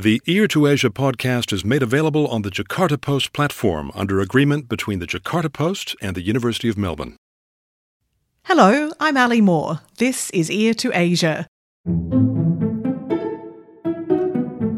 The 0.00 0.22
Ear 0.26 0.46
to 0.46 0.68
Asia 0.68 0.90
podcast 0.90 1.52
is 1.52 1.64
made 1.64 1.82
available 1.82 2.28
on 2.28 2.42
the 2.42 2.50
Jakarta 2.50 3.00
Post 3.00 3.32
platform 3.32 3.90
under 3.96 4.20
agreement 4.20 4.68
between 4.68 5.00
the 5.00 5.08
Jakarta 5.08 5.52
Post 5.52 5.96
and 6.00 6.14
the 6.14 6.22
University 6.22 6.68
of 6.68 6.78
Melbourne. 6.78 7.16
Hello, 8.44 8.92
I'm 9.00 9.16
Ali 9.16 9.40
Moore. 9.40 9.80
This 9.96 10.30
is 10.30 10.52
Ear 10.52 10.72
to 10.74 10.92
Asia. 10.94 11.48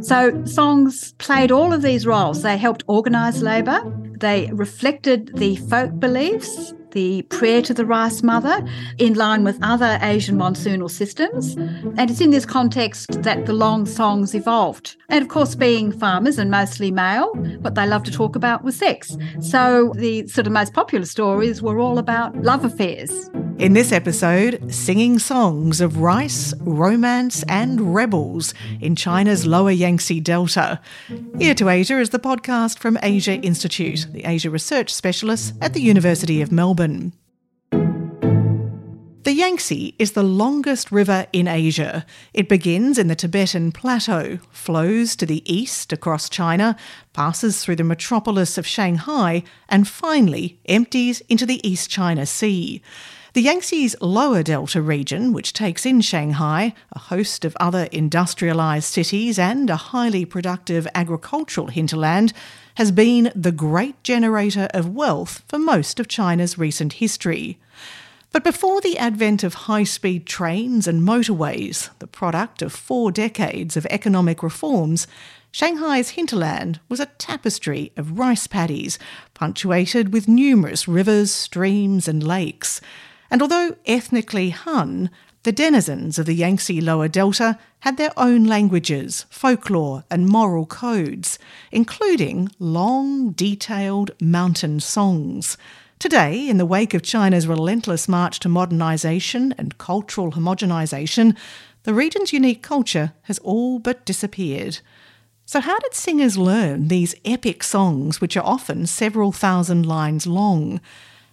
So, 0.01 0.43
songs 0.47 1.13
played 1.19 1.53
all 1.53 1.75
of 1.75 1.83
these 1.83 2.07
roles. 2.07 2.41
They 2.41 2.57
helped 2.57 2.85
organise 2.87 3.43
labour, 3.43 3.83
they 4.19 4.49
reflected 4.55 5.33
the 5.37 5.57
folk 5.57 6.01
beliefs, 6.01 6.73
the 6.93 7.23
prayer 7.23 7.63
to 7.63 7.75
the 7.75 7.85
rice 7.85 8.23
mother, 8.23 8.65
in 8.99 9.15
line 9.15 9.45
with 9.45 9.59
other 9.63 9.99
Asian 10.03 10.37
monsoonal 10.37 10.91
systems. 10.91 11.55
And 11.97 12.11
it's 12.11 12.21
in 12.21 12.31
this 12.31 12.47
context 12.47 13.23
that 13.23 13.47
the 13.47 13.53
long 13.53 13.87
songs 13.87 14.35
evolved. 14.35 14.97
And 15.09 15.23
of 15.23 15.29
course, 15.29 15.55
being 15.55 15.93
farmers 15.93 16.39
and 16.39 16.51
mostly 16.51 16.91
male, 16.91 17.33
what 17.61 17.75
they 17.75 17.87
loved 17.87 18.07
to 18.07 18.13
talk 18.13 18.37
about 18.37 18.65
was 18.65 18.77
sex. 18.77 19.17
So 19.41 19.93
the 19.97 20.27
sort 20.29 20.47
of 20.47 20.53
most 20.53 20.73
popular 20.73 21.07
stories 21.07 21.63
were 21.63 21.79
all 21.79 21.99
about 21.99 22.37
love 22.43 22.65
affairs. 22.65 23.31
In 23.59 23.75
this 23.75 23.93
episode, 23.93 24.73
singing 24.73 25.19
songs 25.19 25.83
of 25.83 25.99
rice, 25.99 26.55
romance, 26.61 27.43
and 27.43 27.95
rebels 27.95 28.55
in 28.81 28.97
China's 28.97 29.45
lower 29.45 29.71
Yangtze 29.71 30.19
Delta. 30.21 30.81
Ear 31.39 31.55
to 31.57 31.69
Asia 31.69 31.99
is 31.99 32.09
the 32.09 32.19
podcast 32.19 32.79
from 32.79 32.99
Asia 33.03 33.35
Institute, 33.35 34.07
the 34.13 34.25
Asia 34.25 34.49
Research 34.49 34.95
Specialist 34.95 35.53
at 35.61 35.75
the 35.75 35.83
University 35.83 36.41
of 36.41 36.51
Melbourne. 36.51 36.80
The 39.23 39.35
Yangtze 39.35 39.95
is 39.99 40.13
the 40.13 40.23
longest 40.23 40.91
river 40.91 41.27
in 41.31 41.47
Asia. 41.47 42.07
It 42.33 42.49
begins 42.49 42.97
in 42.97 43.07
the 43.07 43.15
Tibetan 43.15 43.71
Plateau, 43.71 44.39
flows 44.51 45.15
to 45.17 45.27
the 45.27 45.43
east 45.45 45.93
across 45.93 46.31
China, 46.31 46.77
passes 47.13 47.63
through 47.63 47.77
the 47.77 47.85
metropolis 47.85 48.57
of 48.57 48.67
Shanghai, 48.67 49.43
and 49.69 49.87
finally 49.87 50.59
empties 50.65 51.21
into 51.29 51.45
the 51.45 51.61
East 51.69 51.91
China 51.91 52.25
Sea. 52.25 52.81
The 53.35 53.43
Yangtze's 53.43 53.95
lower 54.01 54.43
delta 54.43 54.81
region, 54.81 55.33
which 55.33 55.53
takes 55.53 55.85
in 55.87 56.01
Shanghai, 56.01 56.75
a 56.93 56.99
host 56.99 57.45
of 57.45 57.57
other 57.61 57.87
industrialised 57.93 58.85
cities, 58.85 59.39
and 59.39 59.71
a 59.71 59.77
highly 59.77 60.25
productive 60.25 60.89
agricultural 60.95 61.69
hinterland, 61.69 62.33
has 62.77 62.93
been 62.93 63.33
the 63.35 63.53
great 63.53 64.03
generator 64.03 64.69
of 64.73 64.95
wealth 64.95 65.43
for 65.49 65.59
most 65.59 66.01
of 66.01 66.09
China's 66.09 66.59
recent 66.59 66.95
history. 66.95 67.59
But 68.33 68.45
before 68.45 68.81
the 68.81 68.97
advent 68.97 69.43
of 69.43 69.55
high 69.55 69.85
speed 69.85 70.25
trains 70.25 70.87
and 70.87 71.03
motorways, 71.03 71.91
the 71.99 72.07
product 72.07 72.63
of 72.63 72.73
four 72.73 73.11
decades 73.11 73.77
of 73.77 73.87
economic 73.87 74.43
reforms, 74.43 75.09
Shanghai's 75.51 76.11
hinterland 76.11 76.79
was 76.89 77.01
a 77.01 77.07
tapestry 77.07 77.91
of 77.97 78.19
rice 78.19 78.47
paddies, 78.47 79.01
punctuated 79.35 80.13
with 80.13 80.29
numerous 80.29 80.87
rivers, 80.87 81.33
streams, 81.33 82.07
and 82.07 82.23
lakes. 82.23 82.81
And 83.33 83.43
although 83.43 83.77
ethnically 83.85 84.51
Han, 84.51 85.11
the 85.43 85.53
denizens 85.53 86.19
of 86.19 86.27
the 86.27 86.35
Yangtze 86.35 86.81
Lower 86.83 87.09
Delta 87.09 87.59
had 87.81 87.97
their 87.97 88.13
own 88.19 88.45
languages, 88.45 89.25
folklore, 89.31 90.05
and 90.11 90.27
moral 90.27 90.67
codes, 90.67 91.39
including 91.73 92.51
long, 92.59 93.31
detailed 93.31 94.11
mountain 94.21 94.81
songs. 94.81 95.57
Today, 95.99 96.47
in 96.47 96.59
the 96.59 96.67
wake 96.67 96.93
of 96.93 97.03
China's 97.03 97.47
relentless 97.47 98.07
march 98.07 98.39
to 98.41 98.49
modernisation 98.49 99.55
and 99.57 99.79
cultural 99.79 100.33
homogenisation, 100.33 101.35
the 101.85 101.95
region's 101.95 102.35
unique 102.35 102.63
culture 102.63 103.13
has 103.23 103.39
all 103.39 103.79
but 103.79 104.05
disappeared. 104.05 104.81
So, 105.47 105.61
how 105.61 105.79
did 105.79 105.95
singers 105.95 106.37
learn 106.37 106.89
these 106.89 107.15
epic 107.25 107.63
songs, 107.63 108.21
which 108.21 108.37
are 108.37 108.45
often 108.45 108.87
several 108.87 109.33
thousand 109.33 109.87
lines 109.87 110.27
long? 110.27 110.83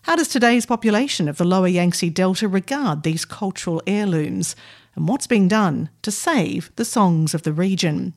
How 0.07 0.15
does 0.15 0.29
today's 0.29 0.65
population 0.65 1.27
of 1.27 1.35
the 1.35 1.43
lower 1.43 1.67
Yangtze 1.67 2.09
Delta 2.11 2.47
regard 2.47 3.03
these 3.03 3.25
cultural 3.25 3.83
heirlooms? 3.85 4.55
And 4.95 5.05
what's 5.05 5.27
being 5.27 5.49
done 5.49 5.89
to 6.01 6.11
save 6.11 6.71
the 6.77 6.85
songs 6.85 7.33
of 7.33 7.43
the 7.43 7.51
region? 7.51 8.13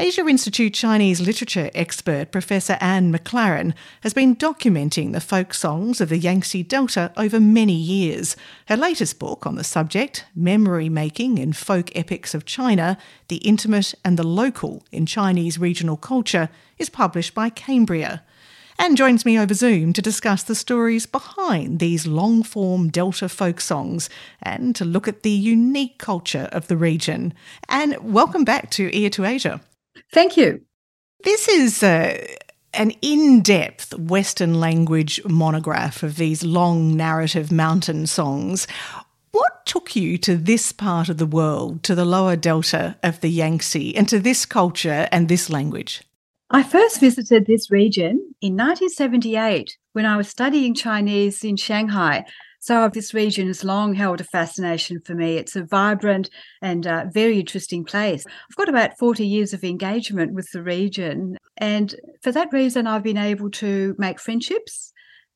Asia 0.00 0.26
Institute 0.26 0.72
Chinese 0.72 1.20
literature 1.20 1.70
expert 1.74 2.32
Professor 2.32 2.78
Anne 2.80 3.12
McLaren 3.12 3.74
has 4.00 4.14
been 4.14 4.34
documenting 4.34 5.12
the 5.12 5.20
folk 5.20 5.52
songs 5.52 6.00
of 6.00 6.08
the 6.08 6.16
Yangtze 6.16 6.62
Delta 6.62 7.12
over 7.18 7.38
many 7.38 7.74
years. 7.74 8.34
Her 8.68 8.76
latest 8.78 9.18
book 9.18 9.46
on 9.46 9.56
the 9.56 9.64
subject, 9.64 10.24
Memory 10.34 10.88
Making 10.88 11.36
in 11.36 11.52
Folk 11.52 11.94
Epics 11.94 12.32
of 12.32 12.46
China 12.46 12.96
The 13.28 13.36
Intimate 13.36 13.92
and 14.06 14.18
the 14.18 14.26
Local 14.26 14.82
in 14.90 15.04
Chinese 15.04 15.58
Regional 15.58 15.98
Culture, 15.98 16.48
is 16.78 16.88
published 16.88 17.34
by 17.34 17.50
Cambria 17.50 18.22
and 18.78 18.96
joins 18.96 19.24
me 19.24 19.38
over 19.38 19.54
Zoom 19.54 19.92
to 19.92 20.02
discuss 20.02 20.42
the 20.42 20.54
stories 20.54 21.06
behind 21.06 21.78
these 21.78 22.06
long 22.06 22.42
form 22.42 22.88
Delta 22.88 23.28
folk 23.28 23.60
songs 23.60 24.08
and 24.42 24.74
to 24.76 24.84
look 24.84 25.08
at 25.08 25.22
the 25.22 25.30
unique 25.30 25.98
culture 25.98 26.48
of 26.52 26.68
the 26.68 26.76
region. 26.76 27.34
And 27.68 27.96
welcome 28.00 28.44
back 28.44 28.70
to 28.72 28.96
Ear 28.96 29.10
to 29.10 29.24
Asia. 29.24 29.60
Thank 30.12 30.36
you. 30.36 30.62
This 31.24 31.48
is 31.48 31.82
uh, 31.82 32.24
an 32.72 32.92
in 33.02 33.42
depth 33.42 33.98
Western 33.98 34.60
language 34.60 35.20
monograph 35.24 36.02
of 36.02 36.16
these 36.16 36.44
long 36.44 36.96
narrative 36.96 37.50
mountain 37.50 38.06
songs. 38.06 38.66
What 39.32 39.66
took 39.66 39.96
you 39.96 40.16
to 40.18 40.36
this 40.36 40.72
part 40.72 41.08
of 41.08 41.18
the 41.18 41.26
world, 41.26 41.82
to 41.82 41.94
the 41.94 42.04
lower 42.04 42.36
delta 42.36 42.96
of 43.02 43.20
the 43.20 43.28
Yangtze, 43.28 43.96
and 43.96 44.08
to 44.08 44.18
this 44.18 44.46
culture 44.46 45.08
and 45.12 45.28
this 45.28 45.50
language? 45.50 46.02
I 46.50 46.62
first 46.62 46.98
visited 46.98 47.44
this 47.44 47.70
region 47.70 48.34
in 48.40 48.54
1978 48.54 49.76
when 49.92 50.06
I 50.06 50.16
was 50.16 50.30
studying 50.30 50.74
Chinese 50.74 51.44
in 51.44 51.56
Shanghai. 51.56 52.24
So, 52.58 52.88
this 52.88 53.12
region 53.12 53.48
has 53.48 53.64
long 53.64 53.92
held 53.92 54.22
a 54.22 54.24
fascination 54.24 55.02
for 55.04 55.14
me. 55.14 55.36
It's 55.36 55.56
a 55.56 55.64
vibrant 55.64 56.30
and 56.62 56.86
uh, 56.86 57.04
very 57.12 57.38
interesting 57.38 57.84
place. 57.84 58.24
I've 58.26 58.56
got 58.56 58.70
about 58.70 58.96
40 58.98 59.26
years 59.26 59.52
of 59.52 59.62
engagement 59.62 60.32
with 60.32 60.50
the 60.50 60.62
region. 60.62 61.36
And 61.58 61.94
for 62.22 62.32
that 62.32 62.50
reason, 62.50 62.86
I've 62.86 63.02
been 63.02 63.18
able 63.18 63.50
to 63.50 63.94
make 63.98 64.18
friendships 64.18 64.94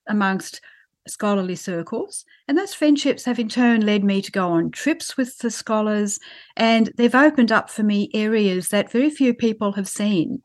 amongst 0.08 0.62
scholarly 1.06 1.56
circles. 1.56 2.24
And 2.48 2.56
those 2.56 2.72
friendships 2.72 3.26
have 3.26 3.38
in 3.38 3.50
turn 3.50 3.84
led 3.84 4.02
me 4.02 4.22
to 4.22 4.32
go 4.32 4.48
on 4.48 4.70
trips 4.70 5.18
with 5.18 5.36
the 5.38 5.50
scholars. 5.50 6.18
And 6.56 6.90
they've 6.96 7.14
opened 7.14 7.52
up 7.52 7.68
for 7.68 7.82
me 7.82 8.10
areas 8.14 8.68
that 8.68 8.90
very 8.90 9.10
few 9.10 9.34
people 9.34 9.72
have 9.72 9.88
seen. 9.88 10.42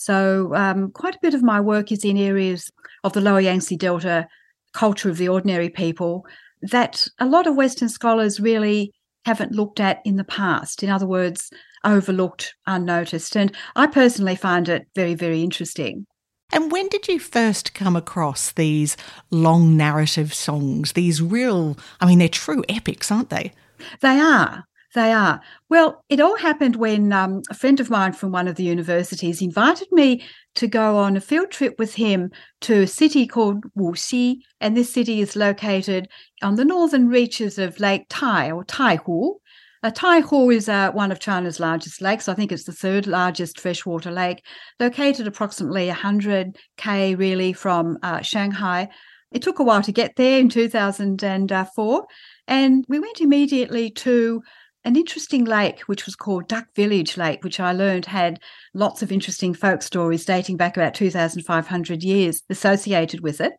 So, 0.00 0.54
um, 0.54 0.92
quite 0.92 1.16
a 1.16 1.20
bit 1.20 1.34
of 1.34 1.42
my 1.42 1.60
work 1.60 1.92
is 1.92 2.06
in 2.06 2.16
areas 2.16 2.70
of 3.04 3.12
the 3.12 3.20
lower 3.20 3.38
Yangtze 3.38 3.76
Delta 3.76 4.26
culture 4.72 5.10
of 5.10 5.18
the 5.18 5.28
ordinary 5.28 5.68
people 5.68 6.24
that 6.62 7.06
a 7.18 7.26
lot 7.26 7.46
of 7.46 7.54
Western 7.54 7.90
scholars 7.90 8.40
really 8.40 8.94
haven't 9.26 9.52
looked 9.52 9.78
at 9.78 10.00
in 10.06 10.16
the 10.16 10.24
past. 10.24 10.82
In 10.82 10.88
other 10.88 11.06
words, 11.06 11.50
overlooked, 11.84 12.54
unnoticed. 12.66 13.36
And 13.36 13.54
I 13.76 13.88
personally 13.88 14.36
find 14.36 14.70
it 14.70 14.86
very, 14.94 15.14
very 15.14 15.42
interesting. 15.42 16.06
And 16.50 16.72
when 16.72 16.88
did 16.88 17.06
you 17.06 17.18
first 17.18 17.74
come 17.74 17.94
across 17.94 18.52
these 18.52 18.96
long 19.30 19.76
narrative 19.76 20.32
songs? 20.32 20.92
These 20.92 21.20
real, 21.20 21.76
I 22.00 22.06
mean, 22.06 22.20
they're 22.20 22.28
true 22.30 22.64
epics, 22.70 23.12
aren't 23.12 23.28
they? 23.28 23.52
They 24.00 24.18
are. 24.18 24.64
They 24.92 25.12
are. 25.12 25.40
Well, 25.68 26.04
it 26.08 26.20
all 26.20 26.36
happened 26.36 26.74
when 26.74 27.12
um, 27.12 27.42
a 27.48 27.54
friend 27.54 27.78
of 27.78 27.90
mine 27.90 28.12
from 28.12 28.32
one 28.32 28.48
of 28.48 28.56
the 28.56 28.64
universities 28.64 29.40
invited 29.40 29.86
me 29.92 30.24
to 30.56 30.66
go 30.66 30.96
on 30.96 31.16
a 31.16 31.20
field 31.20 31.52
trip 31.52 31.78
with 31.78 31.94
him 31.94 32.32
to 32.62 32.82
a 32.82 32.86
city 32.88 33.24
called 33.26 33.62
Wuxi. 33.78 34.38
And 34.60 34.76
this 34.76 34.92
city 34.92 35.20
is 35.20 35.36
located 35.36 36.08
on 36.42 36.56
the 36.56 36.64
northern 36.64 37.08
reaches 37.08 37.56
of 37.56 37.78
Lake 37.78 38.06
Tai 38.08 38.50
or 38.50 38.64
Taihu. 38.64 39.34
Uh, 39.82 39.90
Taihu 39.90 40.54
is 40.54 40.68
uh, 40.68 40.90
one 40.90 41.12
of 41.12 41.20
China's 41.20 41.60
largest 41.60 42.02
lakes. 42.02 42.28
I 42.28 42.34
think 42.34 42.50
it's 42.50 42.64
the 42.64 42.72
third 42.72 43.06
largest 43.06 43.60
freshwater 43.60 44.10
lake, 44.10 44.44
located 44.80 45.26
approximately 45.26 45.86
100 45.86 46.58
k 46.76 47.14
really 47.14 47.52
from 47.52 47.96
uh, 48.02 48.20
Shanghai. 48.20 48.88
It 49.32 49.42
took 49.42 49.60
a 49.60 49.64
while 49.64 49.82
to 49.82 49.92
get 49.92 50.16
there 50.16 50.40
in 50.40 50.48
2004, 50.48 52.06
and 52.48 52.84
we 52.88 52.98
went 52.98 53.20
immediately 53.20 53.90
to 53.90 54.42
an 54.84 54.96
interesting 54.96 55.44
lake, 55.44 55.80
which 55.82 56.06
was 56.06 56.16
called 56.16 56.48
Duck 56.48 56.66
Village 56.74 57.16
Lake, 57.16 57.44
which 57.44 57.60
I 57.60 57.72
learned 57.72 58.06
had 58.06 58.40
lots 58.72 59.02
of 59.02 59.12
interesting 59.12 59.52
folk 59.52 59.82
stories 59.82 60.24
dating 60.24 60.56
back 60.56 60.76
about 60.76 60.94
2,500 60.94 62.02
years 62.02 62.42
associated 62.48 63.20
with 63.20 63.40
it. 63.40 63.52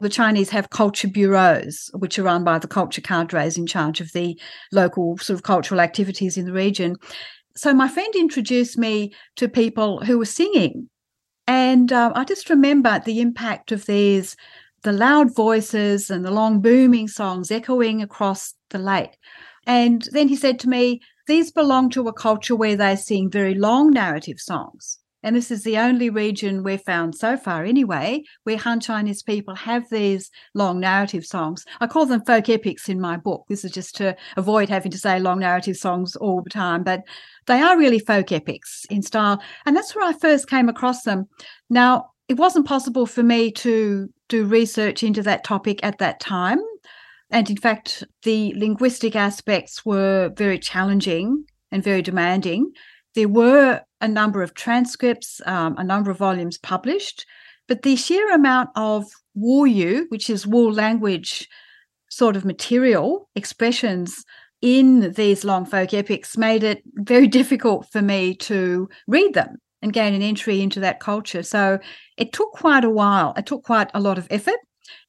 The 0.00 0.08
Chinese 0.08 0.50
have 0.50 0.70
culture 0.70 1.08
bureaus, 1.08 1.90
which 1.94 2.18
are 2.18 2.24
run 2.24 2.44
by 2.44 2.58
the 2.58 2.68
culture 2.68 3.00
cadres 3.00 3.56
in 3.56 3.66
charge 3.66 4.00
of 4.00 4.12
the 4.12 4.38
local 4.72 5.18
sort 5.18 5.36
of 5.36 5.42
cultural 5.42 5.80
activities 5.80 6.36
in 6.36 6.44
the 6.44 6.52
region. 6.52 6.96
So 7.56 7.72
my 7.72 7.88
friend 7.88 8.12
introduced 8.14 8.76
me 8.76 9.14
to 9.36 9.48
people 9.48 10.04
who 10.04 10.18
were 10.18 10.24
singing. 10.24 10.88
And 11.46 11.92
uh, 11.92 12.12
I 12.14 12.24
just 12.24 12.50
remember 12.50 13.00
the 13.04 13.20
impact 13.20 13.70
of 13.70 13.86
these, 13.86 14.36
the 14.82 14.92
loud 14.92 15.34
voices 15.34 16.10
and 16.10 16.24
the 16.24 16.30
long 16.30 16.60
booming 16.60 17.08
songs 17.08 17.50
echoing 17.50 18.02
across 18.02 18.54
the 18.70 18.78
lake. 18.78 19.16
And 19.66 20.06
then 20.12 20.28
he 20.28 20.36
said 20.36 20.58
to 20.60 20.68
me, 20.68 21.00
these 21.26 21.50
belong 21.50 21.90
to 21.90 22.06
a 22.08 22.12
culture 22.12 22.54
where 22.54 22.76
they 22.76 22.96
sing 22.96 23.30
very 23.30 23.54
long 23.54 23.90
narrative 23.90 24.38
songs. 24.38 24.98
And 25.22 25.34
this 25.34 25.50
is 25.50 25.64
the 25.64 25.78
only 25.78 26.10
region 26.10 26.62
we've 26.62 26.82
found 26.82 27.14
so 27.14 27.38
far, 27.38 27.64
anyway, 27.64 28.22
where 28.42 28.58
Han 28.58 28.78
Chinese 28.78 29.22
people 29.22 29.54
have 29.54 29.88
these 29.88 30.30
long 30.52 30.80
narrative 30.80 31.24
songs. 31.24 31.64
I 31.80 31.86
call 31.86 32.04
them 32.04 32.22
folk 32.26 32.50
epics 32.50 32.90
in 32.90 33.00
my 33.00 33.16
book. 33.16 33.46
This 33.48 33.64
is 33.64 33.70
just 33.70 33.96
to 33.96 34.14
avoid 34.36 34.68
having 34.68 34.92
to 34.92 34.98
say 34.98 35.18
long 35.18 35.38
narrative 35.38 35.78
songs 35.78 36.14
all 36.14 36.42
the 36.42 36.50
time, 36.50 36.82
but 36.82 37.00
they 37.46 37.62
are 37.62 37.78
really 37.78 38.00
folk 38.00 38.32
epics 38.32 38.84
in 38.90 39.00
style. 39.00 39.42
And 39.64 39.74
that's 39.74 39.96
where 39.96 40.06
I 40.06 40.12
first 40.12 40.46
came 40.46 40.68
across 40.68 41.04
them. 41.04 41.24
Now, 41.70 42.10
it 42.28 42.36
wasn't 42.36 42.66
possible 42.66 43.06
for 43.06 43.22
me 43.22 43.50
to 43.52 44.08
do 44.28 44.44
research 44.44 45.02
into 45.02 45.22
that 45.22 45.42
topic 45.42 45.80
at 45.82 45.96
that 45.98 46.20
time. 46.20 46.58
And 47.30 47.48
in 47.50 47.56
fact, 47.56 48.04
the 48.22 48.54
linguistic 48.56 49.16
aspects 49.16 49.84
were 49.84 50.32
very 50.36 50.58
challenging 50.58 51.44
and 51.70 51.82
very 51.82 52.02
demanding. 52.02 52.72
There 53.14 53.28
were 53.28 53.82
a 54.00 54.08
number 54.08 54.42
of 54.42 54.54
transcripts, 54.54 55.40
um, 55.46 55.76
a 55.78 55.84
number 55.84 56.10
of 56.10 56.18
volumes 56.18 56.58
published, 56.58 57.26
but 57.66 57.82
the 57.82 57.96
sheer 57.96 58.32
amount 58.32 58.70
of 58.76 59.04
Wu 59.34 60.06
which 60.10 60.30
is 60.30 60.46
Wu 60.46 60.70
language 60.70 61.48
sort 62.08 62.36
of 62.36 62.44
material, 62.44 63.28
expressions 63.34 64.24
in 64.60 65.12
these 65.12 65.44
long 65.44 65.64
folk 65.66 65.92
epics, 65.92 66.36
made 66.36 66.62
it 66.62 66.82
very 66.94 67.26
difficult 67.40 67.90
for 67.90 68.02
me 68.02 68.34
to 68.34 68.88
read 69.06 69.34
them 69.34 69.56
and 69.82 69.92
gain 69.92 70.14
an 70.14 70.22
entry 70.22 70.62
into 70.62 70.80
that 70.80 71.00
culture. 71.00 71.42
So 71.42 71.78
it 72.16 72.32
took 72.32 72.52
quite 72.52 72.84
a 72.84 72.90
while. 72.90 73.34
It 73.36 73.46
took 73.46 73.64
quite 73.64 73.90
a 73.92 74.00
lot 74.00 74.18
of 74.18 74.26
effort 74.30 74.58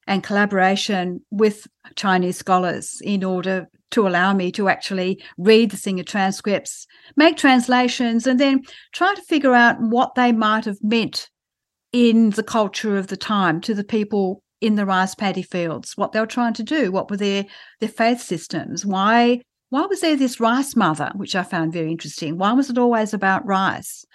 and 0.08 0.24
collaboration 0.24 1.22
with 1.32 1.68
Chinese 1.96 2.38
scholars 2.38 3.02
in 3.04 3.24
order 3.24 3.68
to 3.92 4.08
allow 4.08 4.34
me 4.34 4.52
to 4.52 4.68
actually 4.70 5.24
read 5.38 5.72
the 5.72 5.78
Singer 5.78 6.04
transcripts, 6.04 6.86
make 7.16 7.38
translations, 7.38 8.28
and 8.28 8.40
then 8.40 8.62
try 8.94 9.14
to 9.14 9.22
figure 9.22 9.54
out 9.54 9.78
what 9.80 10.16
they 10.16 10.32
might 10.32 10.66
have 10.66 10.78
meant 10.82 11.30
in 11.92 12.32
the 12.32 12.44
culture 12.44 12.98
of 12.98 13.08
the 13.08 13.18
time 13.18 13.62
to 13.62 13.74
the 13.74 13.84
people 13.84 14.42
in 14.62 14.76
the 14.76 14.86
rice 14.86 15.16
paddy 15.16 15.44
fields, 15.44 15.96
what 15.96 16.12
they 16.12 16.20
were 16.20 16.26
trying 16.26 16.54
to 16.54 16.64
do, 16.64 16.92
what 16.92 17.10
were 17.10 17.18
their 17.18 17.46
their 17.80 17.90
faith 17.90 18.22
systems, 18.22 18.86
why 18.86 19.42
why 19.70 19.86
was 19.86 20.02
there 20.02 20.16
this 20.16 20.40
rice 20.40 20.76
mother, 20.76 21.12
which 21.16 21.36
I 21.36 21.44
found 21.44 21.74
very 21.74 21.92
interesting? 21.92 22.38
Why 22.38 22.54
was 22.54 22.70
it 22.70 22.78
always 22.78 23.14
about 23.14 23.46
rice? 23.46 24.06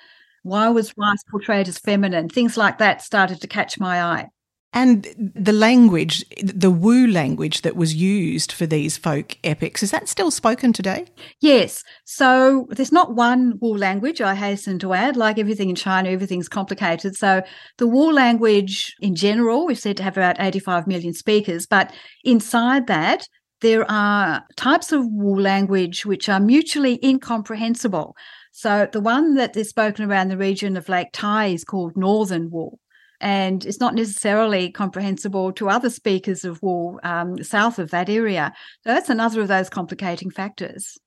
Why 0.43 0.69
was 0.69 0.95
rice 0.97 1.23
portrayed 1.31 1.69
as 1.69 1.79
feminine? 1.79 2.29
Things 2.29 2.57
like 2.57 2.79
that 2.79 3.03
started 3.03 3.41
to 3.43 3.49
catch 3.49 3.79
my 3.79 4.03
eye. 4.03 4.29
And 4.73 5.09
the 5.19 5.53
language, 5.53 6.25
the 6.43 6.71
Wu 6.71 7.09
language 7.09 7.63
that 7.63 7.75
was 7.75 7.95
used 7.95 8.53
for 8.53 8.67
these 8.67 8.97
folk 8.97 9.37
epics, 9.43 9.83
is 9.83 9.91
that 9.91 10.09
still 10.09 10.31
spoken 10.31 10.73
today? 10.73 11.07
Yes. 11.41 11.83
So 12.05 12.69
there's 12.71 12.93
not 12.93 13.17
one 13.17 13.59
Wu 13.61 13.77
language, 13.77 14.21
I 14.21 14.37
hasten 14.37 14.79
to 14.81 14.93
add. 14.93 15.17
Like 15.17 15.39
everything 15.39 15.71
in 15.71 15.75
China, 15.75 16.11
everything's 16.11 16.49
complicated. 16.49 17.17
So 17.17 17.43
the 17.79 17.89
Wu 17.89 18.13
language 18.13 18.95
in 19.01 19.17
general, 19.17 19.67
we've 19.67 19.79
said 19.79 19.97
to 19.97 20.05
have 20.05 20.17
about 20.17 20.37
85 20.39 20.87
million 20.87 21.15
speakers, 21.15 21.67
but 21.67 21.93
inside 22.23 22.87
that, 22.87 23.27
there 23.63 23.91
are 23.91 24.45
types 24.57 24.93
of 24.93 25.03
Wu 25.05 25.41
language 25.41 26.07
which 26.07 26.29
are 26.29 26.41
mutually 26.41 27.01
incomprehensible. 27.05 28.15
So 28.53 28.89
the 28.91 29.01
one 29.01 29.35
that 29.35 29.57
is 29.57 29.69
spoken 29.69 30.09
around 30.09 30.29
the 30.29 30.37
region 30.37 30.77
of 30.77 30.89
Lake 30.89 31.09
Tai 31.13 31.47
is 31.47 31.65
called 31.65 31.97
Northern 31.97 32.51
Wu 32.53 32.79
and 33.21 33.65
it's 33.65 33.81
not 33.81 33.95
necessarily 33.95 34.71
comprehensible 34.71 35.53
to 35.53 35.69
other 35.69 35.91
speakers 35.91 36.45
of 36.45 36.63
Wu 36.63 36.99
um, 37.03 37.43
south 37.43 37.79
of 37.79 37.91
that 37.91 38.09
area. 38.09 38.53
So 38.85 38.93
that's 38.93 39.11
another 39.11 39.43
of 39.43 39.49
those 39.49 39.69
complicating 39.69 40.31
factors. 40.31 40.99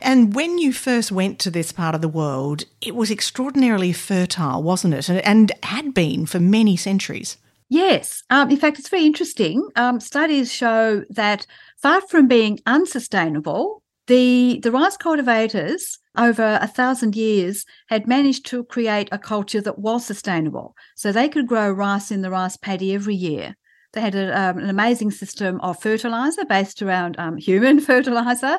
And 0.00 0.34
when 0.34 0.58
you 0.58 0.72
first 0.72 1.12
went 1.12 1.38
to 1.40 1.50
this 1.50 1.72
part 1.72 1.94
of 1.94 2.00
the 2.00 2.08
world, 2.08 2.64
it 2.80 2.94
was 2.94 3.10
extraordinarily 3.10 3.92
fertile, 3.92 4.62
wasn't 4.62 4.94
it? 4.94 5.08
And 5.08 5.52
had 5.62 5.94
been 5.94 6.26
for 6.26 6.40
many 6.40 6.76
centuries. 6.76 7.36
Yes. 7.68 8.22
Um, 8.30 8.50
in 8.50 8.56
fact, 8.56 8.78
it's 8.78 8.88
very 8.88 9.04
interesting. 9.04 9.68
Um, 9.74 9.98
studies 10.00 10.52
show 10.52 11.04
that 11.10 11.46
far 11.76 12.00
from 12.00 12.28
being 12.28 12.60
unsustainable, 12.66 13.82
the, 14.06 14.60
the 14.62 14.70
rice 14.70 14.96
cultivators 14.96 15.98
over 16.16 16.58
a 16.60 16.66
thousand 16.66 17.16
years 17.16 17.64
had 17.88 18.06
managed 18.06 18.46
to 18.46 18.64
create 18.64 19.08
a 19.12 19.18
culture 19.18 19.60
that 19.60 19.78
was 19.78 20.06
sustainable. 20.06 20.74
So 20.94 21.12
they 21.12 21.28
could 21.28 21.46
grow 21.46 21.70
rice 21.70 22.10
in 22.10 22.22
the 22.22 22.30
rice 22.30 22.56
paddy 22.56 22.94
every 22.94 23.14
year. 23.14 23.56
They 23.92 24.00
had 24.00 24.14
a, 24.14 24.38
um, 24.38 24.58
an 24.58 24.68
amazing 24.68 25.10
system 25.10 25.60
of 25.60 25.80
fertilizer 25.80 26.44
based 26.44 26.82
around 26.82 27.18
um, 27.18 27.36
human 27.36 27.80
fertilizer 27.80 28.58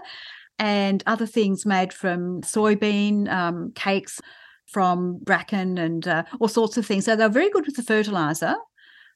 and 0.59 1.03
other 1.05 1.27
things 1.27 1.65
made 1.65 1.93
from 1.93 2.41
soybean 2.41 3.29
um, 3.31 3.71
cakes 3.75 4.19
from 4.65 5.19
bracken 5.19 5.77
and 5.77 6.07
uh, 6.07 6.23
all 6.39 6.47
sorts 6.47 6.77
of 6.77 6.85
things. 6.85 7.05
So 7.05 7.15
they're 7.15 7.29
very 7.29 7.49
good 7.49 7.65
with 7.65 7.75
the 7.75 7.83
fertilizer. 7.83 8.55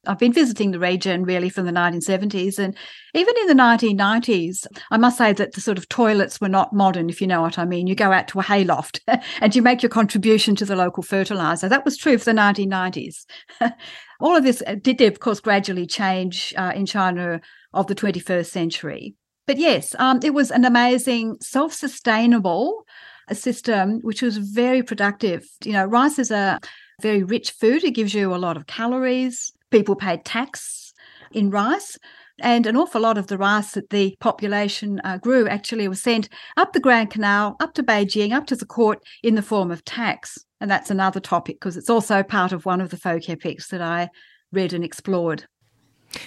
I've 0.07 0.17
been 0.17 0.33
visiting 0.33 0.71
the 0.71 0.79
region 0.79 1.23
really 1.23 1.49
from 1.49 1.65
the 1.65 1.71
1970s. 1.71 2.57
And 2.57 2.75
even 3.13 3.35
in 3.41 3.47
the 3.47 3.61
1990s, 3.61 4.65
I 4.89 4.97
must 4.97 5.17
say 5.17 5.31
that 5.33 5.53
the 5.53 5.61
sort 5.61 5.77
of 5.77 5.87
toilets 5.89 6.41
were 6.41 6.49
not 6.49 6.73
modern, 6.73 7.09
if 7.09 7.21
you 7.21 7.27
know 7.27 7.41
what 7.41 7.59
I 7.59 7.65
mean. 7.65 7.85
You 7.85 7.93
go 7.93 8.11
out 8.11 8.27
to 8.29 8.39
a 8.39 8.43
hayloft 8.43 9.01
and 9.41 9.55
you 9.55 9.61
make 9.61 9.83
your 9.83 9.91
contribution 9.91 10.55
to 10.55 10.65
the 10.65 10.75
local 10.75 11.03
fertilizer. 11.03 11.69
That 11.69 11.85
was 11.85 11.97
true 11.97 12.17
for 12.17 12.25
the 12.25 12.31
1990s. 12.31 13.25
All 14.19 14.35
of 14.35 14.43
this 14.43 14.63
uh, 14.65 14.75
did, 14.81 15.01
of 15.01 15.19
course, 15.19 15.39
gradually 15.39 15.85
change 15.85 16.53
uh, 16.57 16.71
in 16.75 16.85
China 16.87 17.39
of 17.73 17.87
the 17.87 17.95
21st 17.95 18.47
century. 18.47 19.15
But 19.45 19.57
yes, 19.57 19.95
um, 19.99 20.19
it 20.23 20.33
was 20.33 20.49
an 20.49 20.65
amazing, 20.65 21.37
self 21.41 21.73
sustainable 21.73 22.85
uh, 23.29 23.35
system, 23.35 23.99
which 24.01 24.23
was 24.23 24.37
very 24.37 24.81
productive. 24.81 25.47
You 25.63 25.73
know, 25.73 25.85
rice 25.85 26.17
is 26.17 26.31
a 26.31 26.59
very 27.01 27.23
rich 27.23 27.51
food. 27.51 27.83
It 27.83 27.91
gives 27.91 28.13
you 28.15 28.33
a 28.33 28.37
lot 28.37 28.57
of 28.57 28.65
calories 28.65 29.53
people 29.71 29.95
paid 29.95 30.25
tax 30.25 30.93
in 31.31 31.49
rice. 31.49 31.97
And 32.43 32.65
an 32.65 32.75
awful 32.75 33.01
lot 33.01 33.17
of 33.17 33.27
the 33.27 33.37
rice 33.37 33.73
that 33.73 33.91
the 33.91 34.15
population 34.19 34.99
uh, 35.03 35.17
grew 35.17 35.47
actually 35.47 35.87
was 35.87 36.01
sent 36.01 36.27
up 36.57 36.73
the 36.73 36.79
Grand 36.79 37.11
Canal, 37.11 37.55
up 37.59 37.73
to 37.75 37.83
Beijing, 37.83 38.31
up 38.31 38.47
to 38.47 38.55
the 38.55 38.65
court 38.65 38.99
in 39.21 39.35
the 39.35 39.43
form 39.43 39.69
of 39.69 39.85
tax. 39.85 40.39
And 40.59 40.69
that's 40.69 40.89
another 40.89 41.19
topic 41.19 41.57
because 41.59 41.77
it's 41.77 41.89
also 41.89 42.23
part 42.23 42.51
of 42.51 42.65
one 42.65 42.81
of 42.81 42.89
the 42.89 42.97
folk 42.97 43.29
epics 43.29 43.67
that 43.69 43.81
I 43.81 44.09
read 44.51 44.73
and 44.73 44.83
explored 44.83 45.45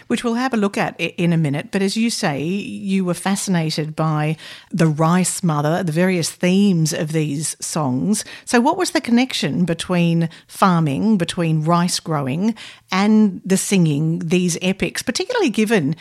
which 0.07 0.25
we'll 0.25 0.35
have 0.35 0.55
a 0.55 0.59
look 0.59 0.77
at 0.77 0.99
in 0.99 1.33
a 1.33 1.37
minute. 1.37 1.69
But 1.71 1.83
as 1.83 1.97
you 1.97 2.11
say, 2.11 2.43
you 2.43 3.05
were 3.05 3.15
fascinated 3.15 3.97
by 3.97 4.37
the 4.71 4.87
rice 4.87 5.43
mother, 5.43 5.83
the 5.83 5.93
various 5.93 6.31
themes 6.31 6.93
of 6.93 7.13
these 7.13 7.57
songs. 7.61 8.25
So, 8.45 8.61
what 8.61 8.77
was 8.77 8.93
the 8.93 9.01
connection 9.01 9.65
between 9.65 10.29
farming, 10.47 11.19
between 11.19 11.65
rice 11.65 12.01
growing, 12.01 12.55
and 12.91 13.41
the 13.45 13.57
singing 13.57 14.21
these 14.21 14.59
epics, 14.63 15.03
particularly 15.03 15.51
given 15.51 15.97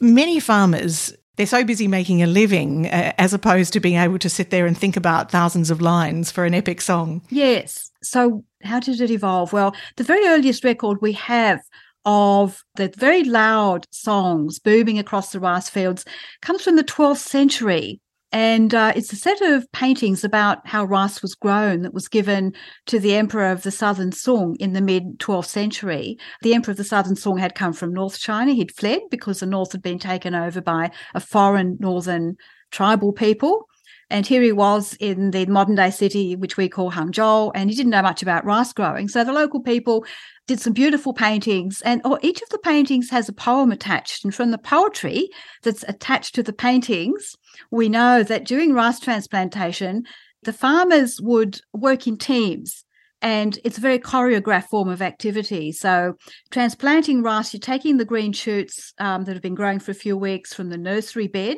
many 0.00 0.40
farmers? 0.40 1.14
They're 1.36 1.46
so 1.46 1.64
busy 1.64 1.86
making 1.86 2.22
a 2.22 2.26
living 2.26 2.86
uh, 2.86 3.12
as 3.18 3.34
opposed 3.34 3.74
to 3.74 3.80
being 3.80 3.96
able 3.96 4.18
to 4.20 4.30
sit 4.30 4.48
there 4.48 4.66
and 4.66 4.76
think 4.76 4.96
about 4.96 5.30
thousands 5.30 5.70
of 5.70 5.82
lines 5.82 6.30
for 6.30 6.46
an 6.46 6.54
epic 6.54 6.80
song. 6.80 7.20
Yes. 7.28 7.90
So, 8.02 8.44
how 8.62 8.80
did 8.80 9.00
it 9.00 9.10
evolve? 9.10 9.52
Well, 9.52 9.74
the 9.96 10.04
very 10.04 10.26
earliest 10.26 10.64
record 10.64 11.02
we 11.02 11.12
have 11.12 11.60
of 12.06 12.64
the 12.76 12.90
very 12.96 13.24
loud 13.24 13.84
songs 13.90 14.60
booming 14.60 14.98
across 14.98 15.32
the 15.32 15.40
rice 15.40 15.68
fields 15.68 16.04
comes 16.40 16.62
from 16.62 16.76
the 16.76 16.84
12th 16.84 17.18
century. 17.18 18.00
And 18.32 18.74
uh, 18.74 18.92
it's 18.94 19.12
a 19.12 19.16
set 19.16 19.40
of 19.40 19.70
paintings 19.72 20.22
about 20.24 20.66
how 20.66 20.84
rice 20.84 21.22
was 21.22 21.34
grown 21.34 21.82
that 21.82 21.94
was 21.94 22.08
given 22.08 22.54
to 22.86 22.98
the 22.98 23.14
Emperor 23.14 23.50
of 23.50 23.62
the 23.62 23.70
Southern 23.70 24.12
Song 24.12 24.56
in 24.60 24.72
the 24.72 24.80
mid 24.80 25.18
12th 25.18 25.46
century. 25.46 26.18
The 26.42 26.54
Emperor 26.54 26.72
of 26.72 26.76
the 26.76 26.84
Southern 26.84 27.16
Song 27.16 27.38
had 27.38 27.54
come 27.54 27.72
from 27.72 27.92
North 27.92 28.18
China. 28.18 28.52
He'd 28.52 28.74
fled 28.74 29.00
because 29.10 29.40
the 29.40 29.46
North 29.46 29.72
had 29.72 29.82
been 29.82 29.98
taken 29.98 30.34
over 30.34 30.60
by 30.60 30.90
a 31.14 31.20
foreign 31.20 31.76
northern 31.80 32.36
tribal 32.70 33.12
people. 33.12 33.68
And 34.08 34.24
here 34.24 34.42
he 34.42 34.52
was 34.52 34.94
in 35.00 35.32
the 35.32 35.46
modern 35.46 35.74
day 35.74 35.90
city, 35.90 36.36
which 36.36 36.56
we 36.56 36.68
call 36.68 36.92
Hangzhou, 36.92 37.50
and 37.54 37.68
he 37.68 37.76
didn't 37.76 37.90
know 37.90 38.02
much 38.02 38.22
about 38.22 38.44
rice 38.44 38.72
growing. 38.72 39.08
So 39.08 39.24
the 39.24 39.32
local 39.32 39.60
people 39.60 40.04
did 40.46 40.60
some 40.60 40.72
beautiful 40.72 41.12
paintings, 41.12 41.82
and 41.82 42.00
oh, 42.04 42.18
each 42.22 42.40
of 42.42 42.48
the 42.50 42.58
paintings 42.58 43.10
has 43.10 43.28
a 43.28 43.32
poem 43.32 43.72
attached. 43.72 44.24
And 44.24 44.34
from 44.34 44.50
the 44.50 44.58
poetry 44.58 45.28
that's 45.62 45.84
attached 45.88 46.34
to 46.36 46.42
the 46.42 46.52
paintings, 46.52 47.34
we 47.70 47.88
know 47.88 48.22
that 48.22 48.44
during 48.44 48.72
rice 48.72 49.00
transplantation, 49.00 50.04
the 50.42 50.52
farmers 50.52 51.20
would 51.20 51.60
work 51.72 52.06
in 52.06 52.16
teams 52.16 52.84
and 53.22 53.58
it's 53.64 53.78
a 53.78 53.80
very 53.80 53.98
choreographed 53.98 54.68
form 54.68 54.88
of 54.88 55.02
activity. 55.02 55.72
So, 55.72 56.14
transplanting 56.50 57.22
rice, 57.22 57.52
you're 57.52 57.60
taking 57.60 57.96
the 57.96 58.04
green 58.04 58.32
shoots 58.32 58.92
um, 58.98 59.24
that 59.24 59.32
have 59.32 59.42
been 59.42 59.54
growing 59.54 59.80
for 59.80 59.90
a 59.90 59.94
few 59.94 60.16
weeks 60.16 60.52
from 60.52 60.68
the 60.68 60.78
nursery 60.78 61.26
bed, 61.26 61.56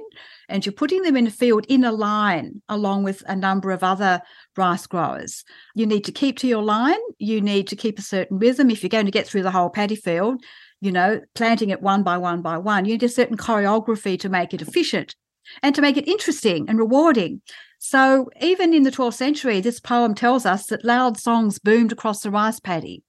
and 0.49 0.64
you're 0.64 0.73
putting 0.73 1.02
them 1.02 1.17
in 1.17 1.26
a 1.26 1.31
field 1.31 1.67
in 1.69 1.85
a 1.85 1.93
line 1.93 2.62
along 2.69 3.02
with 3.02 3.23
a 3.26 3.37
number 3.37 3.71
of 3.71 3.85
other 3.85 4.23
rice 4.57 4.87
growers. 4.87 5.45
You 5.75 5.87
need 5.87 6.05
to 6.05 6.12
keep 6.12 6.38
to 6.38 6.49
your 6.49 6.62
line. 6.62 6.99
You 7.19 7.40
need 7.40 7.69
to 7.69 7.76
keep 7.76 7.99
a 7.99 8.02
certain 8.02 8.38
rhythm. 8.38 8.71
If 8.71 8.83
you're 8.83 8.88
going 8.88 9.07
to 9.07 9.12
get 9.12 9.26
through 9.26 9.43
the 9.43 9.50
whole 9.50 9.71
paddy 9.71 9.97
field, 9.97 10.43
you 10.81 10.93
know, 10.93 11.21
planting 11.35 11.71
it 11.71 11.83
one 11.83 12.02
by 12.02 12.19
one 12.19 12.43
by 12.43 12.59
one, 12.59 12.85
you 12.85 12.93
need 12.93 13.02
a 13.02 13.09
certain 13.09 13.37
choreography 13.37 14.19
to 14.21 14.28
make 14.28 14.55
it 14.55 14.62
efficient. 14.62 15.14
and 15.62 15.75
to 15.75 15.81
make 15.81 15.97
it 15.97 16.09
interesting 16.09 16.69
and 16.69 16.78
rewarding. 16.78 17.40
So 17.78 18.28
even 18.40 18.75
in 18.75 18.83
the 18.83 18.90
12th 18.90 19.14
century, 19.14 19.61
this 19.61 19.81
poem 19.81 20.14
tells 20.14 20.45
us 20.45 20.67
that 20.67 20.85
loud 20.85 21.17
songs 21.17 21.59
boomed 21.59 21.93
across 21.93 22.21
the 22.21 22.31
rice 22.31 22.61
paddy. 22.61 23.02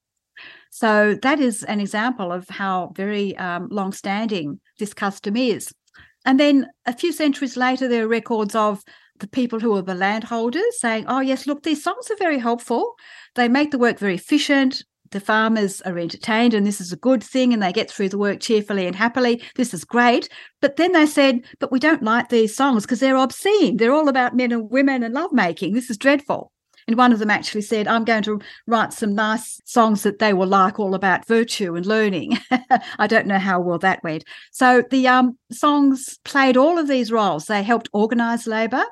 So 0.70 1.16
that 1.22 1.40
is 1.40 1.64
an 1.64 1.80
example 1.80 2.30
of 2.30 2.48
how 2.48 2.92
very 2.94 3.36
um, 3.36 3.68
long 3.70 3.92
standing 3.92 4.60
this 4.78 4.94
custom 4.94 5.36
is. 5.36 5.74
And 6.24 6.38
then 6.38 6.66
a 6.86 6.96
few 6.96 7.12
centuries 7.12 7.56
later, 7.56 7.88
there 7.88 8.04
are 8.04 8.08
records 8.08 8.54
of 8.54 8.82
the 9.18 9.28
people 9.28 9.60
who 9.60 9.74
are 9.76 9.82
the 9.82 9.94
landholders 9.94 10.80
saying, 10.80 11.04
oh, 11.08 11.20
yes, 11.20 11.46
look, 11.46 11.62
these 11.62 11.82
songs 11.82 12.10
are 12.10 12.16
very 12.16 12.38
helpful. 12.38 12.94
They 13.34 13.48
make 13.48 13.70
the 13.70 13.78
work 13.78 13.98
very 13.98 14.14
efficient. 14.14 14.82
The 15.10 15.20
farmers 15.20 15.80
are 15.82 15.98
entertained, 15.98 16.54
and 16.54 16.64
this 16.64 16.80
is 16.80 16.92
a 16.92 16.96
good 16.96 17.22
thing, 17.24 17.52
and 17.52 17.60
they 17.60 17.72
get 17.72 17.90
through 17.90 18.10
the 18.10 18.18
work 18.18 18.38
cheerfully 18.38 18.86
and 18.86 18.94
happily. 18.94 19.42
This 19.56 19.74
is 19.74 19.84
great. 19.84 20.28
But 20.60 20.76
then 20.76 20.92
they 20.92 21.06
said, 21.06 21.40
but 21.58 21.72
we 21.72 21.80
don't 21.80 22.04
like 22.04 22.28
these 22.28 22.54
songs 22.54 22.84
because 22.84 23.00
they're 23.00 23.16
obscene. 23.16 23.76
They're 23.76 23.92
all 23.92 24.08
about 24.08 24.36
men 24.36 24.52
and 24.52 24.70
women 24.70 25.02
and 25.02 25.12
lovemaking. 25.12 25.74
This 25.74 25.90
is 25.90 25.98
dreadful. 25.98 26.52
And 26.86 26.96
one 26.96 27.12
of 27.12 27.18
them 27.18 27.30
actually 27.30 27.62
said, 27.62 27.86
I'm 27.86 28.04
going 28.04 28.22
to 28.24 28.40
write 28.66 28.92
some 28.92 29.14
nice 29.14 29.60
songs 29.64 30.02
that 30.02 30.18
they 30.18 30.32
will 30.32 30.46
like 30.46 30.78
all 30.78 30.94
about 30.94 31.26
virtue 31.26 31.74
and 31.74 31.86
learning. 31.86 32.38
I 32.98 33.06
don't 33.06 33.26
know 33.26 33.38
how 33.38 33.60
well 33.60 33.78
that 33.78 34.02
went. 34.02 34.24
So 34.50 34.82
the 34.90 35.08
um, 35.08 35.38
songs 35.52 36.18
played 36.24 36.56
all 36.56 36.78
of 36.78 36.88
these 36.88 37.12
roles. 37.12 37.46
They 37.46 37.62
helped 37.62 37.88
organize 37.92 38.46
labor, 38.46 38.84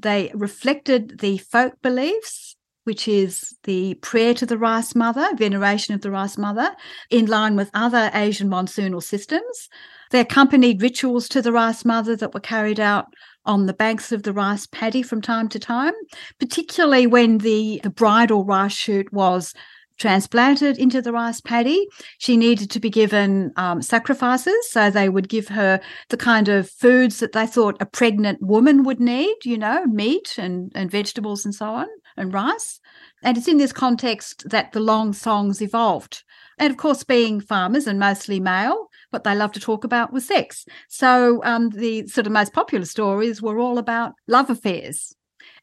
they 0.00 0.30
reflected 0.34 1.18
the 1.20 1.38
folk 1.38 1.74
beliefs. 1.82 2.54
Which 2.84 3.06
is 3.06 3.54
the 3.64 3.96
prayer 3.96 4.32
to 4.32 4.46
the 4.46 4.56
rice 4.56 4.94
mother, 4.94 5.28
veneration 5.36 5.94
of 5.94 6.00
the 6.00 6.10
rice 6.10 6.38
mother, 6.38 6.74
in 7.10 7.26
line 7.26 7.54
with 7.54 7.70
other 7.74 8.10
Asian 8.14 8.48
monsoonal 8.48 9.02
systems. 9.02 9.68
They 10.10 10.20
accompanied 10.20 10.80
rituals 10.80 11.28
to 11.30 11.42
the 11.42 11.52
rice 11.52 11.84
mother 11.84 12.16
that 12.16 12.32
were 12.32 12.40
carried 12.40 12.80
out 12.80 13.06
on 13.48 13.66
the 13.66 13.72
banks 13.72 14.12
of 14.12 14.22
the 14.22 14.32
rice 14.32 14.66
paddy 14.66 15.02
from 15.02 15.20
time 15.20 15.48
to 15.48 15.58
time, 15.58 15.94
particularly 16.38 17.06
when 17.06 17.38
the, 17.38 17.80
the 17.82 17.90
bridal 17.90 18.44
rice 18.44 18.74
shoot 18.74 19.12
was 19.12 19.54
transplanted 19.98 20.78
into 20.78 21.02
the 21.02 21.12
rice 21.12 21.40
paddy. 21.40 21.88
She 22.18 22.36
needed 22.36 22.70
to 22.70 22.80
be 22.80 22.90
given 22.90 23.52
um, 23.56 23.82
sacrifices. 23.82 24.70
So 24.70 24.90
they 24.90 25.08
would 25.08 25.28
give 25.28 25.48
her 25.48 25.80
the 26.08 26.16
kind 26.16 26.48
of 26.48 26.70
foods 26.70 27.18
that 27.18 27.32
they 27.32 27.46
thought 27.46 27.82
a 27.82 27.86
pregnant 27.86 28.40
woman 28.40 28.84
would 28.84 29.00
need, 29.00 29.34
you 29.44 29.58
know, 29.58 29.86
meat 29.86 30.34
and, 30.38 30.70
and 30.74 30.90
vegetables 30.90 31.44
and 31.44 31.54
so 31.54 31.66
on, 31.66 31.86
and 32.16 32.32
rice. 32.32 32.80
And 33.22 33.36
it's 33.36 33.48
in 33.48 33.58
this 33.58 33.72
context 33.72 34.48
that 34.48 34.72
the 34.72 34.80
long 34.80 35.12
songs 35.12 35.60
evolved. 35.60 36.22
And 36.58 36.70
of 36.70 36.76
course, 36.76 37.04
being 37.04 37.40
farmers 37.40 37.86
and 37.86 37.98
mostly 37.98 38.40
male, 38.40 38.88
what 39.10 39.24
they 39.24 39.34
love 39.34 39.52
to 39.52 39.60
talk 39.60 39.84
about 39.84 40.12
was 40.12 40.26
sex. 40.26 40.66
So 40.88 41.40
um, 41.44 41.70
the 41.70 42.06
sort 42.06 42.26
of 42.26 42.32
most 42.32 42.52
popular 42.52 42.84
stories 42.84 43.40
were 43.40 43.58
all 43.58 43.78
about 43.78 44.14
love 44.26 44.50
affairs. 44.50 45.14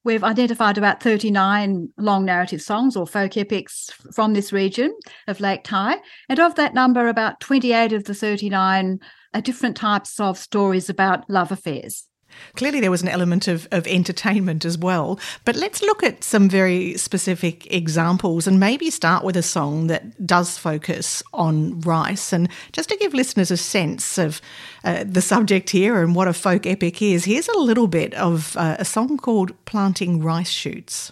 We've 0.03 0.23
identified 0.23 0.77
about 0.77 1.01
39 1.01 1.89
long 1.97 2.25
narrative 2.25 2.61
songs 2.61 2.95
or 2.95 3.07
folk 3.07 3.37
epics 3.37 3.89
from 4.13 4.33
this 4.33 4.53
region 4.53 4.95
of 5.27 5.39
Lake 5.39 5.63
Tai. 5.63 5.97
And 6.29 6.39
of 6.39 6.55
that 6.55 6.75
number, 6.75 7.07
about 7.07 7.39
28 7.39 7.91
of 7.91 8.03
the 8.03 8.13
39 8.13 8.99
are 9.33 9.41
different 9.41 9.75
types 9.75 10.19
of 10.19 10.37
stories 10.37 10.89
about 10.89 11.27
love 11.29 11.51
affairs. 11.51 12.07
Clearly, 12.55 12.79
there 12.79 12.91
was 12.91 13.01
an 13.01 13.07
element 13.07 13.47
of, 13.47 13.67
of 13.71 13.87
entertainment 13.87 14.65
as 14.65 14.77
well. 14.77 15.19
But 15.43 15.55
let's 15.55 15.81
look 15.81 16.03
at 16.03 16.23
some 16.23 16.49
very 16.49 16.97
specific 16.97 17.71
examples 17.71 18.47
and 18.47 18.59
maybe 18.59 18.89
start 18.89 19.23
with 19.23 19.37
a 19.37 19.43
song 19.43 19.87
that 19.87 20.25
does 20.25 20.57
focus 20.57 21.21
on 21.33 21.79
rice. 21.81 22.33
And 22.33 22.49
just 22.71 22.89
to 22.89 22.97
give 22.97 23.13
listeners 23.13 23.51
a 23.51 23.57
sense 23.57 24.17
of 24.17 24.41
uh, 24.83 25.03
the 25.05 25.21
subject 25.21 25.69
here 25.69 26.01
and 26.01 26.15
what 26.15 26.27
a 26.27 26.33
folk 26.33 26.65
epic 26.65 27.01
is, 27.01 27.25
here's 27.25 27.47
a 27.47 27.57
little 27.57 27.87
bit 27.87 28.13
of 28.15 28.55
uh, 28.57 28.77
a 28.79 28.85
song 28.85 29.17
called 29.17 29.53
Planting 29.65 30.21
Rice 30.21 30.49
Shoots. 30.49 31.11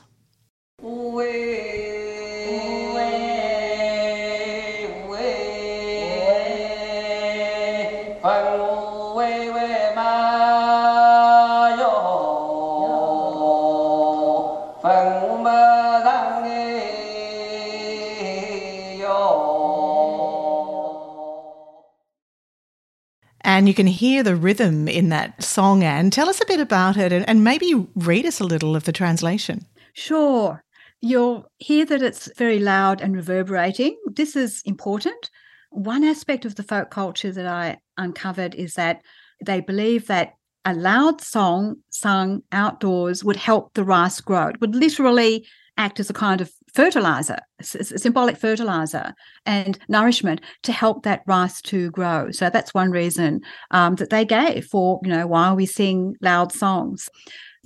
And 23.54 23.68
you 23.68 23.76
can 23.76 23.86
hear 23.86 24.24
the 24.24 24.36
rhythm 24.36 24.88
in 24.88 25.10
that 25.10 25.44
song. 25.44 25.84
Anne, 25.84 26.10
tell 26.10 26.28
us 26.28 26.42
a 26.42 26.46
bit 26.48 26.60
about 26.60 26.98
it 26.98 27.14
and, 27.14 27.28
and 27.30 27.44
maybe 27.44 27.88
read 27.94 28.26
us 28.26 28.40
a 28.40 28.44
little 28.44 28.76
of 28.76 28.86
the 28.86 28.92
translation. 28.92 29.64
Sure. 29.94 30.64
You'll 31.02 31.46
hear 31.60 31.86
that 31.86 32.02
it's 32.02 32.32
very 32.36 32.58
loud 32.58 33.00
and 33.00 33.16
reverberating. 33.16 33.96
This 34.08 34.36
is 34.36 34.64
important. 34.66 35.30
One 35.70 36.04
aspect 36.04 36.46
of 36.46 36.56
the 36.56 36.64
folk 36.64 36.90
culture 36.90 37.32
that 37.32 37.46
I 37.46 37.78
uncovered 37.96 38.56
is 38.56 38.74
that 38.74 39.04
they 39.46 39.62
believe 39.62 40.08
that 40.08 40.34
a 40.66 40.74
loud 40.74 41.22
song 41.22 41.76
sung 41.92 42.42
outdoors 42.52 43.24
would 43.24 43.36
help 43.36 43.76
the 43.76 43.84
rice 43.84 44.20
grow. 44.20 44.48
It 44.48 44.62
would 44.62 44.74
literally 44.74 45.46
act 45.78 46.00
as 46.00 46.10
a 46.10 46.14
kind 46.14 46.42
of 46.42 46.52
fertilizer, 46.74 47.38
symbolic 47.62 48.38
fertilizer 48.38 49.14
and 49.46 49.78
nourishment 49.88 50.42
to 50.64 50.72
help 50.72 51.04
that 51.04 51.22
rice 51.28 51.62
to 51.62 51.92
grow. 51.92 52.32
So 52.32 52.50
that's 52.50 52.74
one 52.74 52.92
reason 52.92 53.42
um, 53.72 53.96
that 53.96 54.10
they 54.10 54.26
gave 54.26 54.66
for, 54.66 55.00
you 55.04 55.10
know, 55.10 55.28
why 55.28 55.54
we 55.54 55.66
sing 55.66 56.16
loud 56.22 56.52
songs. 56.52 57.10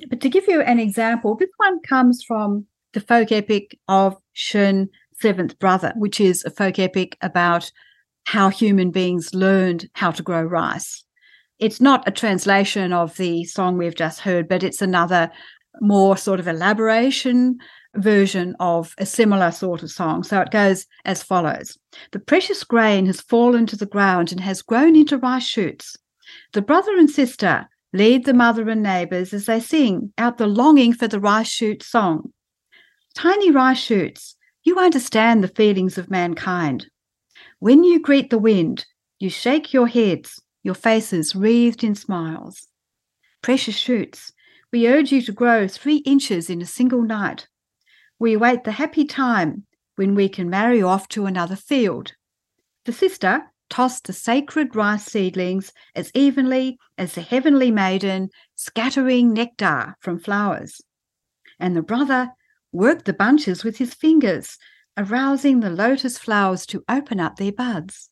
But 0.09 0.21
to 0.21 0.29
give 0.29 0.47
you 0.47 0.61
an 0.61 0.79
example, 0.79 1.35
this 1.35 1.49
one 1.57 1.79
comes 1.81 2.23
from 2.27 2.65
the 2.93 2.99
folk 2.99 3.31
epic 3.31 3.77
of 3.87 4.15
Shun, 4.33 4.89
Seventh 5.19 5.57
Brother, 5.57 5.93
which 5.95 6.19
is 6.19 6.43
a 6.45 6.51
folk 6.51 6.77
epic 6.77 7.17
about 7.21 7.71
how 8.25 8.49
human 8.49 8.91
beings 8.91 9.33
learned 9.33 9.89
how 9.93 10.11
to 10.11 10.21
grow 10.21 10.43
rice. 10.43 11.03
It's 11.59 11.81
not 11.81 12.07
a 12.07 12.11
translation 12.11 12.93
of 12.93 13.15
the 13.17 13.45
song 13.45 13.77
we've 13.77 13.95
just 13.95 14.19
heard, 14.19 14.47
but 14.47 14.63
it's 14.63 14.81
another 14.81 15.31
more 15.81 16.17
sort 16.17 16.39
of 16.39 16.47
elaboration 16.47 17.57
version 17.97 18.55
of 18.59 18.93
a 18.97 19.05
similar 19.05 19.51
sort 19.51 19.83
of 19.83 19.91
song. 19.91 20.23
So 20.23 20.41
it 20.41 20.51
goes 20.51 20.85
as 21.05 21.23
follows 21.23 21.77
The 22.11 22.19
precious 22.19 22.63
grain 22.63 23.05
has 23.07 23.21
fallen 23.21 23.65
to 23.67 23.75
the 23.75 23.85
ground 23.85 24.31
and 24.31 24.41
has 24.41 24.61
grown 24.61 24.95
into 24.95 25.17
rice 25.17 25.45
shoots. 25.45 25.95
The 26.53 26.61
brother 26.61 26.97
and 26.97 27.09
sister 27.09 27.67
lead 27.93 28.25
the 28.25 28.33
mother 28.33 28.69
and 28.69 28.83
neighbours 28.83 29.33
as 29.33 29.45
they 29.45 29.59
sing 29.59 30.13
out 30.17 30.37
the 30.37 30.47
longing 30.47 30.93
for 30.93 31.07
the 31.07 31.19
rice 31.19 31.49
shoot 31.49 31.83
song. 31.83 32.31
Tiny 33.15 33.51
rice 33.51 33.79
shoots, 33.79 34.35
you 34.63 34.77
understand 34.77 35.43
the 35.43 35.47
feelings 35.47 35.97
of 35.97 36.11
mankind. 36.11 36.87
When 37.59 37.83
you 37.83 37.99
greet 37.99 38.29
the 38.29 38.37
wind, 38.37 38.85
you 39.19 39.29
shake 39.29 39.73
your 39.73 39.87
heads, 39.87 40.41
your 40.63 40.75
faces 40.75 41.35
wreathed 41.35 41.83
in 41.83 41.95
smiles. 41.95 42.67
Precious 43.41 43.75
shoots, 43.75 44.33
we 44.71 44.87
urge 44.87 45.11
you 45.11 45.21
to 45.21 45.31
grow 45.31 45.67
three 45.67 45.97
inches 45.97 46.49
in 46.49 46.61
a 46.61 46.65
single 46.65 47.01
night. 47.01 47.47
We 48.19 48.33
await 48.33 48.63
the 48.63 48.71
happy 48.71 49.05
time 49.05 49.65
when 49.95 50.15
we 50.15 50.29
can 50.29 50.49
marry 50.49 50.81
off 50.81 51.07
to 51.09 51.25
another 51.25 51.55
field. 51.55 52.13
The 52.85 52.93
sister 52.93 53.51
tossed 53.69 54.05
the 54.05 54.13
sacred 54.13 54.75
rice 54.75 55.05
seedlings 55.05 55.71
as 55.95 56.11
evenly 56.13 56.77
as 56.97 57.13
the 57.13 57.21
heavenly 57.21 57.71
maiden 57.71 58.29
scattering 58.55 59.33
nectar 59.33 59.95
from 59.99 60.19
flowers. 60.19 60.81
And 61.59 61.75
the 61.75 61.81
brother 61.81 62.29
worked 62.71 63.05
the 63.05 63.13
bunches 63.13 63.63
with 63.63 63.77
his 63.77 63.93
fingers, 63.93 64.57
arousing 64.95 65.59
the 65.59 65.69
lotus 65.69 66.17
flowers 66.17 66.65
to 66.67 66.83
open 66.89 67.19
up 67.19 67.35
their 67.35 67.51
buds. 67.51 68.09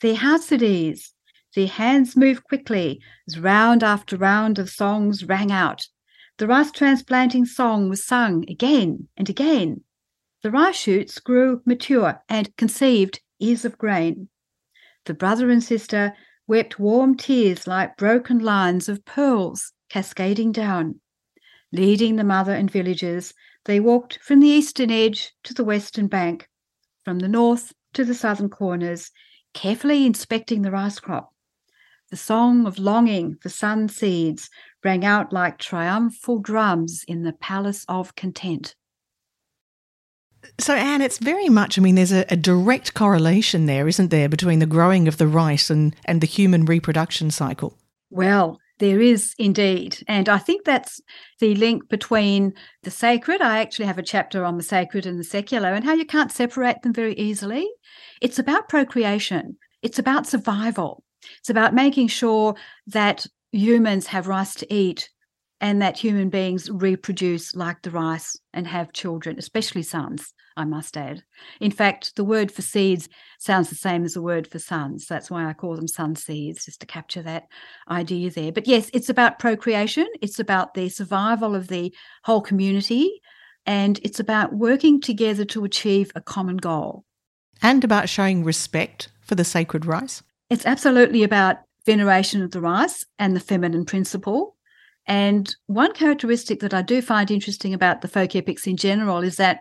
Their 0.00 0.16
ease, 0.62 1.12
their 1.54 1.66
hands 1.66 2.16
moved 2.16 2.44
quickly 2.44 3.00
as 3.26 3.38
round 3.38 3.82
after 3.82 4.16
round 4.16 4.58
of 4.58 4.70
songs 4.70 5.24
rang 5.24 5.50
out, 5.50 5.88
the 6.38 6.46
rice 6.46 6.70
transplanting 6.70 7.46
song 7.46 7.88
was 7.88 8.04
sung 8.04 8.44
again 8.48 9.08
and 9.16 9.30
again. 9.30 9.82
The 10.42 10.50
rice 10.50 10.76
shoots 10.76 11.18
grew 11.18 11.62
mature 11.64 12.22
and 12.28 12.54
conceived 12.56 13.20
ears 13.40 13.64
of 13.64 13.78
grain. 13.78 14.28
The 15.06 15.14
brother 15.14 15.50
and 15.50 15.64
sister 15.64 16.14
wept 16.46 16.78
warm 16.78 17.16
tears 17.16 17.66
like 17.66 17.96
broken 17.96 18.38
lines 18.38 18.88
of 18.88 19.04
pearls 19.04 19.72
cascading 19.88 20.52
down. 20.52 21.00
Leading 21.72 22.16
the 22.16 22.24
mother 22.24 22.52
and 22.52 22.70
villagers, 22.70 23.32
they 23.64 23.80
walked 23.80 24.18
from 24.22 24.40
the 24.40 24.48
eastern 24.48 24.90
edge 24.90 25.32
to 25.44 25.54
the 25.54 25.64
western 25.64 26.06
bank, 26.06 26.48
from 27.04 27.18
the 27.18 27.28
north 27.28 27.72
to 27.94 28.04
the 28.04 28.14
southern 28.14 28.50
corners, 28.50 29.10
carefully 29.54 30.04
inspecting 30.04 30.62
the 30.62 30.70
rice 30.70 31.00
crop. 31.00 31.32
The 32.10 32.16
song 32.16 32.66
of 32.66 32.78
longing 32.78 33.36
for 33.42 33.48
sun 33.48 33.88
seeds 33.88 34.48
rang 34.86 35.04
out 35.04 35.32
like 35.32 35.58
triumphal 35.58 36.38
drums 36.38 37.04
in 37.08 37.24
the 37.24 37.32
palace 37.32 37.84
of 37.88 38.14
content. 38.14 38.76
So, 40.60 40.74
Anne, 40.74 41.02
it's 41.02 41.18
very 41.18 41.48
much, 41.48 41.76
I 41.76 41.82
mean, 41.82 41.96
there's 41.96 42.12
a, 42.12 42.24
a, 42.28 42.36
direct 42.36 42.94
correlation 42.94 43.66
there, 43.66 43.88
isn't 43.88 44.12
there, 44.12 44.28
between 44.28 44.60
the 44.60 44.72
growing 44.76 45.08
of 45.08 45.16
the 45.16 45.26
rice 45.26 45.70
and, 45.70 45.96
and 46.04 46.20
the 46.20 46.26
human 46.28 46.66
reproduction 46.66 47.32
cycle? 47.32 47.76
Well, 48.10 48.60
There 48.78 49.00
is 49.00 49.34
indeed. 49.38 50.04
And 50.06 50.28
I 50.28 50.38
think 50.38 50.64
that's 50.64 51.00
the 51.40 51.56
link 51.56 51.88
between 51.88 52.52
the 52.84 52.90
sacred. 52.90 53.40
I 53.40 53.58
actually 53.58 53.86
have 53.86 53.98
a 53.98 54.02
chapter 54.14 54.44
on 54.44 54.56
the 54.56 54.62
sacred 54.62 55.04
and 55.04 55.18
the 55.18 55.24
secular 55.24 55.72
and 55.72 55.84
how 55.84 55.94
you 55.94 56.06
can't 56.06 56.30
separate 56.30 56.82
them 56.82 56.92
very 56.92 57.14
easily. 57.14 57.66
It's 58.20 58.38
about 58.38 58.68
procreation, 58.68 59.56
it's 59.82 59.98
about 59.98 60.26
survival, 60.26 61.02
it's 61.40 61.50
about 61.50 61.74
making 61.74 62.08
sure 62.08 62.54
that 62.86 63.26
humans 63.56 64.06
have 64.08 64.28
rice 64.28 64.54
to 64.56 64.74
eat 64.74 65.08
and 65.60 65.80
that 65.80 65.98
human 65.98 66.28
beings 66.28 66.70
reproduce 66.70 67.54
like 67.54 67.82
the 67.82 67.90
rice 67.90 68.36
and 68.52 68.66
have 68.66 68.92
children, 68.92 69.38
especially 69.38 69.82
sons, 69.82 70.34
I 70.56 70.64
must 70.64 70.96
add. 70.96 71.22
In 71.60 71.70
fact, 71.70 72.14
the 72.16 72.24
word 72.24 72.52
for 72.52 72.62
seeds 72.62 73.08
sounds 73.38 73.70
the 73.70 73.74
same 73.74 74.04
as 74.04 74.14
the 74.14 74.22
word 74.22 74.46
for 74.46 74.58
sons. 74.58 75.06
That's 75.06 75.30
why 75.30 75.48
I 75.48 75.54
call 75.54 75.74
them 75.76 75.88
sun 75.88 76.14
seeds, 76.14 76.66
just 76.66 76.80
to 76.80 76.86
capture 76.86 77.22
that 77.22 77.44
idea 77.90 78.30
there. 78.30 78.52
But 78.52 78.66
yes, 78.66 78.90
it's 78.92 79.08
about 79.08 79.38
procreation, 79.38 80.06
it's 80.20 80.38
about 80.38 80.74
the 80.74 80.90
survival 80.90 81.54
of 81.54 81.68
the 81.68 81.94
whole 82.24 82.42
community, 82.42 83.22
and 83.64 83.98
it's 84.02 84.20
about 84.20 84.52
working 84.52 85.00
together 85.00 85.44
to 85.46 85.64
achieve 85.64 86.12
a 86.14 86.20
common 86.20 86.58
goal. 86.58 87.04
And 87.62 87.82
about 87.82 88.10
showing 88.10 88.44
respect 88.44 89.08
for 89.22 89.34
the 89.34 89.44
sacred 89.44 89.86
rice? 89.86 90.22
It's 90.50 90.66
absolutely 90.66 91.22
about 91.22 91.56
veneration 91.86 92.42
of 92.42 92.50
the 92.50 92.60
rice 92.60 93.06
and 93.18 93.34
the 93.34 93.40
feminine 93.40 93.86
principle 93.86 94.56
and 95.06 95.54
one 95.66 95.92
characteristic 95.92 96.60
that 96.60 96.74
I 96.74 96.82
do 96.82 97.00
find 97.00 97.30
interesting 97.30 97.72
about 97.72 98.00
the 98.00 98.08
folk 98.08 98.34
epics 98.34 98.66
in 98.66 98.76
general 98.76 99.22
is 99.22 99.36
that 99.36 99.60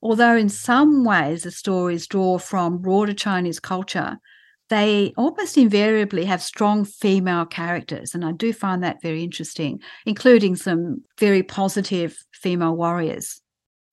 although 0.00 0.36
in 0.36 0.48
some 0.48 1.04
ways 1.04 1.42
the 1.42 1.50
stories 1.50 2.06
draw 2.06 2.38
from 2.38 2.78
broader 2.78 3.12
Chinese 3.12 3.60
culture, 3.60 4.18
they 4.70 5.12
almost 5.16 5.56
invariably 5.56 6.24
have 6.24 6.42
strong 6.42 6.84
female 6.84 7.46
characters. 7.46 8.14
And 8.14 8.24
I 8.24 8.32
do 8.32 8.52
find 8.52 8.82
that 8.82 9.02
very 9.02 9.22
interesting, 9.22 9.80
including 10.06 10.56
some 10.56 11.02
very 11.18 11.42
positive 11.42 12.18
female 12.32 12.76
warriors. 12.76 13.40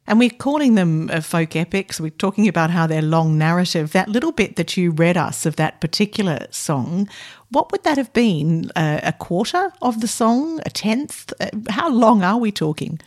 And 0.08 0.20
we're 0.20 0.30
calling 0.30 0.76
them 0.76 1.10
uh, 1.12 1.22
folk 1.22 1.56
epics. 1.56 2.00
We're 2.00 2.12
talking 2.12 2.48
about 2.48 2.70
how 2.70 2.86
they're 2.86 3.02
long 3.02 3.38
narrative. 3.38 3.92
That 3.92 4.08
little 4.08 4.32
bit 4.32 4.56
that 4.56 4.78
you 4.78 4.92
read 4.92 5.18
us 5.18 5.46
of 5.46 5.56
that 5.56 5.82
particular 5.82 6.46
song, 6.52 7.10
what 7.50 7.72
would 7.72 7.84
that 7.84 7.98
have 7.98 8.14
been? 8.14 8.72
Uh, 8.76 9.00
a 9.02 9.14
quarter 9.14 9.72
of 9.82 10.02
the 10.02 10.08
song? 10.08 10.60
A 10.66 10.70
tenth? 10.70 11.34
Uh, 11.40 11.50
how 11.70 11.90
long 11.90 12.24
are 12.24 12.38
we 12.38 12.52
talking? 12.52 13.00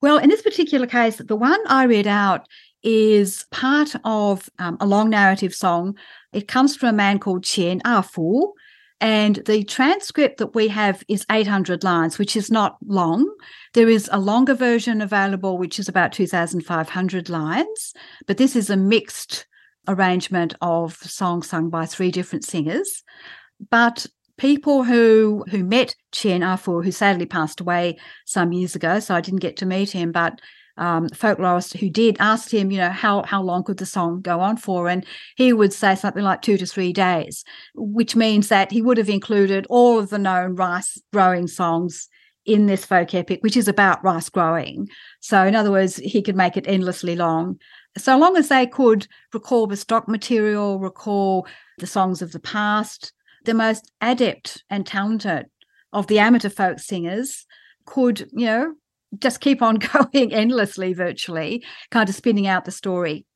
Well, 0.00 0.18
in 0.18 0.28
this 0.28 0.42
particular 0.42 0.86
case, 0.86 1.18
the 1.18 1.36
one 1.36 1.60
I 1.68 1.84
read 1.84 2.06
out 2.06 2.48
is 2.82 3.46
part 3.50 3.94
of 4.04 4.48
um, 4.58 4.76
a 4.80 4.86
long 4.86 5.10
narrative 5.10 5.54
song. 5.54 5.96
It 6.32 6.48
comes 6.48 6.74
from 6.74 6.88
a 6.88 6.92
man 6.92 7.18
called 7.18 7.44
Qian 7.44 7.82
Afu, 7.82 8.52
and 9.00 9.36
the 9.46 9.64
transcript 9.64 10.38
that 10.38 10.54
we 10.54 10.68
have 10.68 11.02
is 11.08 11.24
800 11.30 11.82
lines, 11.82 12.18
which 12.18 12.36
is 12.36 12.50
not 12.50 12.76
long. 12.86 13.28
There 13.72 13.88
is 13.88 14.10
a 14.12 14.20
longer 14.20 14.54
version 14.54 15.00
available, 15.00 15.56
which 15.56 15.78
is 15.78 15.88
about 15.88 16.12
2,500 16.12 17.30
lines, 17.30 17.94
but 18.26 18.36
this 18.36 18.54
is 18.54 18.68
a 18.68 18.76
mixed 18.76 19.46
arrangement 19.88 20.54
of 20.60 20.96
songs 20.96 21.48
sung 21.48 21.70
by 21.70 21.86
three 21.86 22.10
different 22.10 22.44
singers. 22.44 23.02
But 23.70 24.06
people 24.36 24.84
who 24.84 25.44
who 25.50 25.64
met 25.64 25.94
Qian 26.12 26.40
Afu, 26.40 26.78
ah 26.78 26.82
who 26.82 26.90
sadly 26.90 27.26
passed 27.26 27.60
away 27.60 27.98
some 28.26 28.52
years 28.52 28.74
ago, 28.74 29.00
so 29.00 29.14
I 29.14 29.20
didn't 29.20 29.40
get 29.40 29.56
to 29.58 29.66
meet 29.66 29.90
him, 29.90 30.12
but 30.12 30.40
um, 30.76 31.08
folklorist 31.08 31.76
who 31.78 31.90
did 31.90 32.16
asked 32.20 32.50
him, 32.50 32.70
you 32.70 32.78
know, 32.78 32.90
how 32.90 33.22
how 33.24 33.42
long 33.42 33.64
could 33.64 33.78
the 33.78 33.86
song 33.86 34.20
go 34.20 34.40
on 34.40 34.56
for, 34.56 34.88
and 34.88 35.04
he 35.36 35.52
would 35.52 35.72
say 35.72 35.94
something 35.94 36.22
like 36.22 36.42
two 36.42 36.56
to 36.56 36.66
three 36.66 36.92
days, 36.92 37.44
which 37.74 38.16
means 38.16 38.48
that 38.48 38.72
he 38.72 38.82
would 38.82 38.98
have 38.98 39.08
included 39.08 39.66
all 39.68 39.98
of 39.98 40.10
the 40.10 40.18
known 40.18 40.54
rice 40.54 41.00
growing 41.12 41.46
songs 41.46 42.08
in 42.46 42.66
this 42.66 42.84
folk 42.84 43.14
epic, 43.14 43.40
which 43.42 43.56
is 43.56 43.68
about 43.68 44.02
rice 44.02 44.28
growing. 44.28 44.88
So, 45.20 45.44
in 45.44 45.54
other 45.54 45.70
words, 45.70 45.96
he 45.96 46.22
could 46.22 46.36
make 46.36 46.56
it 46.56 46.66
endlessly 46.66 47.14
long. 47.14 47.58
So 47.98 48.16
long 48.16 48.36
as 48.36 48.48
they 48.48 48.66
could 48.66 49.06
recall 49.34 49.66
the 49.66 49.76
stock 49.76 50.08
material, 50.08 50.78
recall 50.78 51.46
the 51.78 51.86
songs 51.86 52.22
of 52.22 52.32
the 52.32 52.40
past, 52.40 53.12
the 53.44 53.54
most 53.54 53.90
adept 54.00 54.62
and 54.70 54.86
talented 54.86 55.46
of 55.92 56.06
the 56.06 56.18
amateur 56.18 56.50
folk 56.50 56.78
singers 56.78 57.46
could, 57.86 58.28
you 58.32 58.46
know, 58.46 58.74
just 59.18 59.40
keep 59.40 59.62
on 59.62 59.76
going 60.12 60.32
endlessly, 60.32 60.92
virtually, 60.92 61.64
kind 61.90 62.08
of 62.08 62.14
spinning 62.14 62.46
out 62.46 62.64
the 62.64 62.70
story. 62.70 63.26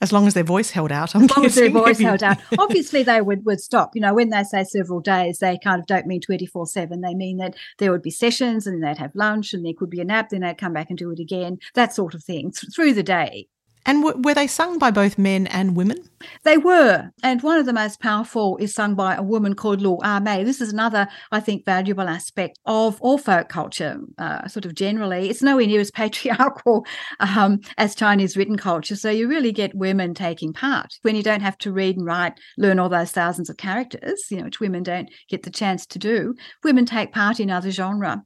As 0.00 0.12
long 0.12 0.26
as 0.26 0.34
their 0.34 0.44
voice 0.44 0.70
held 0.70 0.92
out, 0.92 1.14
I'm 1.14 1.24
as 1.24 1.36
long 1.36 1.46
as 1.46 1.54
their 1.54 1.70
voice 1.70 1.98
held 1.98 2.22
out. 2.22 2.36
Obviously, 2.58 3.04
they 3.04 3.22
would, 3.22 3.46
would 3.46 3.60
stop. 3.60 3.92
You 3.94 4.02
know, 4.02 4.12
when 4.12 4.28
they 4.28 4.42
say 4.42 4.64
several 4.64 5.00
days, 5.00 5.38
they 5.38 5.58
kind 5.62 5.80
of 5.80 5.86
don't 5.86 6.06
mean 6.06 6.20
24 6.20 6.66
7. 6.66 7.00
They 7.00 7.14
mean 7.14 7.38
that 7.38 7.54
there 7.78 7.90
would 7.90 8.02
be 8.02 8.10
sessions 8.10 8.66
and 8.66 8.82
they'd 8.82 8.98
have 8.98 9.14
lunch 9.14 9.54
and 9.54 9.64
there 9.64 9.72
could 9.72 9.88
be 9.88 10.00
a 10.00 10.04
nap, 10.04 10.28
then 10.28 10.42
they'd 10.42 10.58
come 10.58 10.74
back 10.74 10.90
and 10.90 10.98
do 10.98 11.10
it 11.10 11.20
again, 11.20 11.58
that 11.74 11.94
sort 11.94 12.12
of 12.12 12.22
thing 12.22 12.52
through 12.52 12.92
the 12.92 13.02
day. 13.02 13.48
And 13.86 14.02
w- 14.02 14.22
were 14.22 14.34
they 14.34 14.46
sung 14.46 14.78
by 14.78 14.90
both 14.90 15.18
men 15.18 15.46
and 15.48 15.76
women? 15.76 15.98
They 16.44 16.56
were. 16.56 17.10
And 17.22 17.42
one 17.42 17.58
of 17.58 17.66
the 17.66 17.72
most 17.72 18.00
powerful 18.00 18.56
is 18.56 18.74
sung 18.74 18.94
by 18.94 19.14
a 19.14 19.22
woman 19.22 19.54
called 19.54 19.82
Lu 19.82 19.98
Ah 20.02 20.20
Mei. 20.20 20.42
This 20.42 20.60
is 20.60 20.72
another, 20.72 21.06
I 21.30 21.40
think, 21.40 21.66
valuable 21.66 22.08
aspect 22.08 22.58
of 22.64 23.00
all 23.02 23.18
folk 23.18 23.48
culture, 23.48 23.98
uh, 24.18 24.48
sort 24.48 24.64
of 24.64 24.74
generally. 24.74 25.28
It's 25.28 25.42
nowhere 25.42 25.66
near 25.66 25.80
as 25.80 25.90
patriarchal 25.94 26.86
um, 27.20 27.60
as 27.76 27.94
Chinese 27.94 28.36
written 28.36 28.56
culture. 28.56 28.96
So 28.96 29.10
you 29.10 29.28
really 29.28 29.52
get 29.52 29.74
women 29.74 30.14
taking 30.14 30.52
part 30.52 30.94
when 31.02 31.16
you 31.16 31.22
don't 31.22 31.42
have 31.42 31.58
to 31.58 31.72
read 31.72 31.96
and 31.96 32.06
write, 32.06 32.40
learn 32.56 32.78
all 32.78 32.88
those 32.88 33.10
thousands 33.12 33.50
of 33.50 33.56
characters, 33.58 34.24
you 34.30 34.38
know, 34.38 34.44
which 34.44 34.60
women 34.60 34.82
don't 34.82 35.10
get 35.28 35.42
the 35.42 35.50
chance 35.50 35.84
to 35.86 35.98
do. 35.98 36.34
Women 36.62 36.86
take 36.86 37.12
part 37.12 37.38
in 37.38 37.50
other 37.50 37.70
genre. 37.70 38.22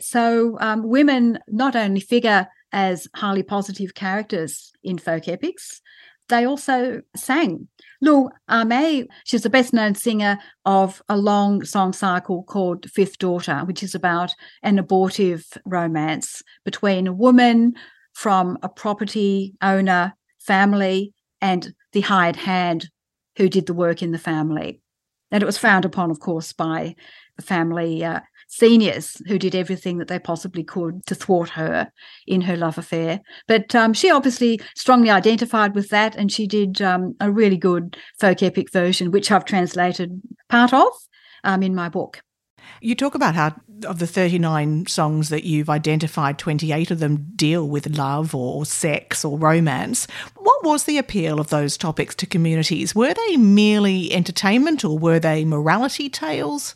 So 0.00 0.58
um, 0.60 0.82
women 0.86 1.38
not 1.48 1.74
only 1.74 2.00
figure 2.00 2.48
as 2.72 3.08
highly 3.14 3.42
positive 3.42 3.94
characters 3.94 4.72
in 4.82 4.98
folk 4.98 5.28
epics. 5.28 5.80
They 6.28 6.44
also 6.44 7.02
sang. 7.14 7.68
Lu 8.02 8.28
Amei, 8.50 9.06
she's 9.24 9.42
the 9.42 9.50
best 9.50 9.72
known 9.72 9.94
singer 9.94 10.38
of 10.64 11.00
a 11.08 11.16
long 11.16 11.64
song 11.64 11.92
cycle 11.92 12.42
called 12.42 12.90
Fifth 12.90 13.18
Daughter, 13.18 13.62
which 13.64 13.82
is 13.82 13.94
about 13.94 14.34
an 14.62 14.78
abortive 14.78 15.46
romance 15.64 16.42
between 16.64 17.06
a 17.06 17.12
woman 17.12 17.74
from 18.12 18.58
a 18.62 18.68
property 18.68 19.54
owner 19.62 20.14
family 20.40 21.12
and 21.40 21.74
the 21.92 22.00
hired 22.00 22.36
hand 22.36 22.88
who 23.36 23.48
did 23.48 23.66
the 23.66 23.74
work 23.74 24.02
in 24.02 24.12
the 24.12 24.18
family. 24.18 24.80
And 25.30 25.42
it 25.42 25.46
was 25.46 25.58
frowned 25.58 25.84
upon, 25.84 26.10
of 26.10 26.20
course, 26.20 26.52
by 26.52 26.94
the 27.36 27.42
family 27.42 28.04
uh, 28.04 28.20
seniors 28.56 29.20
who 29.26 29.38
did 29.38 29.54
everything 29.54 29.98
that 29.98 30.08
they 30.08 30.18
possibly 30.18 30.64
could 30.64 31.04
to 31.06 31.14
thwart 31.14 31.50
her 31.50 31.90
in 32.26 32.40
her 32.42 32.56
love 32.56 32.78
affair. 32.78 33.20
But 33.46 33.74
um, 33.74 33.92
she 33.92 34.10
obviously 34.10 34.60
strongly 34.74 35.10
identified 35.10 35.74
with 35.74 35.90
that, 35.90 36.16
and 36.16 36.32
she 36.32 36.46
did 36.46 36.80
um, 36.80 37.14
a 37.20 37.30
really 37.30 37.58
good 37.58 37.96
folk 38.18 38.42
epic 38.42 38.72
version, 38.72 39.10
which 39.10 39.30
I've 39.30 39.44
translated 39.44 40.22
part 40.48 40.72
of 40.72 40.92
um, 41.44 41.62
in 41.62 41.74
my 41.74 41.88
book. 41.88 42.22
You 42.80 42.94
talk 42.94 43.14
about 43.14 43.34
how, 43.34 43.54
of 43.86 43.98
the 43.98 44.06
39 44.06 44.86
songs 44.86 45.28
that 45.28 45.44
you've 45.44 45.70
identified, 45.70 46.38
28 46.38 46.90
of 46.90 46.98
them 46.98 47.32
deal 47.36 47.68
with 47.68 47.96
love 47.96 48.34
or 48.34 48.64
sex 48.66 49.24
or 49.24 49.38
romance. 49.38 50.06
What 50.36 50.64
was 50.64 50.84
the 50.84 50.98
appeal 50.98 51.40
of 51.40 51.50
those 51.50 51.76
topics 51.76 52.14
to 52.16 52.26
communities? 52.26 52.94
Were 52.94 53.14
they 53.14 53.36
merely 53.36 54.12
entertainment 54.12 54.84
or 54.84 54.98
were 54.98 55.20
they 55.20 55.44
morality 55.44 56.08
tales? 56.08 56.74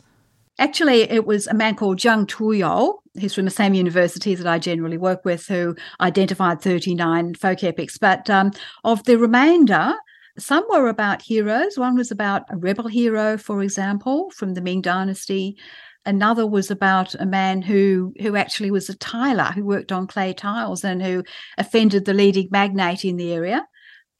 Actually, 0.60 1.10
it 1.10 1.24
was 1.24 1.46
a 1.46 1.54
man 1.54 1.74
called 1.74 1.96
Zheng 1.96 2.26
Tuyou, 2.26 2.98
who's 3.18 3.32
from 3.32 3.46
the 3.46 3.50
same 3.50 3.72
university 3.72 4.34
that 4.34 4.46
I 4.46 4.58
generally 4.58 4.98
work 4.98 5.24
with, 5.24 5.46
who 5.46 5.74
identified 6.02 6.60
39 6.60 7.34
folk 7.36 7.64
epics. 7.64 7.96
But 7.96 8.28
um, 8.28 8.50
of 8.84 9.02
the 9.04 9.16
remainder, 9.16 9.94
some 10.38 10.66
were 10.68 10.88
about 10.88 11.22
heroes. 11.22 11.78
One 11.78 11.96
was 11.96 12.10
about 12.10 12.42
a 12.50 12.58
rebel 12.58 12.88
hero, 12.88 13.38
for 13.38 13.62
example, 13.62 14.30
from 14.36 14.52
the 14.52 14.60
Ming 14.60 14.82
Dynasty. 14.82 15.56
Another 16.04 16.46
was 16.46 16.70
about 16.70 17.14
a 17.14 17.24
man 17.24 17.62
who 17.62 18.12
who 18.20 18.36
actually 18.36 18.70
was 18.70 18.90
a 18.90 18.96
tiler 18.96 19.52
who 19.54 19.64
worked 19.64 19.92
on 19.92 20.06
clay 20.06 20.34
tiles 20.34 20.84
and 20.84 21.02
who 21.02 21.24
offended 21.56 22.04
the 22.04 22.12
leading 22.12 22.48
magnate 22.50 23.06
in 23.06 23.16
the 23.16 23.32
area. 23.32 23.66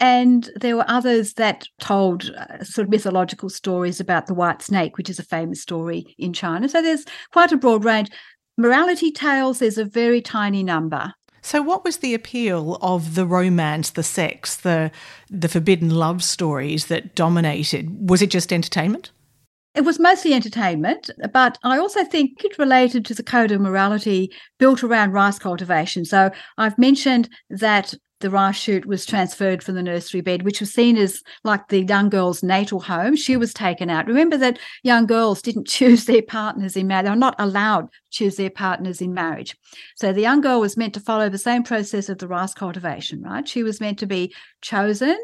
And 0.00 0.48
there 0.56 0.76
were 0.76 0.84
others 0.88 1.34
that 1.34 1.66
told 1.78 2.30
uh, 2.30 2.64
sort 2.64 2.86
of 2.86 2.90
mythological 2.90 3.50
stories 3.50 4.00
about 4.00 4.26
the 4.26 4.34
white 4.34 4.62
snake, 4.62 4.96
which 4.96 5.10
is 5.10 5.18
a 5.18 5.24
famous 5.24 5.60
story 5.60 6.14
in 6.18 6.32
China. 6.32 6.68
So 6.68 6.80
there's 6.80 7.04
quite 7.32 7.52
a 7.52 7.58
broad 7.58 7.84
range. 7.84 8.08
Morality 8.56 9.12
tales, 9.12 9.58
there's 9.58 9.78
a 9.78 9.84
very 9.84 10.22
tiny 10.22 10.62
number. 10.62 11.12
So, 11.42 11.62
what 11.62 11.84
was 11.84 11.98
the 11.98 12.14
appeal 12.14 12.78
of 12.82 13.14
the 13.14 13.26
romance, 13.26 13.90
the 13.90 14.02
sex, 14.02 14.56
the 14.56 14.90
the 15.30 15.48
forbidden 15.48 15.90
love 15.90 16.22
stories 16.22 16.86
that 16.86 17.14
dominated? 17.14 18.10
Was 18.10 18.20
it 18.20 18.30
just 18.30 18.52
entertainment? 18.52 19.10
It 19.74 19.82
was 19.82 20.00
mostly 20.00 20.34
entertainment, 20.34 21.10
but 21.32 21.56
I 21.62 21.78
also 21.78 22.04
think 22.04 22.44
it 22.44 22.58
related 22.58 23.04
to 23.06 23.14
the 23.14 23.22
code 23.22 23.52
of 23.52 23.60
morality 23.60 24.32
built 24.58 24.82
around 24.82 25.12
rice 25.12 25.38
cultivation. 25.38 26.04
So 26.04 26.30
I've 26.58 26.76
mentioned 26.76 27.28
that 27.50 27.94
the 28.20 28.30
rice 28.30 28.56
shoot 28.56 28.86
was 28.86 29.06
transferred 29.06 29.62
from 29.62 29.74
the 29.74 29.82
nursery 29.82 30.20
bed, 30.20 30.42
which 30.42 30.60
was 30.60 30.72
seen 30.72 30.96
as 30.96 31.22
like 31.42 31.68
the 31.68 31.84
young 31.84 32.08
girl's 32.08 32.42
natal 32.42 32.80
home. 32.80 33.16
She 33.16 33.36
was 33.36 33.52
taken 33.52 33.90
out. 33.90 34.06
Remember 34.06 34.36
that 34.36 34.58
young 34.82 35.06
girls 35.06 35.42
didn't 35.42 35.66
choose 35.66 36.04
their 36.04 36.22
partners 36.22 36.76
in 36.76 36.86
marriage. 36.86 37.04
They 37.04 37.10
were 37.10 37.16
not 37.16 37.36
allowed 37.38 37.86
to 37.86 37.98
choose 38.10 38.36
their 38.36 38.50
partners 38.50 39.00
in 39.00 39.14
marriage. 39.14 39.56
So 39.96 40.12
the 40.12 40.20
young 40.20 40.40
girl 40.40 40.60
was 40.60 40.76
meant 40.76 40.94
to 40.94 41.00
follow 41.00 41.28
the 41.28 41.38
same 41.38 41.62
process 41.62 42.08
of 42.08 42.18
the 42.18 42.28
rice 42.28 42.54
cultivation, 42.54 43.22
right? 43.22 43.48
She 43.48 43.62
was 43.62 43.80
meant 43.80 43.98
to 44.00 44.06
be 44.06 44.34
chosen 44.60 45.18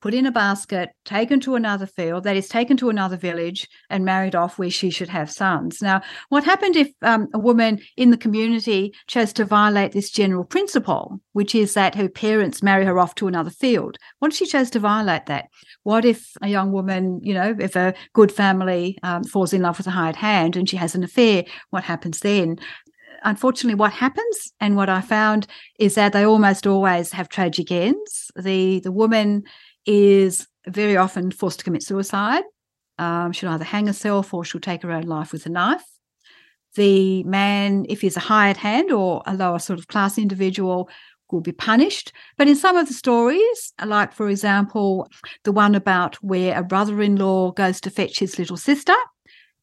put 0.00 0.14
in 0.14 0.26
a 0.26 0.32
basket, 0.32 0.90
taken 1.04 1.40
to 1.40 1.54
another 1.54 1.86
field, 1.86 2.24
that 2.24 2.36
is, 2.36 2.48
taken 2.48 2.76
to 2.76 2.90
another 2.90 3.16
village 3.16 3.68
and 3.90 4.04
married 4.04 4.34
off 4.34 4.58
where 4.58 4.70
she 4.70 4.90
should 4.90 5.08
have 5.08 5.30
sons. 5.30 5.80
Now, 5.80 6.02
what 6.28 6.44
happened 6.44 6.76
if 6.76 6.90
um, 7.02 7.28
a 7.32 7.38
woman 7.38 7.80
in 7.96 8.10
the 8.10 8.16
community 8.16 8.94
chose 9.06 9.32
to 9.34 9.44
violate 9.44 9.92
this 9.92 10.10
general 10.10 10.44
principle, 10.44 11.20
which 11.32 11.54
is 11.54 11.74
that 11.74 11.94
her 11.94 12.08
parents 12.08 12.62
marry 12.62 12.84
her 12.84 12.98
off 12.98 13.14
to 13.16 13.28
another 13.28 13.50
field? 13.50 13.96
What 14.18 14.32
if 14.32 14.38
she 14.38 14.46
chose 14.46 14.70
to 14.70 14.78
violate 14.78 15.26
that? 15.26 15.48
What 15.82 16.04
if 16.04 16.32
a 16.42 16.48
young 16.48 16.72
woman, 16.72 17.20
you 17.22 17.34
know, 17.34 17.56
if 17.58 17.76
a 17.76 17.94
good 18.12 18.32
family 18.32 18.98
um, 19.02 19.24
falls 19.24 19.52
in 19.52 19.62
love 19.62 19.78
with 19.78 19.86
a 19.86 19.90
hired 19.90 20.16
hand 20.16 20.56
and 20.56 20.68
she 20.68 20.76
has 20.76 20.94
an 20.94 21.04
affair, 21.04 21.44
what 21.70 21.84
happens 21.84 22.20
then? 22.20 22.58
unfortunately, 23.22 23.74
what 23.74 23.92
happens 23.92 24.52
and 24.60 24.76
what 24.76 24.88
I 24.88 25.00
found 25.00 25.46
is 25.78 25.94
that 25.96 26.12
they 26.12 26.24
almost 26.24 26.66
always 26.66 27.12
have 27.12 27.28
tragic 27.28 27.70
ends. 27.70 28.30
The 28.36 28.80
the 28.80 28.92
woman 28.92 29.44
is 29.86 30.46
very 30.66 30.96
often 30.96 31.30
forced 31.30 31.60
to 31.60 31.64
commit 31.64 31.82
suicide. 31.82 32.42
Um, 32.98 33.32
she'll 33.32 33.50
either 33.50 33.64
hang 33.64 33.86
herself 33.86 34.34
or 34.34 34.44
she'll 34.44 34.60
take 34.60 34.82
her 34.82 34.92
own 34.92 35.04
life 35.04 35.32
with 35.32 35.46
a 35.46 35.50
knife. 35.50 35.84
The 36.74 37.22
man, 37.24 37.86
if 37.88 38.00
he's 38.00 38.16
a 38.16 38.20
hired 38.20 38.56
hand 38.56 38.90
or 38.92 39.22
a 39.26 39.34
lower 39.34 39.58
sort 39.58 39.78
of 39.78 39.88
class 39.88 40.18
individual, 40.18 40.90
will 41.30 41.40
be 41.40 41.52
punished. 41.52 42.12
But 42.36 42.48
in 42.48 42.56
some 42.56 42.76
of 42.76 42.88
the 42.88 42.94
stories, 42.94 43.72
like 43.84 44.12
for 44.12 44.28
example, 44.28 45.08
the 45.44 45.52
one 45.52 45.74
about 45.74 46.16
where 46.16 46.58
a 46.58 46.62
brother 46.62 47.00
in 47.02 47.16
law 47.16 47.52
goes 47.52 47.80
to 47.82 47.90
fetch 47.90 48.18
his 48.18 48.38
little 48.38 48.56
sister, 48.56 48.94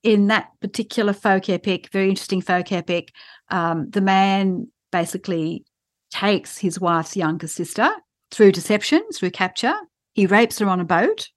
in 0.03 0.27
that 0.27 0.49
particular 0.59 1.13
folk 1.13 1.49
epic, 1.49 1.89
very 1.91 2.09
interesting 2.09 2.41
folk 2.41 2.71
epic, 2.71 3.13
um, 3.49 3.89
the 3.89 4.01
man 4.01 4.67
basically 4.91 5.63
takes 6.11 6.57
his 6.57 6.79
wife's 6.79 7.15
younger 7.15 7.47
sister 7.47 7.89
through 8.31 8.51
deception, 8.51 9.01
through 9.13 9.31
capture, 9.31 9.75
he 10.13 10.25
rapes 10.25 10.59
her 10.59 10.67
on 10.67 10.79
a 10.79 10.85
boat 10.85 11.29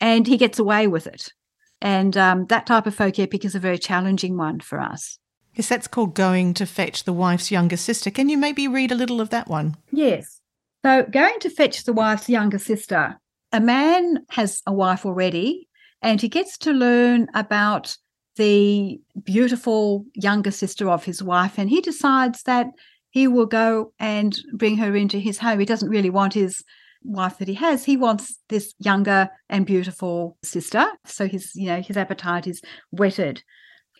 and 0.00 0.26
he 0.26 0.36
gets 0.36 0.58
away 0.58 0.86
with 0.86 1.06
it. 1.06 1.32
And 1.80 2.16
um, 2.16 2.46
that 2.46 2.66
type 2.66 2.86
of 2.86 2.94
folk 2.94 3.18
epic 3.18 3.44
is 3.44 3.54
a 3.54 3.60
very 3.60 3.78
challenging 3.78 4.36
one 4.36 4.60
for 4.60 4.80
us. 4.80 5.18
Yes, 5.54 5.68
that's 5.68 5.88
called 5.88 6.14
Going 6.14 6.54
to 6.54 6.66
Fetch 6.66 7.04
the 7.04 7.12
Wife's 7.12 7.50
Younger 7.50 7.76
Sister. 7.76 8.10
Can 8.10 8.28
you 8.28 8.36
maybe 8.36 8.68
read 8.68 8.92
a 8.92 8.94
little 8.94 9.20
of 9.20 9.30
that 9.30 9.48
one? 9.48 9.76
Yes. 9.90 10.40
So, 10.84 11.04
Going 11.04 11.38
to 11.40 11.50
Fetch 11.50 11.84
the 11.84 11.92
Wife's 11.92 12.28
Younger 12.28 12.58
Sister, 12.58 13.18
a 13.52 13.60
man 13.60 14.24
has 14.30 14.62
a 14.66 14.72
wife 14.72 15.04
already 15.04 15.68
and 16.02 16.20
he 16.20 16.28
gets 16.28 16.56
to 16.58 16.72
learn 16.72 17.28
about 17.34 17.96
the 18.36 19.00
beautiful 19.22 20.04
younger 20.14 20.50
sister 20.50 20.88
of 20.88 21.04
his 21.04 21.22
wife 21.22 21.58
and 21.58 21.68
he 21.68 21.80
decides 21.80 22.42
that 22.44 22.66
he 23.10 23.26
will 23.26 23.46
go 23.46 23.92
and 23.98 24.38
bring 24.54 24.76
her 24.76 24.94
into 24.94 25.18
his 25.18 25.38
home. 25.38 25.58
He 25.58 25.66
doesn't 25.66 25.90
really 25.90 26.10
want 26.10 26.34
his 26.34 26.62
wife 27.02 27.38
that 27.38 27.48
he 27.48 27.54
has, 27.54 27.84
he 27.84 27.96
wants 27.96 28.38
this 28.48 28.74
younger 28.78 29.28
and 29.48 29.66
beautiful 29.66 30.36
sister. 30.42 30.86
So 31.04 31.26
his, 31.26 31.52
you 31.54 31.66
know, 31.66 31.80
his 31.80 31.96
appetite 31.96 32.46
is 32.46 32.60
whetted. 32.90 33.42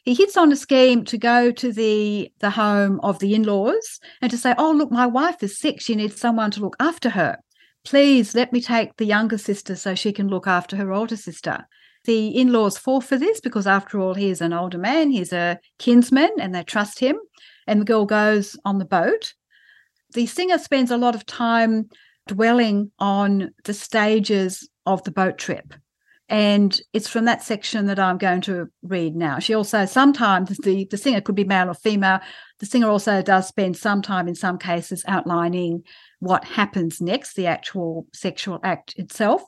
He 0.05 0.15
hits 0.15 0.37
on 0.37 0.51
a 0.51 0.57
scheme 0.57 1.05
to 1.05 1.19
go 1.19 1.51
to 1.51 1.73
the 1.73 2.33
the 2.41 2.51
home 2.51 3.01
of 3.03 3.19
the 3.19 3.35
in-laws 3.35 4.01
and 4.23 4.31
to 4.31 4.39
say, 4.39 4.55
"Oh, 4.57 4.73
look, 4.73 4.91
my 4.91 5.07
wife 5.07 5.43
is 5.43 5.59
sick. 5.59 5.81
She 5.81 5.95
needs 5.95 6.19
someone 6.19 6.51
to 6.53 6.61
look 6.61 6.77
after 6.81 7.11
her. 7.11 7.39
Please 7.85 8.35
let 8.35 8.53
me 8.53 8.61
take 8.61 8.97
the 8.97 9.05
younger 9.05 9.39
sister 9.39 9.77
so 9.77 9.95
she 9.95 10.13
can 10.13 10.29
look 10.29 10.47
after 10.47 10.77
her 10.77 10.93
older 10.93 11.17
sister." 11.17 11.67
The 12.05 12.29
in-laws 12.29 12.79
fall 12.79 13.03
for 13.03 13.19
this 13.19 13.41
because, 13.41 13.67
after 13.67 14.01
all, 14.01 14.15
he 14.15 14.31
is 14.31 14.41
an 14.41 14.55
older 14.55 14.79
man. 14.79 15.11
He's 15.11 15.35
a 15.35 15.59
kinsman, 15.79 16.31
and 16.41 16.55
they 16.55 16.63
trust 16.63 16.99
him. 16.99 17.19
And 17.67 17.81
the 17.81 17.85
girl 17.85 18.07
goes 18.07 18.57
on 18.65 18.79
the 18.79 18.87
boat. 18.87 19.35
The 20.15 20.25
singer 20.25 20.57
spends 20.59 20.91
a 20.91 20.97
lot 20.97 21.15
of 21.15 21.27
time 21.27 21.91
dwelling 22.31 22.93
on 22.99 23.51
the 23.65 23.75
stages 23.75 24.69
of 24.87 25.03
the 25.03 25.11
boat 25.11 25.37
trip. 25.37 25.75
And 26.29 26.81
it's 26.93 27.09
from 27.09 27.25
that 27.25 27.43
section 27.43 27.87
that 27.87 27.99
I'm 27.99 28.17
going 28.17 28.41
to 28.43 28.69
read 28.83 29.17
now. 29.17 29.41
She 29.41 29.53
also 29.53 29.85
sometimes 29.85 30.57
the, 30.59 30.87
the 30.89 30.97
singer 30.97 31.21
could 31.21 31.35
be 31.35 31.43
male 31.43 31.69
or 31.69 31.75
female. 31.75 32.21
The 32.61 32.67
singer 32.67 32.89
also 32.89 33.21
does 33.21 33.49
spend 33.49 33.77
some 33.77 34.01
time 34.01 34.29
in 34.29 34.37
some 34.37 34.57
cases 34.57 35.05
outlining 35.09 35.83
what 36.21 36.45
happens 36.45 37.01
next, 37.01 37.35
the 37.35 37.49
actual 37.49 38.07
sexual 38.13 38.61
act 38.63 38.95
itself. 38.97 39.43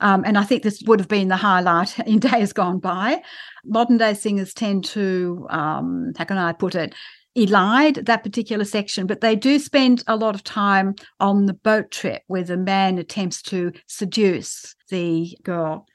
Um, 0.00 0.22
and 0.26 0.36
I 0.36 0.44
think 0.44 0.62
this 0.62 0.82
would 0.86 1.00
have 1.00 1.08
been 1.08 1.28
the 1.28 1.36
highlight 1.36 1.98
in 2.06 2.18
days 2.18 2.52
gone 2.52 2.78
by. 2.78 3.22
Modern 3.64 3.96
day 3.96 4.12
singers 4.12 4.52
tend 4.52 4.84
to, 4.86 5.46
um, 5.48 6.12
how 6.18 6.24
can 6.24 6.36
I 6.36 6.52
put 6.52 6.74
it, 6.74 6.94
elide 7.36 8.06
that 8.06 8.22
particular 8.22 8.64
section, 8.64 9.06
but 9.06 9.20
they 9.20 9.36
do 9.36 9.58
spend 9.58 10.02
a 10.06 10.16
lot 10.16 10.34
of 10.34 10.44
time 10.44 10.94
on 11.20 11.46
the 11.46 11.54
boat 11.54 11.90
trip 11.90 12.22
where 12.26 12.44
the 12.44 12.56
man 12.56 12.98
attempts 12.98 13.42
to 13.42 13.72
seduce 13.86 14.74
the 14.90 15.36
girl. 15.42 15.86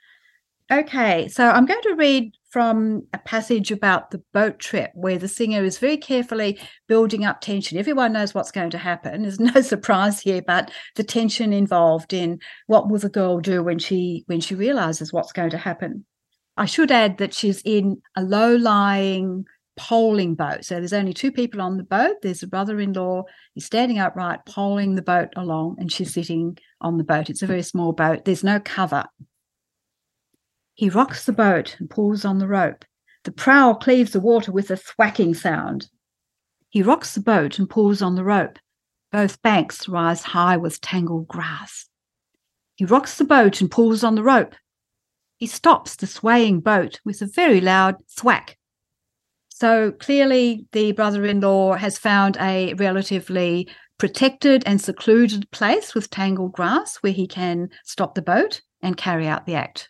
Okay, 0.71 1.27
so 1.27 1.49
I'm 1.49 1.65
going 1.65 1.81
to 1.83 1.95
read 1.95 2.33
from 2.49 3.05
a 3.13 3.17
passage 3.17 3.71
about 3.71 4.11
the 4.11 4.21
boat 4.31 4.59
trip 4.59 4.91
where 4.93 5.17
the 5.17 5.27
singer 5.27 5.63
is 5.63 5.77
very 5.77 5.97
carefully 5.97 6.59
building 6.87 7.25
up 7.25 7.41
tension. 7.41 7.77
Everyone 7.77 8.13
knows 8.13 8.33
what's 8.33 8.51
going 8.51 8.69
to 8.69 8.77
happen. 8.77 9.23
There's 9.23 9.39
no 9.39 9.61
surprise 9.61 10.21
here, 10.21 10.41
but 10.45 10.71
the 10.95 11.03
tension 11.03 11.51
involved 11.51 12.13
in 12.13 12.39
what 12.67 12.89
will 12.89 12.99
the 12.99 13.09
girl 13.09 13.39
do 13.39 13.63
when 13.63 13.79
she 13.79 14.23
when 14.27 14.39
she 14.39 14.55
realizes 14.55 15.11
what's 15.11 15.33
going 15.33 15.49
to 15.49 15.57
happen. 15.57 16.05
I 16.55 16.65
should 16.65 16.91
add 16.91 17.17
that 17.17 17.33
she's 17.33 17.61
in 17.65 18.01
a 18.15 18.23
low-lying 18.23 19.45
poling 19.75 20.35
boat. 20.35 20.65
So 20.65 20.75
there's 20.75 20.93
only 20.93 21.13
two 21.13 21.31
people 21.31 21.61
on 21.61 21.77
the 21.77 21.83
boat. 21.83 22.17
There's 22.21 22.43
a 22.43 22.47
brother 22.47 22.79
in 22.79 22.93
law. 22.93 23.23
He's 23.53 23.65
standing 23.65 23.99
upright, 23.99 24.45
poling 24.45 24.95
the 24.95 25.01
boat 25.01 25.29
along, 25.35 25.77
and 25.79 25.91
she's 25.91 26.13
sitting 26.13 26.57
on 26.81 26.97
the 26.97 27.03
boat. 27.03 27.29
It's 27.29 27.41
a 27.41 27.47
very 27.47 27.63
small 27.63 27.91
boat. 27.91 28.25
There's 28.25 28.43
no 28.43 28.59
cover. 28.59 29.05
He 30.75 30.89
rocks 30.89 31.25
the 31.25 31.33
boat 31.33 31.75
and 31.79 31.89
pulls 31.89 32.25
on 32.25 32.39
the 32.39 32.47
rope. 32.47 32.85
The 33.23 33.31
prow 33.31 33.73
cleaves 33.73 34.11
the 34.11 34.19
water 34.19 34.51
with 34.51 34.69
a 34.69 34.77
thwacking 34.77 35.33
sound. 35.33 35.87
He 36.69 36.81
rocks 36.81 37.13
the 37.13 37.21
boat 37.21 37.59
and 37.59 37.69
pulls 37.69 38.01
on 38.01 38.15
the 38.15 38.23
rope. 38.23 38.57
Both 39.11 39.41
banks 39.43 39.87
rise 39.87 40.23
high 40.23 40.57
with 40.57 40.81
tangled 40.81 41.27
grass. 41.27 41.87
He 42.75 42.85
rocks 42.85 43.17
the 43.17 43.25
boat 43.25 43.61
and 43.61 43.69
pulls 43.69 44.03
on 44.03 44.15
the 44.15 44.23
rope. 44.23 44.55
He 45.37 45.45
stops 45.45 45.95
the 45.95 46.07
swaying 46.07 46.61
boat 46.61 46.99
with 47.05 47.21
a 47.21 47.27
very 47.27 47.61
loud 47.61 47.97
thwack 48.09 48.57
so 49.63 49.93
clearly, 49.93 50.67
the 50.73 50.91
brother 50.91 51.23
in 51.23 51.39
law 51.39 51.75
has 51.75 51.97
found 51.97 52.35
a 52.41 52.73
relatively 52.73 53.69
protected 53.97 54.61
and 54.65 54.81
secluded 54.81 55.49
place 55.51 55.95
with 55.95 56.09
tangled 56.09 56.51
grass 56.51 56.97
where 56.97 57.13
he 57.13 57.25
can 57.25 57.69
stop 57.85 58.13
the 58.13 58.21
boat 58.21 58.59
and 58.81 58.97
carry 58.97 59.25
out 59.25 59.45
the 59.45 59.55
act. 59.55 59.89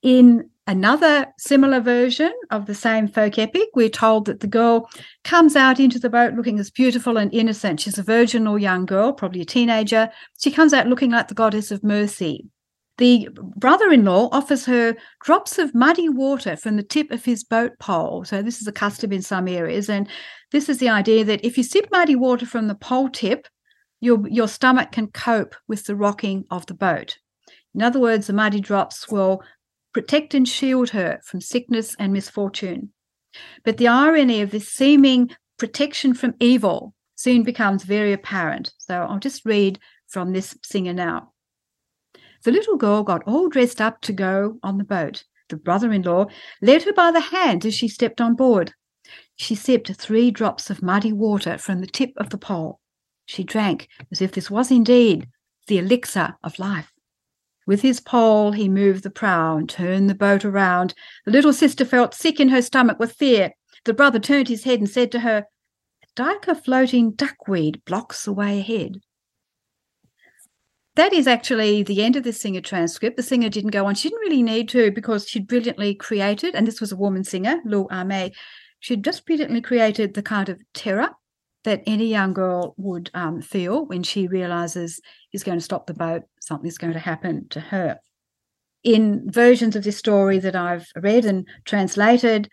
In 0.00 0.48
another 0.66 1.26
similar 1.38 1.80
version 1.80 2.32
of 2.50 2.64
the 2.64 2.74
same 2.74 3.06
folk 3.06 3.38
epic, 3.38 3.68
we're 3.74 3.90
told 3.90 4.24
that 4.24 4.40
the 4.40 4.46
girl 4.46 4.88
comes 5.22 5.54
out 5.54 5.78
into 5.78 5.98
the 5.98 6.08
boat 6.08 6.32
looking 6.32 6.58
as 6.58 6.70
beautiful 6.70 7.18
and 7.18 7.30
innocent. 7.34 7.80
She's 7.80 7.98
a 7.98 8.02
virginal 8.02 8.58
young 8.58 8.86
girl, 8.86 9.12
probably 9.12 9.42
a 9.42 9.44
teenager. 9.44 10.10
She 10.40 10.50
comes 10.50 10.72
out 10.72 10.86
looking 10.86 11.10
like 11.10 11.28
the 11.28 11.34
goddess 11.34 11.70
of 11.70 11.84
mercy. 11.84 12.48
The 12.98 13.28
brother 13.56 13.90
in 13.90 14.04
law 14.04 14.28
offers 14.30 14.66
her 14.66 14.96
drops 15.24 15.58
of 15.58 15.74
muddy 15.74 16.08
water 16.08 16.56
from 16.56 16.76
the 16.76 16.82
tip 16.82 17.10
of 17.10 17.24
his 17.24 17.42
boat 17.42 17.72
pole. 17.80 18.24
So, 18.24 18.40
this 18.40 18.60
is 18.60 18.68
a 18.68 18.72
custom 18.72 19.12
in 19.12 19.22
some 19.22 19.48
areas. 19.48 19.90
And 19.90 20.08
this 20.52 20.68
is 20.68 20.78
the 20.78 20.88
idea 20.88 21.24
that 21.24 21.44
if 21.44 21.58
you 21.58 21.64
sip 21.64 21.88
muddy 21.90 22.14
water 22.14 22.46
from 22.46 22.68
the 22.68 22.76
pole 22.76 23.08
tip, 23.08 23.48
your, 24.00 24.28
your 24.28 24.46
stomach 24.46 24.92
can 24.92 25.08
cope 25.08 25.56
with 25.66 25.84
the 25.84 25.96
rocking 25.96 26.44
of 26.50 26.66
the 26.66 26.74
boat. 26.74 27.18
In 27.74 27.82
other 27.82 27.98
words, 27.98 28.28
the 28.28 28.32
muddy 28.32 28.60
drops 28.60 29.08
will 29.10 29.42
protect 29.92 30.34
and 30.34 30.48
shield 30.48 30.90
her 30.90 31.20
from 31.24 31.40
sickness 31.40 31.96
and 31.98 32.12
misfortune. 32.12 32.92
But 33.64 33.78
the 33.78 33.88
irony 33.88 34.40
of 34.40 34.52
this 34.52 34.68
seeming 34.68 35.30
protection 35.58 36.14
from 36.14 36.34
evil 36.38 36.94
soon 37.16 37.42
becomes 37.42 37.82
very 37.82 38.12
apparent. 38.12 38.72
So, 38.78 38.94
I'll 38.94 39.18
just 39.18 39.44
read 39.44 39.80
from 40.06 40.32
this 40.32 40.56
singer 40.62 40.92
now. 40.92 41.33
The 42.44 42.52
little 42.52 42.76
girl 42.76 43.02
got 43.02 43.22
all 43.26 43.48
dressed 43.48 43.80
up 43.80 44.02
to 44.02 44.12
go 44.12 44.58
on 44.62 44.76
the 44.76 44.84
boat. 44.84 45.24
The 45.48 45.56
brother 45.56 45.92
in 45.92 46.02
law 46.02 46.26
led 46.60 46.82
her 46.82 46.92
by 46.92 47.10
the 47.10 47.20
hand 47.20 47.64
as 47.64 47.74
she 47.74 47.88
stepped 47.88 48.20
on 48.20 48.34
board. 48.36 48.74
She 49.34 49.54
sipped 49.54 49.90
three 49.94 50.30
drops 50.30 50.68
of 50.68 50.82
muddy 50.82 51.12
water 51.12 51.56
from 51.56 51.80
the 51.80 51.86
tip 51.86 52.12
of 52.18 52.28
the 52.28 52.38
pole. 52.38 52.80
She 53.24 53.44
drank 53.44 53.88
as 54.12 54.20
if 54.20 54.32
this 54.32 54.50
was 54.50 54.70
indeed 54.70 55.26
the 55.66 55.78
elixir 55.78 56.36
of 56.42 56.58
life. 56.58 56.92
With 57.66 57.80
his 57.80 58.00
pole, 58.00 58.52
he 58.52 58.68
moved 58.68 59.04
the 59.04 59.10
prow 59.10 59.56
and 59.56 59.68
turned 59.68 60.10
the 60.10 60.14
boat 60.14 60.44
around. 60.44 60.92
The 61.24 61.32
little 61.32 61.54
sister 61.54 61.86
felt 61.86 62.12
sick 62.12 62.38
in 62.38 62.50
her 62.50 62.60
stomach 62.60 62.98
with 62.98 63.14
fear. 63.14 63.52
The 63.86 63.94
brother 63.94 64.18
turned 64.18 64.48
his 64.48 64.64
head 64.64 64.80
and 64.80 64.88
said 64.88 65.10
to 65.12 65.20
her, 65.20 65.46
A 66.02 66.06
dyke 66.14 66.48
of 66.48 66.62
floating 66.62 67.12
duckweed 67.12 67.82
blocks 67.86 68.26
the 68.26 68.34
way 68.34 68.58
ahead. 68.60 69.00
That 70.96 71.12
is 71.12 71.26
actually 71.26 71.82
the 71.82 72.04
end 72.04 72.14
of 72.14 72.22
the 72.22 72.32
singer 72.32 72.60
transcript. 72.60 73.16
The 73.16 73.22
singer 73.22 73.48
didn't 73.48 73.72
go 73.72 73.86
on. 73.86 73.96
She 73.96 74.08
didn't 74.08 74.20
really 74.20 74.44
need 74.44 74.68
to 74.70 74.92
because 74.92 75.28
she'd 75.28 75.48
brilliantly 75.48 75.94
created, 75.94 76.54
and 76.54 76.66
this 76.66 76.80
was 76.80 76.92
a 76.92 76.96
woman 76.96 77.24
singer, 77.24 77.60
Lu 77.64 77.88
Amei. 77.88 78.32
She'd 78.78 79.02
just 79.02 79.26
brilliantly 79.26 79.60
created 79.60 80.14
the 80.14 80.22
kind 80.22 80.48
of 80.48 80.60
terror 80.72 81.10
that 81.64 81.82
any 81.86 82.06
young 82.06 82.32
girl 82.32 82.74
would 82.76 83.10
um, 83.14 83.40
feel 83.40 83.86
when 83.86 84.02
she 84.02 84.28
realizes 84.28 85.00
he's 85.30 85.42
going 85.42 85.58
to 85.58 85.64
stop 85.64 85.86
the 85.86 85.94
boat, 85.94 86.22
something's 86.40 86.78
going 86.78 86.92
to 86.92 86.98
happen 86.98 87.48
to 87.48 87.58
her. 87.58 87.98
In 88.84 89.28
versions 89.30 89.74
of 89.74 89.82
this 89.82 89.96
story 89.96 90.38
that 90.40 90.54
I've 90.54 90.86
read 90.94 91.24
and 91.24 91.48
translated 91.64 92.50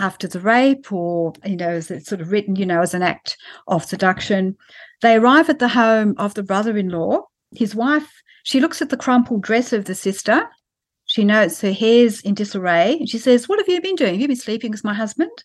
after 0.00 0.26
the 0.26 0.40
rape, 0.40 0.90
or, 0.90 1.34
you 1.44 1.56
know, 1.56 1.68
as 1.68 1.90
it's 1.90 2.08
sort 2.08 2.22
of 2.22 2.32
written, 2.32 2.56
you 2.56 2.66
know, 2.66 2.80
as 2.80 2.94
an 2.94 3.02
act 3.02 3.36
of 3.68 3.84
seduction, 3.84 4.56
they 5.02 5.14
arrive 5.14 5.48
at 5.50 5.58
the 5.58 5.68
home 5.68 6.14
of 6.16 6.34
the 6.34 6.42
brother 6.42 6.76
in 6.76 6.88
law 6.88 7.26
his 7.56 7.74
wife, 7.74 8.22
she 8.42 8.60
looks 8.60 8.82
at 8.82 8.90
the 8.90 8.96
crumpled 8.96 9.42
dress 9.42 9.72
of 9.72 9.86
the 9.86 9.94
sister. 9.94 10.48
She 11.06 11.24
notes 11.24 11.60
her 11.60 11.72
hair's 11.72 12.20
in 12.20 12.34
disarray. 12.34 12.98
And 12.98 13.08
she 13.08 13.18
says, 13.18 13.48
What 13.48 13.58
have 13.58 13.68
you 13.68 13.80
been 13.80 13.96
doing? 13.96 14.14
Have 14.14 14.20
you 14.20 14.28
been 14.28 14.36
sleeping 14.36 14.70
with 14.70 14.84
my 14.84 14.94
husband? 14.94 15.44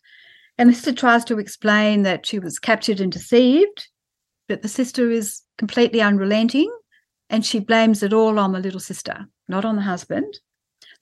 And 0.58 0.70
the 0.70 0.74
sister 0.74 0.94
tries 0.94 1.24
to 1.26 1.40
explain 1.40 2.04
that 2.04 2.26
she 2.26 2.40
was 2.40 2.60
captured 2.60 3.00
and 3.00 3.12
deceived, 3.12 3.88
but 4.50 4.62
the 4.62 4.68
sister 4.68 5.10
is 5.10 5.42
completely 5.58 6.02
unrelenting 6.02 6.70
and 7.30 7.46
she 7.46 7.60
blames 7.60 8.04
it 8.04 8.12
all 8.12 8.40
on 8.40 8.52
the 8.52 8.60
little 8.60 8.80
sister, 8.80 9.26
not 9.48 9.64
on 9.64 9.76
the 9.76 9.82
husband. 9.82 10.40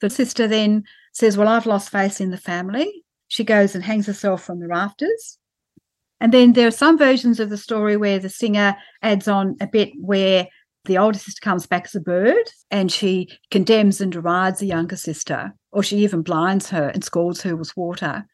The 0.00 0.10
sister 0.10 0.46
then 0.46 0.84
says, 1.12 1.36
Well, 1.36 1.48
I've 1.48 1.66
lost 1.66 1.90
face 1.90 2.20
in 2.20 2.30
the 2.30 2.36
family. 2.36 3.04
She 3.26 3.44
goes 3.44 3.74
and 3.74 3.82
hangs 3.82 4.06
herself 4.06 4.44
from 4.44 4.60
the 4.60 4.68
rafters. 4.68 5.38
And 6.20 6.32
then 6.32 6.52
there 6.52 6.66
are 6.66 6.72
some 6.72 6.98
versions 6.98 7.40
of 7.40 7.50
the 7.50 7.56
story 7.56 7.96
where 7.96 8.18
the 8.18 8.28
singer 8.28 8.76
adds 9.02 9.28
on 9.28 9.56
a 9.60 9.66
bit 9.66 9.90
where 10.00 10.48
the 10.88 10.98
older 10.98 11.18
sister 11.18 11.40
comes 11.40 11.66
back 11.66 11.84
as 11.84 11.94
a 11.94 12.00
bird 12.00 12.50
and 12.70 12.90
she 12.90 13.28
condemns 13.52 14.00
and 14.00 14.10
derides 14.10 14.58
the 14.58 14.66
younger 14.66 14.96
sister, 14.96 15.54
or 15.70 15.84
she 15.84 15.98
even 15.98 16.22
blinds 16.22 16.68
her 16.70 16.88
and 16.88 17.04
scalds 17.04 17.42
her 17.42 17.54
with 17.54 17.76
water. 17.76 18.26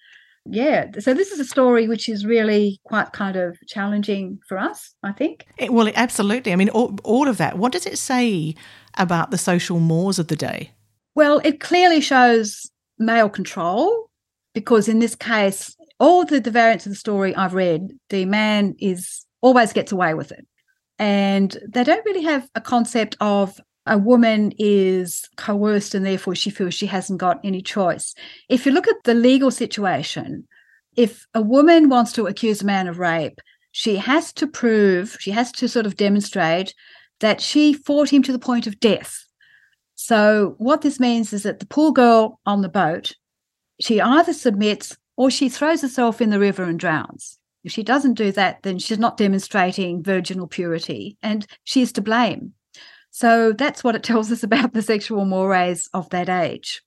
Yeah, 0.46 0.90
so 0.98 1.14
this 1.14 1.30
is 1.32 1.40
a 1.40 1.44
story 1.44 1.88
which 1.88 2.08
is 2.08 2.24
really 2.24 2.78
quite 2.84 3.12
kind 3.12 3.36
of 3.36 3.56
challenging 3.66 4.38
for 4.46 4.58
us, 4.58 4.94
I 5.02 5.12
think. 5.12 5.46
It, 5.58 5.72
well, 5.72 5.90
absolutely. 5.94 6.52
I 6.52 6.56
mean, 6.56 6.68
all, 6.70 6.96
all 7.02 7.28
of 7.28 7.38
that. 7.38 7.58
What 7.58 7.72
does 7.72 7.86
it 7.86 7.98
say 7.98 8.54
about 8.96 9.30
the 9.30 9.38
social 9.38 9.80
mores 9.80 10.18
of 10.18 10.28
the 10.28 10.36
day? 10.36 10.70
Well, 11.14 11.40
it 11.44 11.60
clearly 11.60 12.00
shows 12.00 12.70
male 12.98 13.28
control 13.28 14.10
because 14.52 14.86
in 14.86 14.98
this 14.98 15.14
case, 15.14 15.74
all 15.98 16.24
the, 16.24 16.40
the 16.40 16.50
variants 16.50 16.86
of 16.86 16.92
the 16.92 16.96
story 16.96 17.34
I've 17.34 17.54
read, 17.54 17.88
the 18.10 18.26
man 18.26 18.74
is 18.78 19.24
always 19.40 19.72
gets 19.72 19.92
away 19.92 20.14
with 20.14 20.30
it 20.30 20.46
and 20.98 21.56
they 21.68 21.84
don't 21.84 22.04
really 22.04 22.22
have 22.22 22.48
a 22.54 22.60
concept 22.60 23.16
of 23.20 23.60
a 23.86 23.98
woman 23.98 24.52
is 24.58 25.28
coerced 25.36 25.94
and 25.94 26.06
therefore 26.06 26.34
she 26.34 26.50
feels 26.50 26.74
she 26.74 26.86
hasn't 26.86 27.20
got 27.20 27.40
any 27.44 27.60
choice. 27.60 28.14
If 28.48 28.64
you 28.64 28.72
look 28.72 28.88
at 28.88 29.02
the 29.04 29.14
legal 29.14 29.50
situation, 29.50 30.46
if 30.96 31.26
a 31.34 31.42
woman 31.42 31.88
wants 31.88 32.12
to 32.12 32.26
accuse 32.26 32.62
a 32.62 32.66
man 32.66 32.88
of 32.88 32.98
rape, 32.98 33.40
she 33.72 33.96
has 33.96 34.32
to 34.34 34.46
prove, 34.46 35.16
she 35.20 35.32
has 35.32 35.50
to 35.52 35.68
sort 35.68 35.86
of 35.86 35.96
demonstrate 35.96 36.74
that 37.20 37.40
she 37.40 37.74
fought 37.74 38.12
him 38.12 38.22
to 38.22 38.32
the 38.32 38.38
point 38.38 38.66
of 38.66 38.80
death. 38.80 39.24
So, 39.96 40.54
what 40.58 40.82
this 40.82 41.00
means 41.00 41.32
is 41.32 41.42
that 41.42 41.60
the 41.60 41.66
poor 41.66 41.92
girl 41.92 42.40
on 42.46 42.62
the 42.62 42.68
boat, 42.68 43.14
she 43.80 44.00
either 44.00 44.32
submits 44.32 44.96
or 45.16 45.30
she 45.30 45.48
throws 45.48 45.82
herself 45.82 46.20
in 46.20 46.30
the 46.30 46.38
river 46.38 46.64
and 46.64 46.78
drowns. 46.78 47.38
If 47.64 47.72
she 47.72 47.82
doesn't 47.82 48.14
do 48.14 48.30
that, 48.32 48.62
then 48.62 48.78
she's 48.78 48.98
not 48.98 49.16
demonstrating 49.16 50.02
virginal 50.02 50.46
purity 50.46 51.16
and 51.22 51.46
she 51.64 51.82
is 51.82 51.92
to 51.92 52.02
blame. 52.02 52.52
So 53.10 53.52
that's 53.52 53.82
what 53.82 53.94
it 53.94 54.02
tells 54.04 54.30
us 54.30 54.42
about 54.42 54.74
the 54.74 54.82
sexual 54.82 55.24
mores 55.24 55.88
of 55.94 56.10
that 56.10 56.28
age. 56.28 56.82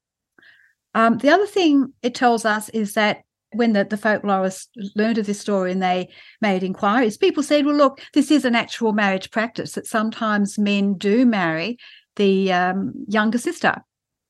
Um, 0.93 1.17
the 1.17 1.29
other 1.29 1.47
thing 1.47 1.93
it 2.01 2.15
tells 2.15 2.45
us 2.45 2.69
is 2.69 2.93
that 2.93 3.23
when 3.53 3.73
the, 3.73 3.85
the 3.85 3.97
folklorists 3.97 4.67
learned 4.95 5.17
of 5.17 5.25
this 5.25 5.39
story 5.39 5.71
and 5.71 5.81
they 5.81 6.09
made 6.41 6.63
inquiries, 6.63 7.17
people 7.17 7.43
said, 7.43 7.65
well, 7.65 7.75
look, 7.75 8.01
this 8.13 8.29
is 8.29 8.45
an 8.45 8.55
actual 8.55 8.93
marriage 8.93 9.31
practice 9.31 9.73
that 9.73 9.87
sometimes 9.87 10.59
men 10.59 10.95
do 10.95 11.25
marry 11.25 11.77
the 12.17 12.51
um, 12.51 12.93
younger 13.07 13.37
sister 13.37 13.75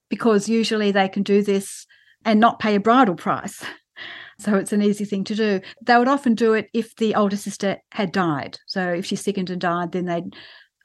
because 0.09 0.47
usually 0.47 0.91
they 0.91 1.09
can 1.09 1.23
do 1.23 1.41
this 1.41 1.85
and 2.25 2.39
not 2.39 2.59
pay 2.59 2.75
a 2.75 2.79
bridal 2.79 3.15
price. 3.15 3.63
So 4.39 4.55
it's 4.55 4.73
an 4.73 4.83
easy 4.83 5.05
thing 5.05 5.23
to 5.25 5.35
do. 5.35 5.61
They 5.81 5.97
would 5.97 6.07
often 6.07 6.35
do 6.35 6.53
it 6.53 6.69
if 6.73 6.95
the 6.95 7.15
older 7.15 7.37
sister 7.37 7.77
had 7.91 8.11
died. 8.11 8.59
So 8.67 8.89
if 8.89 9.05
she 9.05 9.15
sickened 9.15 9.49
and 9.49 9.59
died, 9.59 9.91
then 9.91 10.05
they'd 10.05 10.35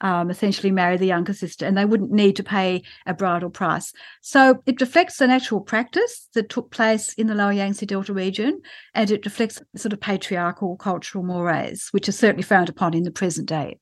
um, 0.01 0.29
essentially 0.29 0.71
marry 0.71 0.97
the 0.97 1.05
younger 1.05 1.33
sister 1.33 1.65
and 1.65 1.77
they 1.77 1.85
wouldn't 1.85 2.11
need 2.11 2.35
to 2.35 2.43
pay 2.43 2.83
a 3.05 3.13
bridal 3.13 3.49
price. 3.49 3.93
So 4.21 4.61
it 4.65 4.81
reflects 4.81 5.21
an 5.21 5.29
actual 5.29 5.61
practice 5.61 6.27
that 6.33 6.49
took 6.49 6.71
place 6.71 7.13
in 7.13 7.27
the 7.27 7.35
lower 7.35 7.53
Yangtze 7.53 7.85
Delta 7.85 8.13
region 8.13 8.61
and 8.93 9.09
it 9.09 9.25
reflects 9.25 9.61
sort 9.75 9.93
of 9.93 10.01
patriarchal 10.01 10.75
cultural 10.75 11.23
mores, 11.23 11.87
which 11.91 12.09
are 12.09 12.13
certainly 12.13 12.43
frowned 12.43 12.69
upon 12.69 12.93
in 12.93 13.03
the 13.03 13.11
present 13.11 13.47
day. 13.47 13.79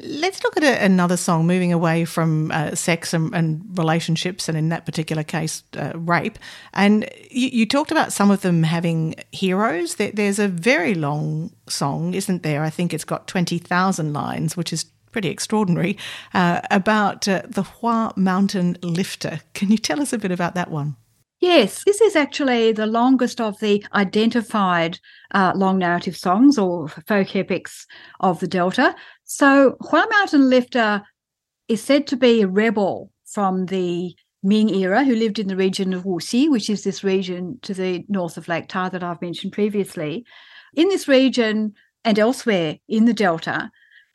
Let's 0.01 0.45
look 0.45 0.57
at 0.57 0.63
a, 0.63 0.85
another 0.85 1.17
song, 1.17 1.49
moving 1.49 1.73
away 1.73 2.05
from 2.05 2.53
uh, 2.53 2.77
sex 2.77 3.13
and, 3.13 3.35
and, 3.35 3.65
relationships, 3.77 4.49
and 4.49 4.57
in 4.57 4.69
that 4.69 4.87
particular 4.87 5.25
case, 5.25 5.65
uh, 5.77 5.91
rape. 5.97 6.39
And 6.73 7.09
you, 7.31 7.49
you, 7.49 7.67
talked 7.67 7.91
about 7.91 8.13
some 8.13 8.31
of 8.31 8.43
them 8.43 8.63
having 8.63 9.17
heroes. 9.33 9.97
There, 9.97 10.13
there's 10.13 10.39
a 10.39 10.47
very 10.47 10.95
long 10.95 11.51
song, 11.69 12.15
isn't 12.15 12.45
there? 12.45 12.63
I 12.63 12.71
think 12.71 12.95
it's 12.95 13.05
got 13.05 13.27
20,000 13.27 14.13
lines, 14.13 14.57
which 14.57 14.73
is 14.73 14.85
pretty 15.13 15.29
extraordinary, 15.29 15.97
uh, 16.35 16.61
about 16.71 17.27
uh, 17.29 17.43
the 17.47 17.63
Hua 17.63 18.13
Mountain 18.17 18.79
Lifter. 18.83 19.41
Can 19.55 19.71
you 19.71 19.79
tell 19.79 20.01
us 20.01 20.13
a 20.13 20.19
bit 20.19 20.31
about 20.31 20.55
that 20.55 20.71
one? 20.71 20.97
Yes, 21.41 21.85
this 21.85 22.01
is 22.01 22.17
actually 22.17 22.73
the 22.73 22.87
longest 22.87 23.41
of 23.41 23.61
the 23.61 23.85
identified 23.95 24.99
uh, 25.33 25.53
long 25.55 25.79
narrative 25.79 26.17
songs 26.17 26.59
or 26.59 26.89
folk 27.07 27.37
epics 27.37 27.87
of 28.21 28.41
the 28.41 28.49
Delta. 28.49 28.97
So, 29.25 29.77
Hua 29.81 30.07
Mountain 30.11 30.51
Lifter 30.51 31.03
is 31.69 31.83
said 31.83 32.07
to 32.09 32.17
be 32.17 32.43
a 32.43 32.49
rebel 32.49 33.13
from 33.25 33.67
the 33.67 34.17
Ming 34.43 34.71
era 34.71 35.05
who 35.05 35.15
lived 35.15 35.39
in 35.39 35.49
the 35.49 35.57
region 35.57 35.93
of 35.93 36.05
Wuxi, 36.05 36.51
which 36.51 36.71
is 36.71 36.83
this 36.83 37.05
region 37.05 37.59
to 37.63 37.75
the 37.75 38.05
north 38.09 38.37
of 38.37 38.49
Lake 38.49 38.69
Tai 38.69 38.89
that 38.91 39.03
I've 39.03 39.23
mentioned 39.23 39.53
previously. 39.53 40.25
In 40.75 40.89
this 40.89 41.09
region 41.09 41.75
and 42.05 42.19
elsewhere 42.19 42.79
in 42.89 43.05
the 43.05 43.13
Delta, 43.13 43.71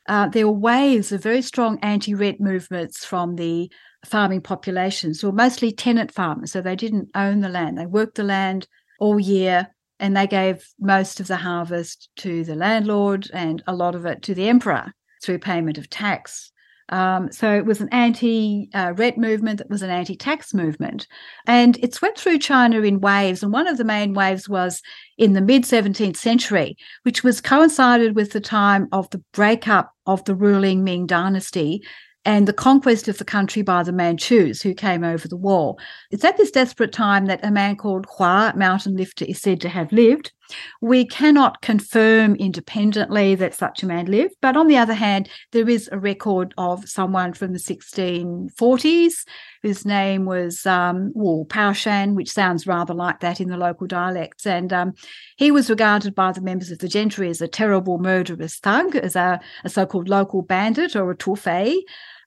uh, 0.08 0.28
there 0.28 0.46
were 0.46 0.52
waves 0.52 1.12
of 1.12 1.22
very 1.22 1.42
strong 1.42 1.78
anti-rent 1.80 2.40
movements 2.40 3.04
from 3.04 3.36
the 3.36 3.70
farming 4.04 4.42
populations 4.42 5.20
who 5.20 5.28
were 5.28 5.32
mostly 5.32 5.72
tenant 5.72 6.12
farmers. 6.12 6.52
So 6.52 6.60
they 6.60 6.76
didn't 6.76 7.10
own 7.14 7.40
the 7.40 7.48
land. 7.48 7.78
They 7.78 7.86
worked 7.86 8.16
the 8.16 8.24
land 8.24 8.66
all 9.00 9.18
year 9.18 9.68
and 9.98 10.16
they 10.16 10.26
gave 10.26 10.68
most 10.78 11.20
of 11.20 11.26
the 11.26 11.36
harvest 11.36 12.10
to 12.16 12.44
the 12.44 12.54
landlord 12.54 13.30
and 13.32 13.62
a 13.66 13.74
lot 13.74 13.94
of 13.94 14.04
it 14.06 14.22
to 14.22 14.34
the 14.34 14.48
emperor 14.48 14.92
through 15.22 15.38
payment 15.38 15.78
of 15.78 15.88
tax. 15.88 16.52
Um, 16.90 17.32
so 17.32 17.54
it 17.54 17.64
was 17.64 17.80
an 17.80 17.88
anti-rent 17.90 19.16
movement 19.18 19.58
that 19.58 19.70
was 19.70 19.82
an 19.82 19.90
anti-tax 19.90 20.52
movement, 20.52 21.06
and 21.46 21.78
it 21.82 21.94
swept 21.94 22.18
through 22.18 22.38
China 22.38 22.82
in 22.82 23.00
waves. 23.00 23.42
And 23.42 23.52
one 23.52 23.66
of 23.66 23.78
the 23.78 23.84
main 23.84 24.12
waves 24.12 24.48
was 24.48 24.82
in 25.16 25.32
the 25.32 25.40
mid 25.40 25.62
17th 25.62 26.16
century, 26.16 26.76
which 27.02 27.24
was 27.24 27.40
coincided 27.40 28.14
with 28.14 28.32
the 28.32 28.40
time 28.40 28.88
of 28.92 29.08
the 29.10 29.22
breakup 29.32 29.92
of 30.06 30.24
the 30.24 30.34
ruling 30.34 30.84
Ming 30.84 31.06
dynasty 31.06 31.82
and 32.24 32.48
the 32.48 32.52
conquest 32.52 33.08
of 33.08 33.18
the 33.18 33.24
country 33.24 33.62
by 33.62 33.82
the 33.82 33.92
Manchus 33.92 34.62
who 34.62 34.74
came 34.74 35.04
over 35.04 35.28
the 35.28 35.36
wall. 35.36 35.78
It's 36.10 36.24
at 36.24 36.36
this 36.36 36.50
desperate 36.50 36.92
time 36.92 37.26
that 37.26 37.44
a 37.44 37.50
man 37.50 37.76
called 37.76 38.06
Hua, 38.16 38.54
mountain 38.56 38.96
lifter, 38.96 39.24
is 39.26 39.40
said 39.40 39.60
to 39.60 39.68
have 39.68 39.92
lived. 39.92 40.32
We 40.80 41.06
cannot 41.06 41.62
confirm 41.62 42.34
independently 42.36 43.34
that 43.36 43.54
such 43.54 43.82
a 43.82 43.86
man 43.86 44.06
lived, 44.06 44.34
but 44.40 44.56
on 44.56 44.66
the 44.66 44.76
other 44.76 44.94
hand, 44.94 45.28
there 45.52 45.68
is 45.68 45.88
a 45.90 45.98
record 45.98 46.54
of 46.58 46.88
someone 46.88 47.32
from 47.32 47.52
the 47.52 47.58
1640s 47.58 49.24
whose 49.62 49.86
name 49.86 50.26
was 50.26 50.66
um, 50.66 51.10
Wu 51.14 51.46
Paoshan, 51.46 52.14
which 52.14 52.30
sounds 52.30 52.66
rather 52.66 52.92
like 52.92 53.20
that 53.20 53.40
in 53.40 53.48
the 53.48 53.56
local 53.56 53.86
dialects. 53.86 54.46
And 54.46 54.72
um, 54.72 54.92
he 55.36 55.50
was 55.50 55.70
regarded 55.70 56.14
by 56.14 56.32
the 56.32 56.42
members 56.42 56.70
of 56.70 56.78
the 56.78 56.88
gentry 56.88 57.30
as 57.30 57.40
a 57.40 57.48
terrible 57.48 57.98
murderous 57.98 58.58
thug, 58.58 58.94
as 58.96 59.16
a, 59.16 59.40
a 59.64 59.70
so 59.70 59.86
called 59.86 60.08
local 60.08 60.42
bandit 60.42 60.94
or 60.94 61.10
a 61.10 61.16
tuofei. 61.16 61.78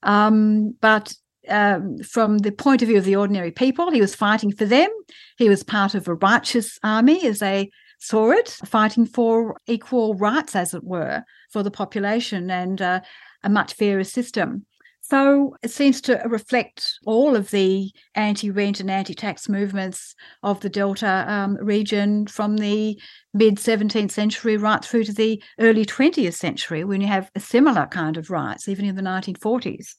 Um, 0.02 0.76
but 0.82 1.14
um, 1.50 1.98
from 2.00 2.40
the 2.40 2.52
point 2.52 2.82
of 2.82 2.88
view 2.88 2.98
of 2.98 3.06
the 3.06 3.16
ordinary 3.16 3.52
people, 3.52 3.92
he 3.92 4.02
was 4.02 4.16
fighting 4.16 4.52
for 4.52 4.66
them. 4.66 4.90
He 5.38 5.50
was 5.50 5.64
part 5.64 5.96
of 5.96 6.08
a 6.08 6.16
righteous 6.16 6.80
army, 6.84 7.26
as 7.26 7.40
they 7.40 7.70
saw 8.00 8.32
it, 8.32 8.50
fighting 8.66 9.06
for 9.06 9.58
equal 9.68 10.16
rights, 10.16 10.56
as 10.56 10.74
it 10.74 10.84
were, 10.84 11.24
for 11.52 11.64
the 11.64 11.72
population 11.72 12.50
and 12.52 12.82
uh, 12.82 13.02
a 13.44 13.50
much 13.50 13.74
fairer 13.74 14.04
system. 14.04 14.66
So 15.10 15.56
it 15.64 15.72
seems 15.72 16.02
to 16.02 16.22
reflect 16.26 17.00
all 17.06 17.38
of 17.38 17.50
the 17.52 17.92
anti 18.16 18.52
rent 18.52 18.82
and 18.82 18.92
anti 18.92 19.14
tax 19.14 19.48
movements 19.48 20.14
of 20.44 20.60
the 20.60 20.70
Delta 20.70 21.24
um, 21.28 21.56
region 21.62 22.28
from 22.28 22.58
the 22.58 23.00
mid 23.34 23.56
17th 23.56 24.12
century 24.12 24.58
right 24.58 24.84
through 24.84 25.06
to 25.06 25.14
the 25.14 25.42
early 25.60 25.86
20th 25.86 26.34
century 26.34 26.84
when 26.84 27.00
you 27.00 27.08
have 27.08 27.32
a 27.36 27.40
similar 27.40 27.88
kind 27.88 28.18
of 28.18 28.30
rights, 28.30 28.68
even 28.68 28.84
in 28.84 28.96
the 28.96 29.02
1940s. 29.02 29.96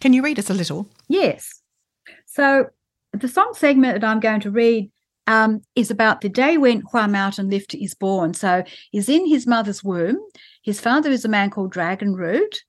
Can 0.00 0.12
you 0.12 0.22
read 0.22 0.40
us 0.40 0.50
a 0.50 0.54
little? 0.54 0.90
Yes. 1.08 1.60
So 2.26 2.66
the 3.12 3.28
song 3.28 3.52
segment 3.54 4.00
that 4.00 4.06
I'm 4.06 4.20
going 4.20 4.40
to 4.40 4.50
read 4.50 4.90
um, 5.30 5.62
is 5.76 5.92
about 5.92 6.22
the 6.22 6.28
day 6.28 6.58
when 6.58 6.82
Hua 6.90 7.06
Mountain 7.06 7.50
Lift 7.50 7.72
is 7.74 7.94
born. 7.94 8.34
So 8.34 8.64
he's 8.90 9.08
in 9.08 9.28
his 9.28 9.46
mother's 9.46 9.84
womb. 9.84 10.18
His 10.64 10.80
father 10.80 11.08
is 11.08 11.24
a 11.24 11.28
man 11.28 11.50
called 11.50 11.70
Dragon 11.70 12.16
Root, 12.16 12.64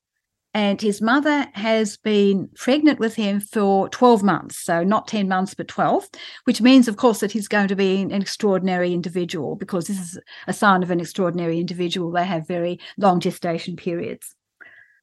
and 0.54 0.80
his 0.80 1.02
mother 1.02 1.47
has 1.54 1.97
been 1.97 2.50
pregnant 2.56 3.00
with 3.00 3.15
him 3.15 3.39
for 3.39 3.89
12 3.89 4.21
months. 4.21 4.60
So 4.60 4.84
not 4.84 5.08
10 5.08 5.28
months, 5.28 5.56
but 5.56 5.69
12, 5.69 6.08
which 6.43 6.62
means, 6.62 6.88
of 6.88 6.97
course, 6.97 7.21
that 7.21 7.32
he's 7.32 7.47
going 7.47 7.67
to 7.67 7.76
be 7.76 8.00
an 8.00 8.12
extraordinary 8.12 8.93
individual 8.93 9.56
because 9.56 9.88
this 9.88 10.00
is 10.00 10.19
a 10.45 10.54
sign 10.54 10.84
of 10.84 10.91
an 10.91 11.00
extraordinary 11.00 11.60
individual. 11.60 12.12
They 12.12 12.26
have 12.26 12.47
very 12.47 12.80
long 12.95 13.21
gestation 13.21 13.76
periods. 13.76 14.36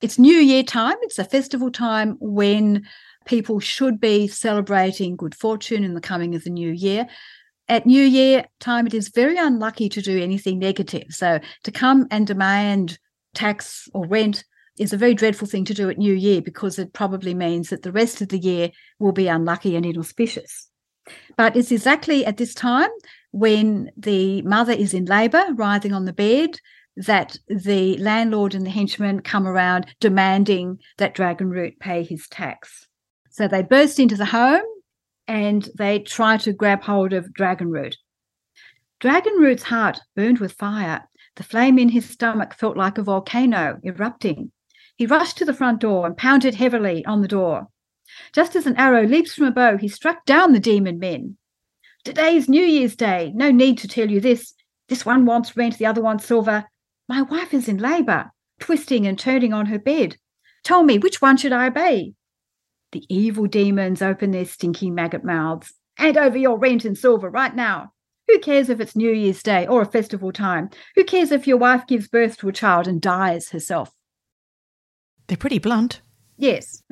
It's 0.00 0.16
New 0.16 0.36
Year 0.36 0.62
time, 0.62 0.96
it's 1.02 1.18
a 1.18 1.24
festival 1.24 1.72
time 1.72 2.18
when 2.20 2.86
people 3.24 3.58
should 3.58 4.00
be 4.00 4.28
celebrating 4.28 5.16
good 5.16 5.34
fortune 5.34 5.82
in 5.82 5.94
the 5.94 6.00
coming 6.00 6.36
of 6.36 6.44
the 6.44 6.50
new 6.50 6.70
year. 6.70 7.08
At 7.68 7.84
New 7.84 8.02
Year 8.02 8.46
time, 8.60 8.86
it 8.86 8.94
is 8.94 9.08
very 9.08 9.36
unlucky 9.36 9.90
to 9.90 10.00
do 10.00 10.22
anything 10.22 10.58
negative. 10.58 11.08
So 11.10 11.38
to 11.64 11.70
come 11.70 12.06
and 12.10 12.26
demand 12.26 12.98
tax 13.34 13.88
or 13.92 14.06
rent 14.06 14.44
is 14.78 14.92
a 14.92 14.96
very 14.96 15.14
dreadful 15.14 15.46
thing 15.46 15.66
to 15.66 15.74
do 15.74 15.90
at 15.90 15.98
New 15.98 16.14
Year 16.14 16.40
because 16.40 16.78
it 16.78 16.94
probably 16.94 17.34
means 17.34 17.68
that 17.68 17.82
the 17.82 17.92
rest 17.92 18.22
of 18.22 18.28
the 18.28 18.38
year 18.38 18.70
will 18.98 19.12
be 19.12 19.28
unlucky 19.28 19.76
and 19.76 19.84
inauspicious. 19.84 20.68
But 21.36 21.56
it's 21.56 21.72
exactly 21.72 22.24
at 22.24 22.38
this 22.38 22.54
time 22.54 22.90
when 23.32 23.90
the 23.96 24.42
mother 24.42 24.72
is 24.72 24.94
in 24.94 25.04
labour, 25.04 25.44
writhing 25.54 25.92
on 25.92 26.06
the 26.06 26.12
bed, 26.12 26.58
that 26.96 27.36
the 27.48 27.96
landlord 27.98 28.54
and 28.54 28.64
the 28.64 28.70
henchman 28.70 29.20
come 29.20 29.46
around 29.46 29.86
demanding 30.00 30.78
that 30.96 31.14
Dragonroot 31.14 31.78
pay 31.78 32.02
his 32.02 32.26
tax. 32.28 32.86
So 33.30 33.46
they 33.46 33.62
burst 33.62 34.00
into 34.00 34.16
the 34.16 34.24
home 34.24 34.64
and 35.28 35.68
they 35.76 36.00
try 36.00 36.38
to 36.38 36.52
grab 36.52 36.82
hold 36.82 37.12
of 37.12 37.32
Dragonroot. 37.32 37.94
Dragonroot's 39.00 39.62
heart 39.62 40.00
burned 40.16 40.38
with 40.38 40.52
fire. 40.52 41.08
The 41.36 41.44
flame 41.44 41.78
in 41.78 41.90
his 41.90 42.08
stomach 42.08 42.54
felt 42.54 42.76
like 42.76 42.98
a 42.98 43.02
volcano 43.02 43.78
erupting. 43.84 44.50
He 44.96 45.06
rushed 45.06 45.38
to 45.38 45.44
the 45.44 45.54
front 45.54 45.80
door 45.80 46.06
and 46.06 46.16
pounded 46.16 46.56
heavily 46.56 47.04
on 47.04 47.22
the 47.22 47.28
door. 47.28 47.68
Just 48.32 48.56
as 48.56 48.66
an 48.66 48.76
arrow 48.76 49.04
leaps 49.04 49.34
from 49.34 49.44
a 49.44 49.52
bow, 49.52 49.76
he 49.76 49.86
struck 49.86 50.24
down 50.24 50.52
the 50.52 50.58
demon 50.58 50.98
men. 50.98 51.36
Today's 52.02 52.48
New 52.48 52.64
Year's 52.64 52.96
Day. 52.96 53.30
No 53.34 53.50
need 53.50 53.78
to 53.78 53.88
tell 53.88 54.10
you 54.10 54.20
this. 54.20 54.54
This 54.88 55.04
one 55.04 55.26
wants 55.26 55.56
rent, 55.56 55.78
the 55.78 55.86
other 55.86 56.02
wants 56.02 56.24
silver. 56.24 56.64
My 57.08 57.22
wife 57.22 57.52
is 57.54 57.68
in 57.68 57.76
labour, 57.76 58.30
twisting 58.58 59.06
and 59.06 59.18
turning 59.18 59.52
on 59.52 59.66
her 59.66 59.78
bed. 59.78 60.16
Tell 60.64 60.82
me, 60.82 60.98
which 60.98 61.22
one 61.22 61.36
should 61.36 61.52
I 61.52 61.66
obey? 61.66 62.14
The 62.92 63.04
evil 63.08 63.46
demons 63.46 64.00
open 64.00 64.30
their 64.30 64.44
stinky 64.44 64.90
maggot 64.90 65.24
mouths. 65.24 65.74
Hand 65.96 66.16
over 66.16 66.38
your 66.38 66.58
rent 66.58 66.84
and 66.84 66.96
silver 66.96 67.28
right 67.28 67.54
now. 67.54 67.92
Who 68.28 68.38
cares 68.38 68.68
if 68.68 68.80
it's 68.80 68.94
New 68.94 69.10
Year's 69.10 69.42
Day 69.42 69.66
or 69.66 69.82
a 69.82 69.86
festival 69.86 70.32
time? 70.32 70.70
Who 70.94 71.04
cares 71.04 71.32
if 71.32 71.46
your 71.46 71.56
wife 71.56 71.86
gives 71.86 72.08
birth 72.08 72.36
to 72.38 72.48
a 72.48 72.52
child 72.52 72.86
and 72.86 73.00
dies 73.00 73.50
herself? 73.50 73.90
They're 75.26 75.36
pretty 75.36 75.58
blunt. 75.58 76.00
Yes. 76.36 76.82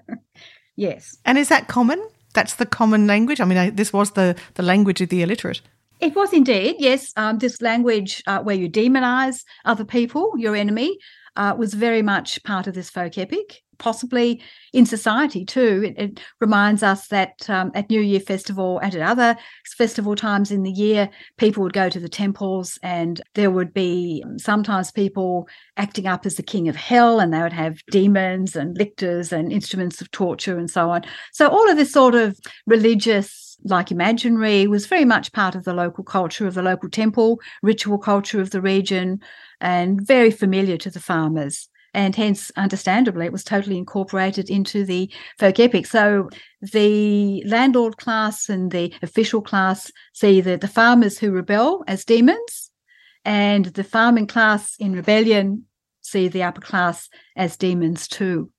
yes. 0.76 1.18
And 1.24 1.38
is 1.38 1.48
that 1.48 1.68
common? 1.68 2.02
That's 2.34 2.54
the 2.54 2.66
common 2.66 3.06
language? 3.06 3.40
I 3.40 3.44
mean, 3.44 3.58
I, 3.58 3.70
this 3.70 3.92
was 3.92 4.12
the, 4.12 4.36
the 4.54 4.62
language 4.62 5.00
of 5.00 5.08
the 5.08 5.22
illiterate. 5.22 5.60
It 6.00 6.14
was 6.16 6.32
indeed, 6.32 6.76
yes. 6.78 7.12
Um, 7.16 7.38
this 7.38 7.60
language 7.60 8.22
uh, 8.26 8.40
where 8.40 8.56
you 8.56 8.68
demonize 8.68 9.44
other 9.66 9.84
people, 9.84 10.32
your 10.38 10.56
enemy, 10.56 10.96
uh, 11.36 11.54
was 11.56 11.74
very 11.74 12.02
much 12.02 12.42
part 12.44 12.66
of 12.66 12.74
this 12.74 12.90
folk 12.90 13.18
epic, 13.18 13.62
possibly 13.78 14.40
in 14.72 14.86
society 14.86 15.44
too. 15.44 15.82
It, 15.84 16.02
it 16.02 16.20
reminds 16.40 16.82
us 16.82 17.08
that 17.08 17.48
um, 17.48 17.72
at 17.74 17.90
New 17.90 18.00
Year 18.00 18.20
Festival 18.20 18.78
and 18.78 18.94
at 18.94 19.02
other 19.02 19.36
festival 19.76 20.14
times 20.14 20.50
in 20.50 20.62
the 20.62 20.70
year, 20.70 21.10
people 21.38 21.62
would 21.62 21.72
go 21.72 21.88
to 21.88 22.00
the 22.00 22.08
temples 22.08 22.78
and 22.82 23.20
there 23.34 23.50
would 23.50 23.72
be 23.72 24.24
sometimes 24.36 24.92
people 24.92 25.48
acting 25.76 26.06
up 26.06 26.26
as 26.26 26.36
the 26.36 26.42
king 26.42 26.68
of 26.68 26.76
hell 26.76 27.20
and 27.20 27.32
they 27.32 27.42
would 27.42 27.52
have 27.52 27.84
demons 27.90 28.54
and 28.54 28.76
lictors 28.76 29.32
and 29.32 29.52
instruments 29.52 30.00
of 30.00 30.10
torture 30.10 30.58
and 30.58 30.70
so 30.70 30.90
on. 30.90 31.02
So 31.32 31.48
all 31.48 31.68
of 31.68 31.76
this 31.76 31.92
sort 31.92 32.14
of 32.14 32.38
religious 32.66 33.49
like 33.64 33.90
imaginary 33.90 34.66
was 34.66 34.86
very 34.86 35.04
much 35.04 35.32
part 35.32 35.54
of 35.54 35.64
the 35.64 35.74
local 35.74 36.04
culture 36.04 36.46
of 36.46 36.54
the 36.54 36.62
local 36.62 36.88
temple, 36.88 37.40
ritual 37.62 37.98
culture 37.98 38.40
of 38.40 38.50
the 38.50 38.60
region, 38.60 39.20
and 39.60 40.00
very 40.00 40.30
familiar 40.30 40.76
to 40.78 40.90
the 40.90 41.00
farmers. 41.00 41.68
And 41.92 42.14
hence, 42.14 42.52
understandably, 42.56 43.26
it 43.26 43.32
was 43.32 43.42
totally 43.42 43.76
incorporated 43.76 44.48
into 44.48 44.84
the 44.84 45.12
folk 45.38 45.58
epic. 45.58 45.86
So 45.86 46.28
the 46.62 47.42
landlord 47.44 47.96
class 47.96 48.48
and 48.48 48.70
the 48.70 48.94
official 49.02 49.42
class 49.42 49.90
see 50.12 50.40
the, 50.40 50.56
the 50.56 50.68
farmers 50.68 51.18
who 51.18 51.32
rebel 51.32 51.82
as 51.88 52.04
demons, 52.04 52.70
and 53.24 53.66
the 53.66 53.84
farming 53.84 54.28
class 54.28 54.76
in 54.78 54.92
rebellion 54.92 55.64
see 56.00 56.28
the 56.28 56.42
upper 56.42 56.60
class 56.60 57.08
as 57.36 57.56
demons 57.56 58.08
too. 58.08 58.50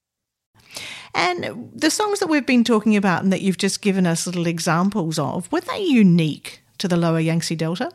And 1.14 1.72
the 1.74 1.92
songs 1.92 2.20
that 2.20 2.28
we've 2.28 2.46
been 2.46 2.64
talking 2.64 2.96
about 2.96 3.24
and 3.24 3.32
that 3.34 3.42
you've 3.42 3.58
just 3.58 3.82
given 3.82 4.08
us 4.08 4.26
little 4.26 4.48
examples 4.48 5.20
of, 5.20 5.52
were 5.52 5.62
they 5.62 5.82
unique 5.82 6.62
to 6.78 6.88
the 6.88 6.98
lower 6.98 7.20
Yangtze 7.20 7.56
Delta? 7.56 7.92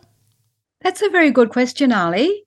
That's 0.83 1.03
a 1.03 1.11
very 1.11 1.31
good 1.31 1.51
question, 1.51 1.93
Ali. 1.93 2.45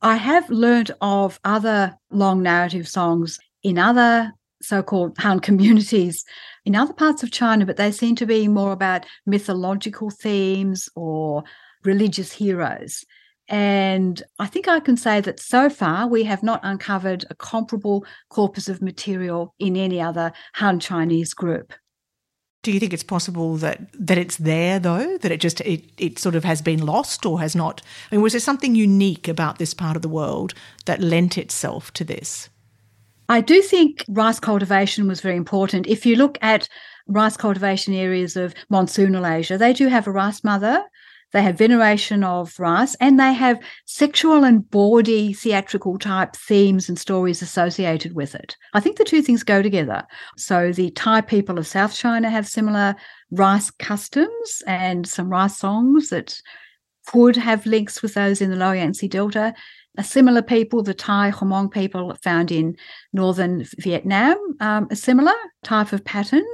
I 0.00 0.16
have 0.16 0.48
learnt 0.50 0.90
of 1.00 1.38
other 1.44 1.96
long 2.10 2.42
narrative 2.42 2.88
songs 2.88 3.38
in 3.62 3.78
other 3.78 4.32
so 4.62 4.82
called 4.82 5.18
Han 5.18 5.40
communities 5.48 6.24
in 6.64 6.76
other 6.76 6.92
parts 6.92 7.22
of 7.22 7.30
China, 7.30 7.66
but 7.66 7.76
they 7.76 7.90
seem 7.90 8.14
to 8.16 8.26
be 8.26 8.48
more 8.48 8.72
about 8.72 9.06
mythological 9.26 10.10
themes 10.10 10.88
or 10.94 11.42
religious 11.84 12.32
heroes. 12.32 13.04
And 13.48 14.22
I 14.38 14.46
think 14.46 14.68
I 14.68 14.80
can 14.80 14.96
say 14.96 15.20
that 15.20 15.40
so 15.40 15.68
far 15.68 16.06
we 16.06 16.24
have 16.24 16.42
not 16.42 16.60
uncovered 16.62 17.24
a 17.28 17.34
comparable 17.34 18.04
corpus 18.30 18.68
of 18.68 18.80
material 18.80 19.54
in 19.58 19.76
any 19.76 20.00
other 20.00 20.32
Han 20.54 20.80
Chinese 20.80 21.34
group. 21.34 21.72
Do 22.62 22.70
you 22.70 22.78
think 22.78 22.92
it's 22.92 23.02
possible 23.02 23.56
that 23.56 23.80
that 23.92 24.18
it's 24.18 24.36
there 24.36 24.78
though, 24.78 25.18
that 25.18 25.32
it 25.32 25.40
just 25.40 25.60
it, 25.62 25.82
it 25.98 26.18
sort 26.20 26.36
of 26.36 26.44
has 26.44 26.62
been 26.62 26.86
lost 26.86 27.26
or 27.26 27.40
has 27.40 27.56
not? 27.56 27.82
I 28.10 28.14
mean, 28.14 28.22
was 28.22 28.34
there 28.34 28.40
something 28.40 28.76
unique 28.76 29.26
about 29.26 29.58
this 29.58 29.74
part 29.74 29.96
of 29.96 30.02
the 30.02 30.08
world 30.08 30.54
that 30.84 31.00
lent 31.00 31.36
itself 31.36 31.92
to 31.94 32.04
this? 32.04 32.48
I 33.28 33.40
do 33.40 33.62
think 33.62 34.04
rice 34.08 34.38
cultivation 34.38 35.08
was 35.08 35.20
very 35.20 35.36
important. 35.36 35.86
If 35.88 36.06
you 36.06 36.14
look 36.14 36.38
at 36.40 36.68
rice 37.08 37.36
cultivation 37.36 37.94
areas 37.94 38.36
of 38.36 38.54
monsoonal 38.70 39.28
Asia, 39.28 39.58
they 39.58 39.72
do 39.72 39.88
have 39.88 40.06
a 40.06 40.12
rice 40.12 40.44
mother 40.44 40.84
they 41.32 41.42
have 41.42 41.56
veneration 41.56 42.24
of 42.24 42.58
rice, 42.58 42.94
and 42.96 43.18
they 43.18 43.32
have 43.32 43.58
sexual 43.86 44.44
and 44.44 44.68
bawdy 44.70 45.32
theatrical 45.32 45.98
type 45.98 46.36
themes 46.36 46.88
and 46.88 46.98
stories 46.98 47.42
associated 47.42 48.14
with 48.14 48.34
it. 48.34 48.56
I 48.74 48.80
think 48.80 48.96
the 48.96 49.04
two 49.04 49.22
things 49.22 49.42
go 49.42 49.62
together. 49.62 50.04
So 50.36 50.72
the 50.72 50.90
Thai 50.90 51.22
people 51.22 51.58
of 51.58 51.66
South 51.66 51.94
China 51.94 52.30
have 52.30 52.46
similar 52.46 52.94
rice 53.30 53.70
customs 53.70 54.62
and 54.66 55.06
some 55.06 55.30
rice 55.30 55.56
songs 55.56 56.10
that 56.10 56.40
could 57.06 57.36
have 57.36 57.66
links 57.66 58.02
with 58.02 58.14
those 58.14 58.40
in 58.40 58.50
the 58.50 58.56
Lower 58.56 58.76
Yangtze 58.76 59.08
Delta. 59.08 59.54
A 59.98 60.04
similar 60.04 60.40
people, 60.40 60.82
the 60.82 60.94
Thai 60.94 61.30
Hmong 61.30 61.70
people 61.70 62.16
found 62.22 62.50
in 62.50 62.76
northern 63.12 63.64
Vietnam, 63.78 64.36
um, 64.60 64.88
a 64.90 64.96
similar 64.96 65.34
type 65.64 65.92
of 65.92 66.04
pattern. 66.04 66.44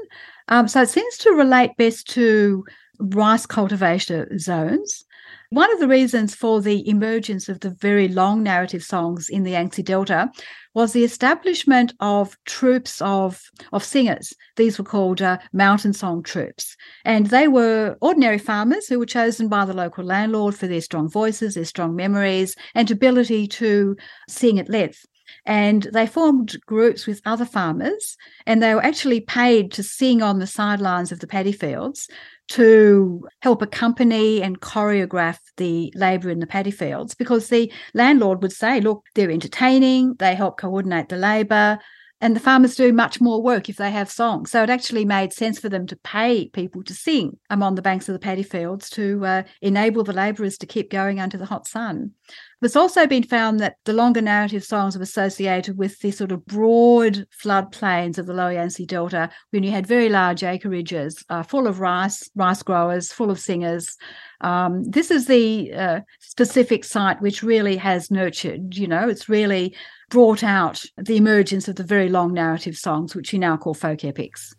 Um, 0.48 0.66
so 0.66 0.82
it 0.82 0.88
seems 0.88 1.18
to 1.18 1.30
relate 1.30 1.76
best 1.76 2.08
to 2.10 2.64
rice 2.98 3.46
cultivation 3.46 4.38
zones. 4.38 5.04
One 5.50 5.72
of 5.72 5.80
the 5.80 5.88
reasons 5.88 6.34
for 6.34 6.60
the 6.60 6.86
emergence 6.88 7.48
of 7.48 7.60
the 7.60 7.70
very 7.70 8.08
long 8.08 8.42
narrative 8.42 8.82
songs 8.82 9.28
in 9.28 9.44
the 9.44 9.52
Yangtze 9.52 9.82
Delta 9.82 10.30
was 10.74 10.92
the 10.92 11.04
establishment 11.04 11.94
of 12.00 12.36
troops 12.44 13.00
of, 13.00 13.42
of 13.72 13.82
singers. 13.82 14.34
These 14.56 14.78
were 14.78 14.84
called 14.84 15.22
uh, 15.22 15.38
mountain 15.52 15.92
song 15.94 16.22
troops. 16.22 16.76
And 17.04 17.26
they 17.26 17.48
were 17.48 17.96
ordinary 18.00 18.38
farmers 18.38 18.88
who 18.88 18.98
were 18.98 19.06
chosen 19.06 19.48
by 19.48 19.64
the 19.64 19.72
local 19.72 20.04
landlord 20.04 20.54
for 20.54 20.66
their 20.66 20.82
strong 20.82 21.08
voices, 21.08 21.54
their 21.54 21.64
strong 21.64 21.96
memories, 21.96 22.54
and 22.74 22.90
ability 22.90 23.48
to 23.48 23.96
sing 24.28 24.58
at 24.58 24.68
length 24.68 25.06
and 25.44 25.84
they 25.92 26.06
formed 26.06 26.56
groups 26.66 27.06
with 27.06 27.22
other 27.24 27.44
farmers 27.44 28.16
and 28.46 28.62
they 28.62 28.74
were 28.74 28.84
actually 28.84 29.20
paid 29.20 29.72
to 29.72 29.82
sing 29.82 30.22
on 30.22 30.38
the 30.38 30.46
sidelines 30.46 31.12
of 31.12 31.20
the 31.20 31.26
paddy 31.26 31.52
fields 31.52 32.08
to 32.48 33.28
help 33.40 33.60
accompany 33.60 34.42
and 34.42 34.60
choreograph 34.60 35.38
the 35.58 35.92
labour 35.94 36.30
in 36.30 36.38
the 36.38 36.46
paddy 36.46 36.70
fields 36.70 37.14
because 37.14 37.48
the 37.48 37.70
landlord 37.94 38.42
would 38.42 38.52
say, 38.52 38.80
look, 38.80 39.04
they're 39.14 39.30
entertaining, 39.30 40.14
they 40.18 40.34
help 40.34 40.58
coordinate 40.58 41.08
the 41.08 41.16
labour, 41.16 41.78
and 42.20 42.34
the 42.34 42.40
farmers 42.40 42.74
do 42.74 42.92
much 42.92 43.20
more 43.20 43.40
work 43.40 43.68
if 43.68 43.76
they 43.76 43.90
have 43.90 44.10
songs. 44.10 44.50
So 44.50 44.62
it 44.62 44.70
actually 44.70 45.04
made 45.04 45.32
sense 45.32 45.58
for 45.58 45.68
them 45.68 45.86
to 45.86 45.96
pay 45.96 46.48
people 46.48 46.82
to 46.84 46.94
sing 46.94 47.38
on 47.48 47.74
the 47.76 47.82
banks 47.82 48.08
of 48.08 48.12
the 48.12 48.18
paddy 48.18 48.42
fields 48.42 48.90
to 48.90 49.24
uh, 49.24 49.42
enable 49.62 50.02
the 50.02 50.12
labourers 50.12 50.58
to 50.58 50.66
keep 50.66 50.90
going 50.90 51.20
under 51.20 51.38
the 51.38 51.46
hot 51.46 51.68
sun. 51.68 52.12
It's 52.60 52.74
also 52.74 53.06
been 53.06 53.22
found 53.22 53.60
that 53.60 53.76
the 53.84 53.92
longer 53.92 54.20
narrative 54.20 54.64
songs 54.64 54.96
are 54.96 55.02
associated 55.02 55.78
with 55.78 56.00
the 56.00 56.10
sort 56.10 56.32
of 56.32 56.44
broad 56.44 57.24
floodplains 57.40 58.18
of 58.18 58.26
the 58.26 58.34
Lower 58.34 58.52
Yangtze 58.52 58.84
Delta 58.84 59.30
when 59.50 59.62
you 59.62 59.70
had 59.70 59.86
very 59.86 60.08
large 60.08 60.40
acreages 60.40 61.24
uh, 61.28 61.44
full 61.44 61.68
of 61.68 61.78
rice, 61.78 62.28
rice 62.34 62.64
growers, 62.64 63.12
full 63.12 63.30
of 63.30 63.38
singers. 63.38 63.96
Um, 64.40 64.82
this 64.82 65.12
is 65.12 65.26
the 65.26 65.72
uh, 65.72 66.00
specific 66.18 66.84
site 66.84 67.22
which 67.22 67.44
really 67.44 67.76
has 67.76 68.10
nurtured, 68.10 68.76
you 68.76 68.88
know, 68.88 69.08
it's 69.08 69.28
really 69.28 69.76
brought 70.10 70.42
out 70.42 70.82
the 70.96 71.16
emergence 71.16 71.68
of 71.68 71.76
the 71.76 71.84
very 71.84 72.08
long 72.08 72.32
narrative 72.32 72.76
songs, 72.76 73.14
which 73.14 73.32
we 73.32 73.38
now 73.38 73.56
call 73.56 73.74
folk 73.74 74.04
epics. 74.04 74.52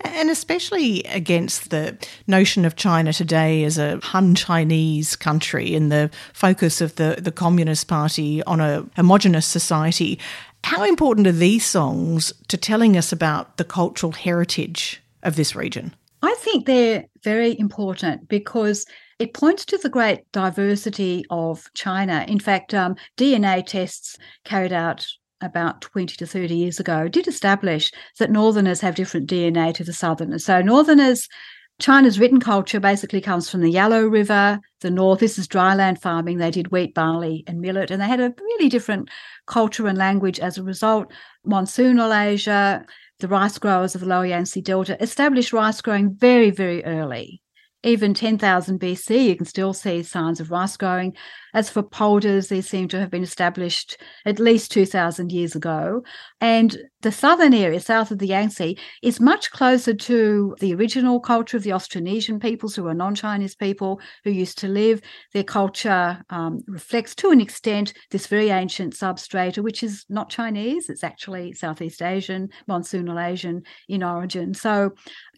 And 0.00 0.30
especially 0.30 1.02
against 1.04 1.70
the 1.70 1.96
notion 2.26 2.64
of 2.64 2.76
China 2.76 3.12
today 3.12 3.64
as 3.64 3.78
a 3.78 3.98
Han 4.02 4.34
Chinese 4.34 5.16
country 5.16 5.74
and 5.74 5.90
the 5.90 6.10
focus 6.32 6.80
of 6.80 6.96
the, 6.96 7.16
the 7.18 7.32
Communist 7.32 7.88
Party 7.88 8.42
on 8.44 8.60
a 8.60 8.86
homogenous 8.96 9.46
society. 9.46 10.18
How 10.64 10.84
important 10.84 11.26
are 11.26 11.32
these 11.32 11.66
songs 11.66 12.32
to 12.48 12.56
telling 12.56 12.96
us 12.96 13.12
about 13.12 13.56
the 13.56 13.64
cultural 13.64 14.12
heritage 14.12 15.02
of 15.22 15.36
this 15.36 15.54
region? 15.54 15.94
I 16.22 16.34
think 16.38 16.66
they're 16.66 17.04
very 17.22 17.58
important 17.58 18.28
because 18.28 18.86
it 19.18 19.34
points 19.34 19.64
to 19.66 19.78
the 19.78 19.88
great 19.88 20.30
diversity 20.32 21.24
of 21.30 21.70
China. 21.74 22.24
In 22.26 22.40
fact, 22.40 22.74
um, 22.74 22.96
DNA 23.16 23.64
tests 23.64 24.16
carried 24.44 24.72
out 24.72 25.06
about 25.44 25.80
20 25.80 26.16
to 26.16 26.26
30 26.26 26.54
years 26.54 26.80
ago 26.80 27.08
did 27.08 27.28
establish 27.28 27.92
that 28.18 28.30
Northerners 28.30 28.80
have 28.80 28.94
different 28.94 29.28
DNA 29.28 29.74
to 29.74 29.84
the 29.84 29.92
Southerners. 29.92 30.44
So, 30.44 30.60
Northerners, 30.62 31.28
China's 31.80 32.20
written 32.20 32.40
culture 32.40 32.80
basically 32.80 33.20
comes 33.20 33.50
from 33.50 33.60
the 33.60 33.70
Yellow 33.70 34.06
River, 34.06 34.60
the 34.80 34.90
north. 34.90 35.20
This 35.20 35.38
is 35.38 35.48
dryland 35.48 36.00
farming. 36.00 36.38
They 36.38 36.50
did 36.50 36.70
wheat, 36.70 36.94
barley, 36.94 37.44
and 37.46 37.60
millet, 37.60 37.90
and 37.90 38.00
they 38.00 38.06
had 38.06 38.20
a 38.20 38.34
really 38.40 38.68
different 38.68 39.10
culture 39.46 39.86
and 39.86 39.98
language 39.98 40.38
as 40.38 40.56
a 40.56 40.62
result. 40.62 41.12
Monsoonal 41.46 42.16
Asia, 42.26 42.84
the 43.18 43.28
rice 43.28 43.58
growers 43.58 43.94
of 43.94 44.00
the 44.00 44.06
lower 44.06 44.26
Yangtze 44.26 44.60
Delta 44.60 45.02
established 45.02 45.52
rice 45.52 45.80
growing 45.80 46.14
very, 46.14 46.50
very 46.50 46.84
early 46.84 47.42
even 47.84 48.14
10,000 48.14 48.80
BC, 48.80 49.26
you 49.26 49.36
can 49.36 49.46
still 49.46 49.72
see 49.72 50.02
signs 50.02 50.40
of 50.40 50.50
rice 50.50 50.76
growing. 50.76 51.14
As 51.52 51.70
for 51.70 51.82
polders, 51.82 52.48
they 52.48 52.60
seem 52.60 52.88
to 52.88 52.98
have 52.98 53.10
been 53.10 53.22
established 53.22 53.96
at 54.24 54.40
least 54.40 54.72
2,000 54.72 55.30
years 55.30 55.54
ago. 55.54 56.02
And 56.40 56.76
the 57.02 57.12
southern 57.12 57.54
area, 57.54 57.78
south 57.78 58.10
of 58.10 58.18
the 58.18 58.26
Yangtze, 58.26 58.76
is 59.02 59.20
much 59.20 59.50
closer 59.52 59.94
to 59.94 60.56
the 60.58 60.74
original 60.74 61.20
culture 61.20 61.56
of 61.56 61.62
the 61.62 61.70
Austronesian 61.70 62.40
peoples, 62.40 62.74
who 62.74 62.88
are 62.88 62.94
non 62.94 63.14
Chinese 63.14 63.54
people 63.54 64.00
who 64.24 64.30
used 64.30 64.58
to 64.58 64.68
live. 64.68 65.00
Their 65.32 65.44
culture 65.44 66.20
um, 66.30 66.64
reflects 66.66 67.14
to 67.16 67.30
an 67.30 67.40
extent 67.40 67.92
this 68.10 68.26
very 68.26 68.48
ancient 68.48 68.94
substrata, 68.94 69.62
which 69.62 69.82
is 69.82 70.06
not 70.08 70.30
Chinese, 70.30 70.88
it's 70.88 71.04
actually 71.04 71.52
Southeast 71.52 72.02
Asian, 72.02 72.48
monsoonal 72.68 73.22
Asian 73.22 73.62
in 73.88 74.02
origin. 74.02 74.54
So 74.54 74.94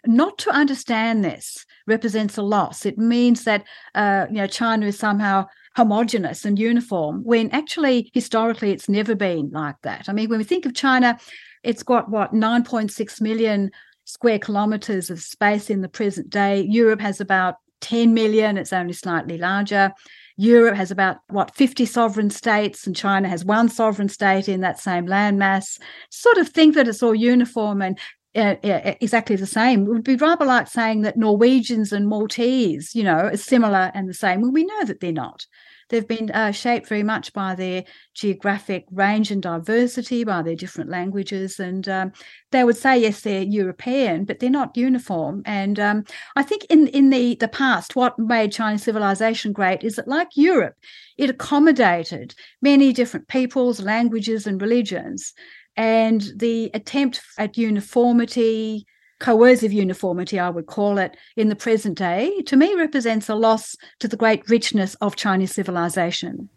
not 0.07 0.39
to 0.39 0.51
understand 0.51 1.25
this 1.25 1.65
represents 1.87 2.37
a 2.37 2.43
loss. 2.43 2.85
It 2.87 2.99
means 2.99 3.45
that 3.45 3.65
uh, 3.95 4.27
you 4.29 4.37
know 4.37 4.47
China 4.47 4.87
is 4.87 4.99
somehow 4.99 5.47
homogenous 5.77 6.45
and 6.45 6.59
uniform 6.59 7.23
when 7.23 7.51
actually 7.51 8.11
historically 8.15 8.71
it's 8.71 8.89
never 8.89 9.15
been 9.15 9.51
like 9.51 9.77
that. 9.83 10.09
I 10.09 10.13
mean, 10.13 10.29
when 10.31 10.39
we 10.39 10.45
think 10.45 10.65
of 10.65 10.75
China, 10.75 11.19
it's 11.63 11.83
got 11.83 12.09
what 12.09 12.33
9.6 12.33 13.21
million 13.21 13.71
square 14.05 14.39
kilometers 14.39 15.11
of 15.11 15.21
space 15.21 15.69
in 15.69 15.83
the 15.83 15.89
present 15.89 16.31
day. 16.31 16.63
Europe 16.63 17.01
has 17.01 17.21
about 17.21 17.57
10 17.83 18.15
million, 18.15 18.57
it's 18.57 18.73
only 18.73 18.95
slightly 18.95 19.37
larger. 19.37 19.93
Europe 20.39 20.77
has 20.77 20.91
about 20.91 21.19
what 21.29 21.55
50 21.55 21.87
sovereign 21.87 22.31
states, 22.31 22.87
and 22.87 22.95
China 22.95 23.29
has 23.29 23.45
one 23.45 23.69
sovereign 23.69 24.09
state 24.09 24.49
in 24.49 24.61
that 24.61 24.79
same 24.79 25.07
landmass. 25.07 25.79
Sort 26.11 26.37
of 26.37 26.49
think 26.49 26.75
that 26.75 26.89
it's 26.89 27.03
all 27.03 27.15
uniform 27.15 27.81
and 27.81 27.99
exactly 28.37 29.37
the 29.37 29.47
same. 29.47 29.83
It 29.83 29.89
would 29.89 30.05
be 30.05 30.17
rather 30.17 30.45
like 30.45 30.69
saying 30.69 31.03
that 31.03 31.17
Norwegians 31.17 31.93
and 31.93 32.07
Maltese, 32.07 32.95
you 32.95 33.03
know, 33.03 33.31
are 33.33 33.37
similar 33.37 33.91
and 33.95 34.09
the 34.09 34.15
same. 34.15 34.41
Well, 34.41 34.53
we 34.53 34.65
know 34.65 34.85
that 34.85 35.01
they're 35.01 35.13
not. 35.13 35.47
They've 35.89 36.07
been 36.07 36.33
uh, 36.33 36.51
shaped 36.51 36.89
very 36.89 37.05
much 37.05 37.33
by 37.33 37.55
their 37.55 37.85
geographic 38.13 38.87
range 38.91 39.31
and 39.31 39.41
diversity, 39.41 40.25
by 40.25 40.43
their 40.43 40.57
different 40.57 40.91
languages. 40.91 41.61
And 41.61 41.89
um, 41.89 42.13
they 42.51 42.65
would 42.65 42.77
say, 42.77 42.99
yes, 42.99 43.21
they're 43.21 43.43
European, 43.43 44.25
but 44.25 44.41
they're 44.41 44.51
not 44.51 44.77
uniform. 44.77 45.43
And 45.47 45.79
um, 45.79 46.05
I 46.35 46.43
think 46.43 46.65
in, 46.65 46.89
in 46.89 47.11
the, 47.11 47.37
the 47.37 47.47
past, 47.47 47.95
what 47.95 48.19
made 48.19 48.51
Chinese 48.51 48.83
civilization 48.83 49.53
great 49.53 49.85
is 49.85 49.95
that, 49.95 50.09
like 50.09 50.31
Europe, 50.35 50.75
it 51.17 51.31
accommodated 51.31 52.35
many 52.61 52.93
different 52.93 53.29
peoples, 53.29 53.81
languages, 53.81 54.45
and 54.45 54.61
religions. 54.61 55.35
And 55.77 56.23
the 56.35 56.71
attempt 56.73 57.21
at 57.39 57.59
uniformity, 57.59 58.87
coercive 59.19 59.73
uniformity, 59.73 60.39
I 60.39 60.51
would 60.51 60.67
call 60.67 60.99
it, 60.99 61.17
in 61.37 61.49
the 61.49 61.57
present 61.57 61.99
day, 61.99 62.41
to 62.43 62.57
me 62.57 62.75
represents 62.75 63.29
a 63.29 63.35
loss 63.35 63.77
to 64.01 64.09
the 64.09 64.17
great 64.17 64.49
richness 64.49 64.95
of 64.97 65.17
Chinese 65.17 65.55
civilization. 65.55 66.49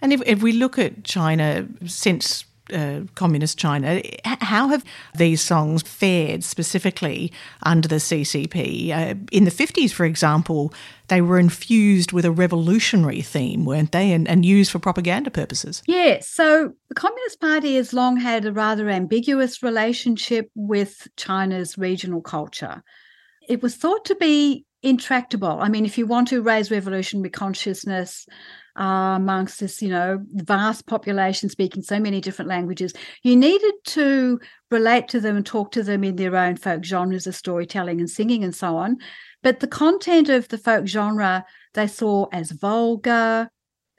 And 0.00 0.12
if, 0.12 0.22
if 0.26 0.42
we 0.42 0.52
look 0.52 0.78
at 0.78 1.04
China 1.04 1.68
since 1.86 2.44
uh, 2.72 3.00
communist 3.14 3.58
China. 3.58 4.00
How 4.24 4.68
have 4.68 4.84
these 5.14 5.40
songs 5.40 5.82
fared 5.82 6.44
specifically 6.44 7.32
under 7.62 7.88
the 7.88 7.96
CCP? 7.96 8.90
Uh, 8.90 9.14
in 9.30 9.44
the 9.44 9.50
50s, 9.50 9.92
for 9.92 10.04
example, 10.04 10.72
they 11.08 11.20
were 11.20 11.38
infused 11.38 12.12
with 12.12 12.24
a 12.24 12.30
revolutionary 12.30 13.20
theme, 13.20 13.64
weren't 13.64 13.92
they? 13.92 14.12
And, 14.12 14.26
and 14.26 14.44
used 14.44 14.70
for 14.70 14.78
propaganda 14.78 15.30
purposes. 15.30 15.82
Yeah. 15.86 16.20
So 16.20 16.72
the 16.88 16.94
Communist 16.94 17.40
Party 17.40 17.76
has 17.76 17.92
long 17.92 18.16
had 18.16 18.46
a 18.46 18.52
rather 18.52 18.88
ambiguous 18.88 19.62
relationship 19.62 20.50
with 20.54 21.06
China's 21.16 21.76
regional 21.76 22.22
culture. 22.22 22.82
It 23.46 23.62
was 23.62 23.76
thought 23.76 24.06
to 24.06 24.14
be 24.14 24.64
intractable. 24.84 25.58
I 25.60 25.68
mean, 25.68 25.84
if 25.84 25.98
you 25.98 26.06
want 26.06 26.28
to 26.28 26.42
raise 26.42 26.70
revolutionary 26.70 27.30
consciousness, 27.30 28.26
uh, 28.76 29.14
amongst 29.16 29.60
this, 29.60 29.80
you 29.80 29.88
know, 29.88 30.20
vast 30.32 30.86
population 30.86 31.48
speaking 31.48 31.80
so 31.82 32.00
many 32.00 32.20
different 32.20 32.48
languages. 32.48 32.92
You 33.22 33.36
needed 33.36 33.74
to 33.84 34.40
relate 34.70 35.06
to 35.08 35.20
them 35.20 35.36
and 35.36 35.46
talk 35.46 35.70
to 35.72 35.84
them 35.84 36.02
in 36.02 36.16
their 36.16 36.34
own 36.34 36.56
folk 36.56 36.84
genres 36.84 37.28
of 37.28 37.36
storytelling 37.36 38.00
and 38.00 38.10
singing 38.10 38.42
and 38.42 38.54
so 38.54 38.76
on. 38.76 38.96
But 39.44 39.60
the 39.60 39.68
content 39.68 40.28
of 40.28 40.48
the 40.48 40.58
folk 40.58 40.86
genre 40.86 41.44
they 41.74 41.86
saw 41.86 42.26
as 42.32 42.50
vulgar, 42.50 43.48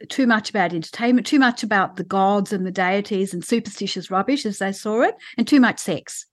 too 0.09 0.27
much 0.27 0.49
about 0.49 0.73
entertainment, 0.73 1.27
too 1.27 1.39
much 1.39 1.63
about 1.63 1.95
the 1.95 2.03
gods 2.03 2.51
and 2.51 2.65
the 2.65 2.71
deities 2.71 3.33
and 3.33 3.43
superstitious 3.43 4.11
rubbish 4.11 4.45
as 4.45 4.59
they 4.59 4.71
saw 4.71 5.01
it, 5.01 5.15
and 5.38 5.47
too 5.47 5.59
much 5.59 5.79
sex. 5.79 6.25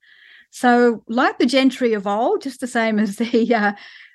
So, 0.50 1.02
like 1.08 1.38
the 1.38 1.46
gentry 1.46 1.94
of 1.94 2.06
old, 2.06 2.42
just 2.42 2.60
the 2.60 2.66
same 2.66 2.98
as 2.98 3.16
the 3.16 3.54
uh, 3.54 3.72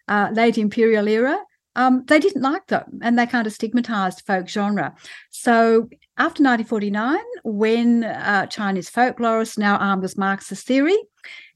uh, 0.08 0.30
late 0.34 0.58
imperial 0.58 1.08
era, 1.08 1.40
um, 1.76 2.04
they 2.08 2.20
didn't 2.20 2.42
like 2.42 2.68
them 2.68 3.00
and 3.02 3.18
they 3.18 3.28
kind 3.28 3.46
of 3.46 3.54
stigmatized 3.54 4.24
folk 4.26 4.48
genre. 4.48 4.96
So 5.30 5.88
after 6.18 6.44
1949, 6.44 7.20
when 7.44 8.04
uh, 8.04 8.48
Chinese 8.48 8.90
folklorists, 8.90 9.58
now 9.58 9.78
armed 9.78 10.02
with 10.02 10.18
Marxist 10.18 10.66
theory, 10.66 10.98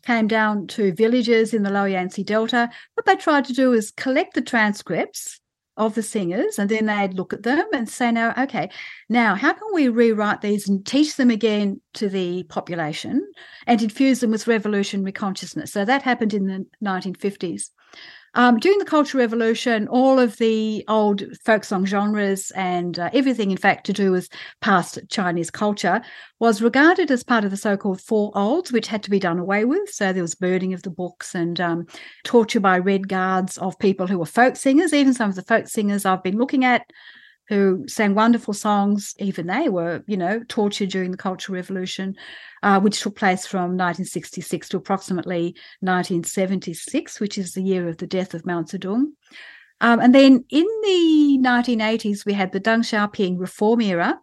came 0.03 0.27
down 0.27 0.67
to 0.67 0.93
villages 0.93 1.53
in 1.53 1.63
the 1.63 1.71
lower 1.71 1.87
Yangtze 1.87 2.23
Delta, 2.23 2.69
what 2.93 3.05
they 3.05 3.15
tried 3.15 3.45
to 3.45 3.53
do 3.53 3.73
is 3.73 3.91
collect 3.91 4.35
the 4.35 4.41
transcripts 4.41 5.39
of 5.77 5.95
the 5.95 6.03
singers 6.03 6.59
and 6.59 6.69
then 6.69 6.85
they'd 6.85 7.13
look 7.13 7.31
at 7.33 7.43
them 7.43 7.65
and 7.73 7.87
say 7.87 8.11
now 8.11 8.33
okay 8.37 8.69
now 9.07 9.35
how 9.35 9.53
can 9.53 9.67
we 9.73 9.87
rewrite 9.87 10.41
these 10.41 10.67
and 10.67 10.85
teach 10.85 11.15
them 11.15 11.31
again 11.31 11.79
to 11.93 12.09
the 12.09 12.43
population 12.43 13.25
and 13.67 13.81
infuse 13.81 14.19
them 14.19 14.31
with 14.31 14.47
revolutionary 14.47 15.13
consciousness 15.13 15.71
so 15.71 15.85
that 15.85 16.03
happened 16.03 16.33
in 16.33 16.45
the 16.45 16.65
1950s 16.83 17.69
Um, 18.33 18.59
during 18.59 18.79
the 18.79 18.85
Cultural 18.85 19.21
Revolution, 19.21 19.89
all 19.89 20.17
of 20.17 20.37
the 20.37 20.85
old 20.87 21.23
folk 21.43 21.65
song 21.65 21.85
genres 21.85 22.51
and 22.51 22.97
uh, 22.97 23.09
everything, 23.13 23.51
in 23.51 23.57
fact, 23.57 23.85
to 23.87 23.93
do 23.93 24.11
with 24.11 24.29
past 24.61 24.99
Chinese 25.09 25.51
culture 25.51 26.01
was 26.39 26.61
regarded 26.61 27.11
as 27.11 27.23
part 27.23 27.43
of 27.43 27.51
the 27.51 27.57
so 27.57 27.75
called 27.75 27.99
Four 27.99 28.31
Olds, 28.33 28.71
which 28.71 28.87
had 28.87 29.03
to 29.03 29.09
be 29.09 29.19
done 29.19 29.37
away 29.37 29.65
with. 29.65 29.89
So 29.89 30.13
there 30.13 30.23
was 30.23 30.35
burning 30.35 30.73
of 30.73 30.83
the 30.83 30.89
books 30.89 31.35
and 31.35 31.59
um, 31.59 31.87
torture 32.23 32.61
by 32.61 32.77
Red 32.77 33.09
Guards 33.09 33.57
of 33.57 33.77
people 33.79 34.07
who 34.07 34.19
were 34.19 34.25
folk 34.25 34.55
singers. 34.55 34.93
Even 34.93 35.13
some 35.13 35.29
of 35.29 35.35
the 35.35 35.43
folk 35.43 35.67
singers 35.67 36.05
I've 36.05 36.23
been 36.23 36.37
looking 36.37 36.63
at 36.63 36.89
who 37.51 37.85
sang 37.87 38.15
wonderful 38.15 38.53
songs, 38.53 39.13
even 39.19 39.45
they 39.45 39.67
were, 39.67 40.03
you 40.07 40.15
know, 40.17 40.41
tortured 40.47 40.89
during 40.89 41.11
the 41.11 41.17
Cultural 41.17 41.57
Revolution 41.57 42.15
uh, 42.63 42.79
which 42.79 43.01
took 43.01 43.15
place 43.15 43.45
from 43.45 43.77
1966 43.77 44.69
to 44.69 44.77
approximately 44.77 45.55
1976, 45.79 47.19
which 47.19 47.37
is 47.37 47.53
the 47.53 47.63
year 47.63 47.87
of 47.87 47.97
the 47.97 48.07
death 48.07 48.33
of 48.33 48.45
Mao 48.45 48.61
Zedong. 48.63 49.05
Um, 49.81 49.99
and 49.99 50.13
then 50.13 50.45
in 50.49 50.65
the 50.83 51.39
1980s, 51.41 52.25
we 52.25 52.33
had 52.33 52.51
the 52.51 52.61
Deng 52.61 52.81
Xiaoping 52.81 53.39
reform 53.39 53.81
era. 53.81 54.19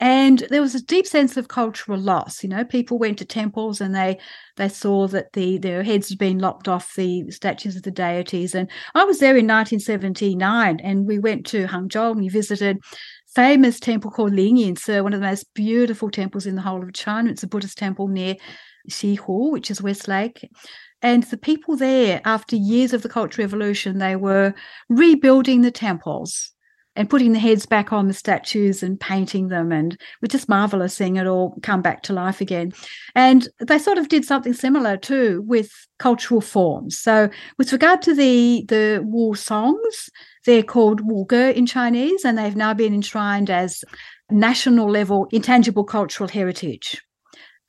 And 0.00 0.40
there 0.50 0.60
was 0.60 0.74
a 0.74 0.82
deep 0.82 1.06
sense 1.06 1.36
of 1.36 1.48
cultural 1.48 1.98
loss. 1.98 2.42
You 2.42 2.48
know, 2.48 2.64
people 2.64 2.98
went 2.98 3.18
to 3.18 3.24
temples 3.24 3.80
and 3.80 3.94
they 3.94 4.18
they 4.56 4.68
saw 4.68 5.06
that 5.08 5.32
the 5.34 5.58
their 5.58 5.82
heads 5.82 6.08
had 6.08 6.18
been 6.18 6.38
lopped 6.38 6.68
off 6.68 6.94
the 6.94 7.30
statues 7.30 7.76
of 7.76 7.84
the 7.84 7.90
deities. 7.90 8.54
And 8.54 8.68
I 8.94 9.04
was 9.04 9.20
there 9.20 9.36
in 9.36 9.46
1979, 9.46 10.80
and 10.82 11.06
we 11.06 11.18
went 11.18 11.46
to 11.46 11.66
Hangzhou 11.66 12.12
and 12.12 12.20
we 12.20 12.28
visited 12.28 12.78
famous 13.34 13.80
temple 13.80 14.10
called 14.10 14.32
Lingyinsi, 14.32 15.02
one 15.02 15.12
of 15.12 15.20
the 15.20 15.26
most 15.26 15.52
beautiful 15.54 16.10
temples 16.10 16.46
in 16.46 16.56
the 16.56 16.62
whole 16.62 16.82
of 16.82 16.92
China. 16.92 17.30
It's 17.30 17.42
a 17.42 17.48
Buddhist 17.48 17.78
temple 17.78 18.08
near 18.08 18.36
Xihu, 18.90 19.52
which 19.52 19.70
is 19.70 19.82
Westlake. 19.82 20.48
And 21.02 21.22
the 21.24 21.36
people 21.36 21.76
there, 21.76 22.20
after 22.24 22.56
years 22.56 22.92
of 22.92 23.02
the 23.02 23.08
Cultural 23.08 23.44
Revolution, 23.44 23.98
they 23.98 24.16
were 24.16 24.54
rebuilding 24.88 25.60
the 25.60 25.70
temples 25.70 26.53
and 26.96 27.10
putting 27.10 27.32
the 27.32 27.38
heads 27.38 27.66
back 27.66 27.92
on 27.92 28.08
the 28.08 28.14
statues 28.14 28.82
and 28.82 29.00
painting 29.00 29.48
them 29.48 29.72
and 29.72 29.98
was 30.20 30.30
just 30.30 30.48
marvelous 30.48 30.94
seeing 30.94 31.16
it 31.16 31.26
all 31.26 31.56
come 31.62 31.82
back 31.82 32.02
to 32.02 32.12
life 32.12 32.40
again 32.40 32.72
and 33.14 33.48
they 33.60 33.78
sort 33.78 33.98
of 33.98 34.08
did 34.08 34.24
something 34.24 34.52
similar 34.52 34.96
too 34.96 35.42
with 35.46 35.70
cultural 35.98 36.40
forms 36.40 36.98
so 36.98 37.28
with 37.58 37.72
regard 37.72 38.02
to 38.02 38.14
the 38.14 38.64
the 38.68 39.02
Wu 39.04 39.34
songs 39.34 40.10
they're 40.44 40.62
called 40.62 41.02
Wuge 41.02 41.54
in 41.54 41.66
Chinese, 41.66 42.24
and 42.24 42.36
they've 42.36 42.56
now 42.56 42.74
been 42.74 42.94
enshrined 42.94 43.50
as 43.50 43.82
national 44.30 44.90
level 44.90 45.26
intangible 45.30 45.84
cultural 45.84 46.28
heritage. 46.28 47.00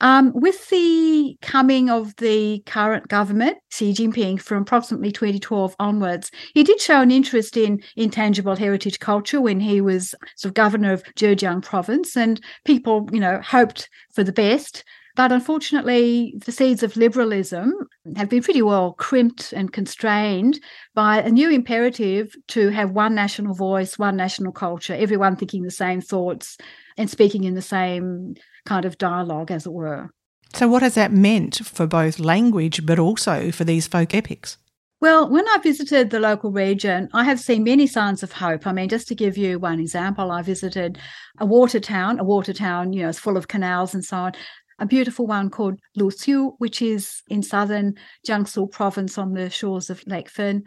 Um, 0.02 0.34
with 0.36 0.70
the 0.70 1.38
coming 1.42 1.90
of 1.90 2.16
the 2.18 2.62
current 2.66 3.08
government, 3.08 3.58
Xi 3.70 3.94
Jinping, 3.94 4.42
from 4.42 4.64
approximately 4.64 5.12
2012 5.12 5.76
onwards, 5.80 6.32
he 6.54 6.64
did 6.64 6.82
show 6.82 7.02
an 7.02 7.12
interest 7.12 7.56
in 7.56 7.82
intangible 7.96 8.56
heritage 8.56 9.00
culture 9.00 9.40
when 9.40 9.60
he 9.60 9.80
was 9.80 10.14
sort 10.36 10.50
of 10.50 10.54
governor 10.54 10.92
of 10.92 11.04
Zhejiang 11.16 11.64
province, 11.64 12.18
and 12.18 12.42
people, 12.66 13.08
you 13.14 13.22
know, 13.22 13.40
hoped 13.42 13.90
for 14.14 14.24
the 14.24 14.34
best. 14.34 14.84
But 15.16 15.32
unfortunately, 15.32 16.34
the 16.46 16.52
seeds 16.52 16.84
of 16.84 16.98
liberalism 16.98 17.74
have 18.18 18.28
been 18.28 18.44
pretty 18.44 18.62
well 18.62 18.94
crimped 18.94 19.54
and 19.54 19.72
constrained 19.72 20.60
by 20.94 21.22
a 21.22 21.32
new 21.32 21.50
imperative 21.50 22.36
to 22.50 22.68
have 22.70 22.92
one 22.92 23.16
national 23.16 23.56
voice, 23.56 23.98
one 23.98 24.18
national 24.18 24.52
culture, 24.52 24.94
everyone 24.94 25.38
thinking 25.38 25.64
the 25.64 25.72
same 25.72 26.02
thoughts 26.02 26.58
and 26.98 27.10
speaking 27.10 27.46
in 27.46 27.54
the 27.54 27.62
same 27.62 28.36
kind 28.66 28.86
of 28.86 28.98
dialogue, 28.98 29.52
as 29.52 29.66
it 29.66 29.74
were. 29.74 30.10
So, 30.54 30.68
what 30.68 30.82
has 30.82 30.96
that 30.96 31.12
meant 31.12 31.66
for 31.66 31.88
both 31.88 32.20
language 32.20 32.86
but 32.86 33.00
also 33.00 33.52
for 33.52 33.64
these 33.64 33.88
folk 33.88 34.14
epics? 34.14 34.58
Well, 35.02 35.30
when 35.30 35.48
I 35.50 35.58
visited 35.62 36.10
the 36.10 36.20
local 36.20 36.52
region, 36.52 37.10
I 37.14 37.26
have 37.26 37.40
seen 37.40 37.64
many 37.64 37.86
signs 37.86 38.24
of 38.24 38.32
hope. 38.32 38.66
I 38.66 38.72
mean, 38.72 38.90
just 38.90 39.08
to 39.10 39.16
give 39.16 39.38
you 39.38 39.60
one 39.60 39.80
example, 39.80 40.32
I 40.32 40.42
visited 40.42 40.98
a 41.40 41.46
water 41.46 41.80
town. 41.80 42.20
A 42.20 42.24
water 42.24 42.54
town, 42.54 42.94
you 42.94 43.04
know, 43.04 43.10
is 43.10 43.20
full 43.20 43.38
of 43.38 43.48
canals 43.48 43.94
and 43.94 44.04
so 44.04 44.18
on 44.18 44.32
a 44.80 44.86
beautiful 44.86 45.26
one 45.26 45.50
called 45.50 45.80
Luxu, 45.98 46.54
which 46.58 46.82
is 46.82 47.22
in 47.30 47.42
southern 47.42 47.96
Jiangsu 48.28 48.72
province 48.72 49.18
on 49.18 49.34
the 49.34 49.50
shores 49.50 49.90
of 49.90 50.04
Lake 50.06 50.30
Fen. 50.30 50.64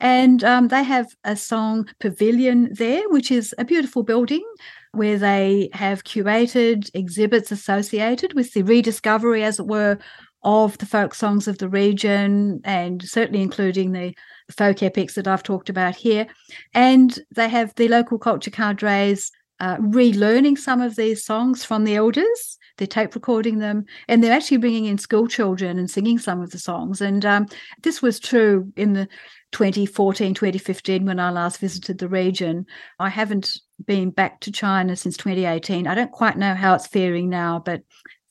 And 0.00 0.44
um, 0.44 0.68
they 0.68 0.84
have 0.84 1.08
a 1.24 1.34
song 1.34 1.88
pavilion 1.98 2.68
there, 2.72 3.08
which 3.08 3.32
is 3.32 3.54
a 3.58 3.64
beautiful 3.64 4.04
building 4.04 4.44
where 4.92 5.18
they 5.18 5.70
have 5.72 6.04
curated 6.04 6.90
exhibits 6.94 7.50
associated 7.52 8.34
with 8.34 8.52
the 8.52 8.62
rediscovery, 8.62 9.44
as 9.44 9.58
it 9.58 9.66
were, 9.66 9.98
of 10.44 10.78
the 10.78 10.86
folk 10.86 11.14
songs 11.14 11.48
of 11.48 11.58
the 11.58 11.68
region, 11.68 12.60
and 12.64 13.02
certainly 13.02 13.42
including 13.42 13.92
the 13.92 14.14
folk 14.50 14.82
epics 14.82 15.14
that 15.14 15.28
I've 15.28 15.42
talked 15.42 15.68
about 15.68 15.96
here. 15.96 16.26
And 16.74 17.18
they 17.34 17.48
have 17.48 17.74
the 17.74 17.88
local 17.88 18.18
culture 18.18 18.50
cadres 18.50 19.30
uh, 19.60 19.76
relearning 19.78 20.56
some 20.56 20.80
of 20.80 20.96
these 20.96 21.24
songs 21.24 21.64
from 21.64 21.84
the 21.84 21.96
elders 21.96 22.58
they're 22.78 22.86
tape 22.86 23.14
recording 23.14 23.58
them, 23.58 23.84
and 24.06 24.22
they're 24.22 24.32
actually 24.32 24.56
bringing 24.56 24.86
in 24.86 24.98
school 24.98 25.26
children 25.26 25.78
and 25.78 25.90
singing 25.90 26.18
some 26.18 26.40
of 26.40 26.50
the 26.50 26.58
songs. 26.58 27.00
And 27.00 27.24
um, 27.26 27.46
this 27.82 28.00
was 28.00 28.18
true 28.18 28.72
in 28.76 28.94
the 28.94 29.08
2014, 29.52 30.34
2015 30.34 31.04
when 31.04 31.20
I 31.20 31.30
last 31.30 31.58
visited 31.58 31.98
the 31.98 32.08
region. 32.08 32.66
I 32.98 33.08
haven't 33.08 33.50
been 33.84 34.10
back 34.10 34.40
to 34.40 34.52
China 34.52 34.96
since 34.96 35.16
2018. 35.16 35.86
I 35.86 35.94
don't 35.94 36.12
quite 36.12 36.38
know 36.38 36.54
how 36.54 36.74
it's 36.74 36.86
faring 36.86 37.28
now, 37.28 37.60
but 37.64 37.82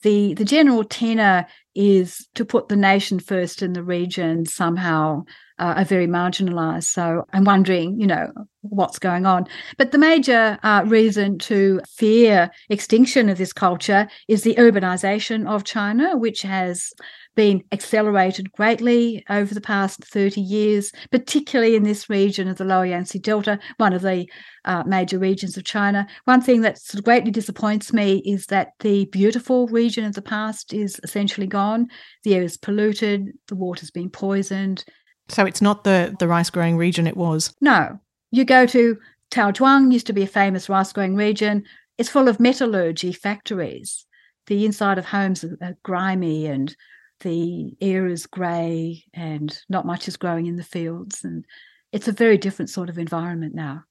the 0.02 0.34
the 0.34 0.44
general 0.44 0.84
tenor 0.84 1.46
is 1.74 2.26
to 2.34 2.44
put 2.44 2.68
the 2.68 2.76
nation 2.76 3.18
first 3.20 3.62
in 3.62 3.72
the 3.72 3.82
region 3.82 4.46
somehow 4.46 5.24
uh, 5.58 5.74
are 5.76 5.84
very 5.84 6.06
marginalized. 6.06 6.84
So 6.84 7.24
I'm 7.32 7.44
wondering, 7.44 8.00
you 8.00 8.06
know, 8.06 8.30
what's 8.62 8.98
going 8.98 9.26
on. 9.26 9.46
But 9.76 9.92
the 9.92 9.98
major 9.98 10.58
uh, 10.62 10.82
reason 10.86 11.38
to 11.38 11.80
fear 11.88 12.50
extinction 12.68 13.28
of 13.28 13.38
this 13.38 13.52
culture 13.52 14.08
is 14.26 14.42
the 14.42 14.54
urbanization 14.56 15.48
of 15.48 15.64
China, 15.64 16.16
which 16.16 16.42
has 16.42 16.92
been 17.36 17.62
accelerated 17.70 18.50
greatly 18.52 19.24
over 19.30 19.54
the 19.54 19.60
past 19.60 20.04
30 20.04 20.40
years, 20.40 20.90
particularly 21.12 21.76
in 21.76 21.84
this 21.84 22.10
region 22.10 22.48
of 22.48 22.58
the 22.58 22.64
lower 22.64 22.84
Yangtze 22.84 23.20
Delta, 23.20 23.60
one 23.76 23.92
of 23.92 24.02
the 24.02 24.26
uh, 24.64 24.82
major 24.84 25.20
regions 25.20 25.56
of 25.56 25.62
China. 25.62 26.04
One 26.24 26.40
thing 26.40 26.62
that 26.62 26.78
sort 26.78 26.98
of 26.98 27.04
greatly 27.04 27.30
disappoints 27.30 27.92
me 27.92 28.22
is 28.26 28.46
that 28.46 28.72
the 28.80 29.04
beautiful 29.06 29.68
region 29.68 30.04
of 30.04 30.14
the 30.14 30.22
past 30.22 30.74
is 30.74 31.00
essentially 31.04 31.46
gone. 31.46 31.86
The 32.24 32.34
air 32.34 32.42
is 32.42 32.56
polluted, 32.56 33.28
the 33.46 33.54
water's 33.54 33.92
been 33.92 34.10
poisoned, 34.10 34.84
so 35.28 35.44
it's 35.44 35.62
not 35.62 35.84
the, 35.84 36.16
the 36.18 36.28
rice 36.28 36.50
growing 36.50 36.76
region 36.76 37.06
it 37.06 37.16
was? 37.16 37.54
No. 37.60 37.98
You 38.30 38.44
go 38.44 38.66
to 38.66 38.98
Taozhuang, 39.30 39.92
used 39.92 40.06
to 40.06 40.12
be 40.12 40.22
a 40.22 40.26
famous 40.26 40.68
rice 40.68 40.92
growing 40.92 41.14
region. 41.14 41.64
It's 41.98 42.08
full 42.08 42.28
of 42.28 42.40
metallurgy 42.40 43.12
factories. 43.12 44.06
The 44.46 44.64
inside 44.64 44.98
of 44.98 45.06
homes 45.06 45.44
are 45.44 45.76
grimy 45.82 46.46
and 46.46 46.74
the 47.20 47.76
air 47.80 48.06
is 48.06 48.26
grey 48.26 49.04
and 49.12 49.58
not 49.68 49.86
much 49.86 50.08
is 50.08 50.16
growing 50.16 50.46
in 50.46 50.56
the 50.56 50.62
fields. 50.62 51.24
And 51.24 51.44
it's 51.92 52.08
a 52.08 52.12
very 52.12 52.38
different 52.38 52.70
sort 52.70 52.88
of 52.88 52.98
environment 52.98 53.54
now. 53.54 53.84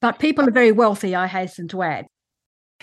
But 0.00 0.18
people 0.18 0.46
are 0.46 0.52
very 0.52 0.72
wealthy, 0.72 1.14
I 1.14 1.28
hasten 1.28 1.68
to 1.68 1.82
add. 1.82 2.06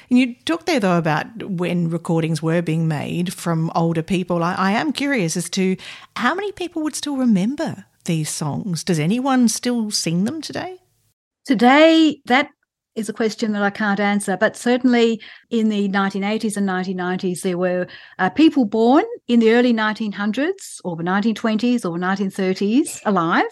And 0.10 0.18
you 0.18 0.36
talked 0.45 0.66
there, 0.66 0.80
though, 0.80 0.97
about 0.97 1.43
when 1.43 1.89
recordings 1.89 2.41
were 2.41 2.62
being 2.62 2.88
made 2.88 3.34
from 3.34 3.70
older 3.76 4.01
people. 4.01 4.43
I, 4.43 4.55
I, 4.55 4.72
am 4.72 4.93
curious 4.93 5.36
as 5.36 5.49
to 5.51 5.76
how 6.16 6.34
many 6.34 6.53
people 6.53 6.82
would 6.84 6.95
still 6.95 7.18
remember 7.18 7.86
these 8.10 8.30
songs? 8.30 8.84
Does 8.84 8.99
anyone 8.99 9.47
still 9.47 9.91
sing 9.91 10.24
them 10.24 10.41
today? 10.41 10.80
Today, 11.45 12.22
that 12.26 12.49
is 12.95 13.07
a 13.07 13.14
question 13.14 13.51
that 13.51 13.62
I 13.62 13.70
can't 13.70 13.99
answer, 13.99 14.36
but 14.36 14.57
certainly 14.57 15.22
in 15.51 15.70
the 15.70 15.88
1980s 15.89 16.57
and 16.57 16.68
1990s, 16.68 17.43
there 17.43 17.57
were 17.57 17.86
uh, 18.18 18.32
people 18.32 18.66
born 18.66 19.05
in 19.28 19.39
the 19.39 19.53
early 19.53 19.74
1900s 19.74 20.82
or 20.84 20.95
the 20.95 21.03
1920s 21.03 21.86
or 21.86 21.97
1930s 21.99 22.99
alive 23.05 23.45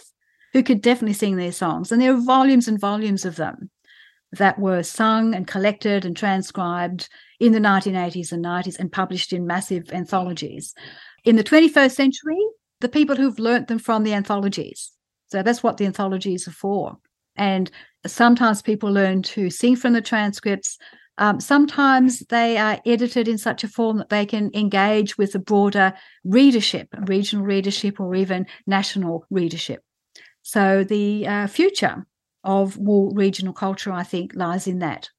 who 0.54 0.64
could 0.64 0.82
definitely 0.82 1.14
sing 1.14 1.36
their 1.36 1.52
songs. 1.52 1.92
And 1.92 2.02
there 2.02 2.14
are 2.14 2.20
volumes 2.20 2.68
and 2.68 2.80
volumes 2.80 3.26
of 3.26 3.36
them 3.36 3.70
that 4.32 4.58
were 4.58 4.82
sung 4.82 5.36
and 5.36 5.46
collected 5.48 6.04
and 6.04 6.18
transcribed 6.18 7.10
in 7.40 7.52
the 7.54 7.60
1980s 7.60 8.32
and 8.32 8.44
90s 8.44 8.80
and 8.80 8.92
published 8.92 9.34
in 9.34 9.46
massive 9.46 9.94
anthologies. 9.94 10.74
In 11.26 11.36
the 11.36 11.44
21st 11.44 11.92
century, 11.92 12.44
the 12.80 12.90
people 12.90 13.16
who've 13.16 13.40
learnt 13.40 13.68
them 13.68 13.80
from 13.80 14.04
the 14.04 14.14
anthologies. 14.14 14.92
So 15.28 15.44
that's 15.44 15.64
what 15.64 15.78
the 15.78 15.86
anthologies 15.86 16.48
are 16.48 16.52
for. 16.52 16.98
And 17.36 17.70
sometimes 18.06 18.62
people 18.62 18.92
learn 18.92 19.22
to 19.24 19.50
sing 19.50 19.76
from 19.76 19.94
the 19.94 20.02
transcripts. 20.02 20.78
Um, 21.18 21.40
sometimes 21.40 22.20
they 22.30 22.58
are 22.58 22.80
edited 22.86 23.28
in 23.28 23.38
such 23.38 23.64
a 23.64 23.68
form 23.68 23.98
that 23.98 24.10
they 24.10 24.26
can 24.26 24.52
engage 24.54 25.18
with 25.18 25.36
a 25.36 25.40
broader 25.40 25.94
readership, 26.24 26.88
regional 27.08 27.46
readership, 27.46 28.00
or 28.00 28.16
even 28.16 28.46
national 28.66 29.26
readership. 29.30 29.84
So 30.44 30.84
the 30.84 31.28
uh, 31.28 31.48
future 31.48 32.06
of 32.44 32.78
Wu 32.78 33.12
regional 33.14 33.54
culture, 33.54 33.92
I 33.92 34.04
think, 34.04 34.34
lies 34.36 34.68
in 34.68 34.80
that. 34.80 35.10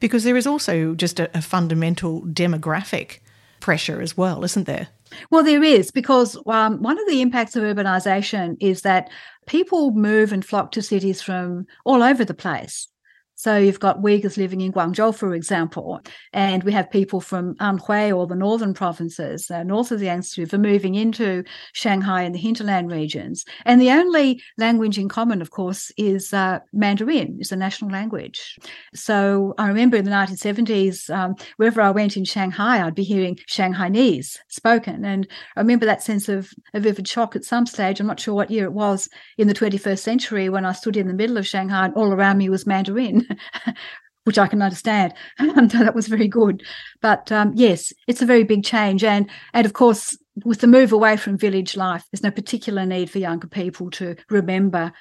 Because 0.00 0.24
there 0.24 0.36
is 0.36 0.46
also 0.46 0.94
just 0.94 1.20
a, 1.20 1.30
a 1.36 1.42
fundamental 1.42 2.22
demographic 2.22 3.20
pressure 3.60 4.00
as 4.00 4.16
well, 4.16 4.44
isn't 4.44 4.66
there? 4.66 4.88
Well, 5.30 5.42
there 5.42 5.62
is, 5.62 5.90
because 5.90 6.36
um, 6.46 6.82
one 6.82 6.98
of 6.98 7.06
the 7.08 7.20
impacts 7.20 7.56
of 7.56 7.62
urbanisation 7.62 8.56
is 8.60 8.82
that 8.82 9.10
people 9.46 9.92
move 9.92 10.32
and 10.32 10.44
flock 10.44 10.72
to 10.72 10.82
cities 10.82 11.22
from 11.22 11.66
all 11.84 12.02
over 12.02 12.24
the 12.24 12.34
place. 12.34 12.88
So 13.34 13.56
you've 13.56 13.80
got 13.80 14.02
Uyghurs 14.02 14.36
living 14.36 14.60
in 14.60 14.72
Guangzhou, 14.72 15.14
for 15.14 15.34
example, 15.34 16.00
and 16.32 16.62
we 16.62 16.72
have 16.72 16.90
people 16.90 17.20
from 17.20 17.54
Anhui 17.56 18.16
or 18.16 18.26
the 18.26 18.36
northern 18.36 18.74
provinces, 18.74 19.50
uh, 19.50 19.62
north 19.62 19.90
of 19.90 20.00
the 20.00 20.06
Yangtze 20.06 20.40
River, 20.40 20.58
moving 20.58 20.94
into 20.94 21.42
Shanghai 21.72 22.22
and 22.22 22.34
the 22.34 22.38
hinterland 22.38 22.92
regions. 22.92 23.44
And 23.64 23.80
the 23.80 23.90
only 23.90 24.42
language 24.58 24.98
in 24.98 25.08
common, 25.08 25.42
of 25.42 25.50
course, 25.50 25.90
is 25.96 26.32
uh, 26.32 26.60
Mandarin, 26.72 27.38
is 27.40 27.48
the 27.48 27.56
national 27.56 27.90
language. 27.90 28.58
So 28.94 29.54
I 29.58 29.66
remember 29.68 29.96
in 29.96 30.04
the 30.04 30.10
1970s, 30.10 31.10
um, 31.10 31.34
wherever 31.56 31.80
I 31.80 31.90
went 31.90 32.16
in 32.16 32.24
Shanghai, 32.24 32.86
I'd 32.86 32.94
be 32.94 33.02
hearing 33.02 33.36
Shanghainese 33.48 34.38
spoken. 34.48 35.04
And 35.04 35.26
I 35.56 35.60
remember 35.60 35.86
that 35.86 36.02
sense 36.02 36.28
of 36.28 36.52
a 36.74 36.80
vivid 36.80 37.08
shock 37.08 37.34
at 37.34 37.44
some 37.44 37.66
stage. 37.66 37.98
I'm 37.98 38.06
not 38.06 38.20
sure 38.20 38.34
what 38.34 38.50
year 38.50 38.66
it 38.66 38.72
was 38.72 39.08
in 39.38 39.48
the 39.48 39.54
21st 39.54 39.98
century 39.98 40.48
when 40.48 40.64
I 40.64 40.72
stood 40.72 40.96
in 40.96 41.08
the 41.08 41.14
middle 41.14 41.38
of 41.38 41.46
Shanghai 41.46 41.86
and 41.86 41.94
all 41.94 42.12
around 42.12 42.38
me 42.38 42.48
was 42.48 42.66
Mandarin. 42.66 43.21
which 44.24 44.38
I 44.38 44.46
can 44.46 44.62
understand. 44.62 45.14
so 45.38 45.78
that 45.78 45.94
was 45.94 46.08
very 46.08 46.28
good. 46.28 46.62
But 47.00 47.32
um, 47.32 47.52
yes, 47.54 47.92
it's 48.06 48.22
a 48.22 48.26
very 48.26 48.44
big 48.44 48.64
change. 48.64 49.02
And, 49.04 49.28
and 49.52 49.66
of 49.66 49.72
course, 49.72 50.16
with 50.44 50.60
the 50.60 50.66
move 50.66 50.92
away 50.92 51.16
from 51.16 51.36
village 51.36 51.76
life, 51.76 52.04
there's 52.10 52.22
no 52.22 52.30
particular 52.30 52.86
need 52.86 53.10
for 53.10 53.18
younger 53.18 53.48
people 53.48 53.90
to 53.92 54.16
remember 54.30 54.92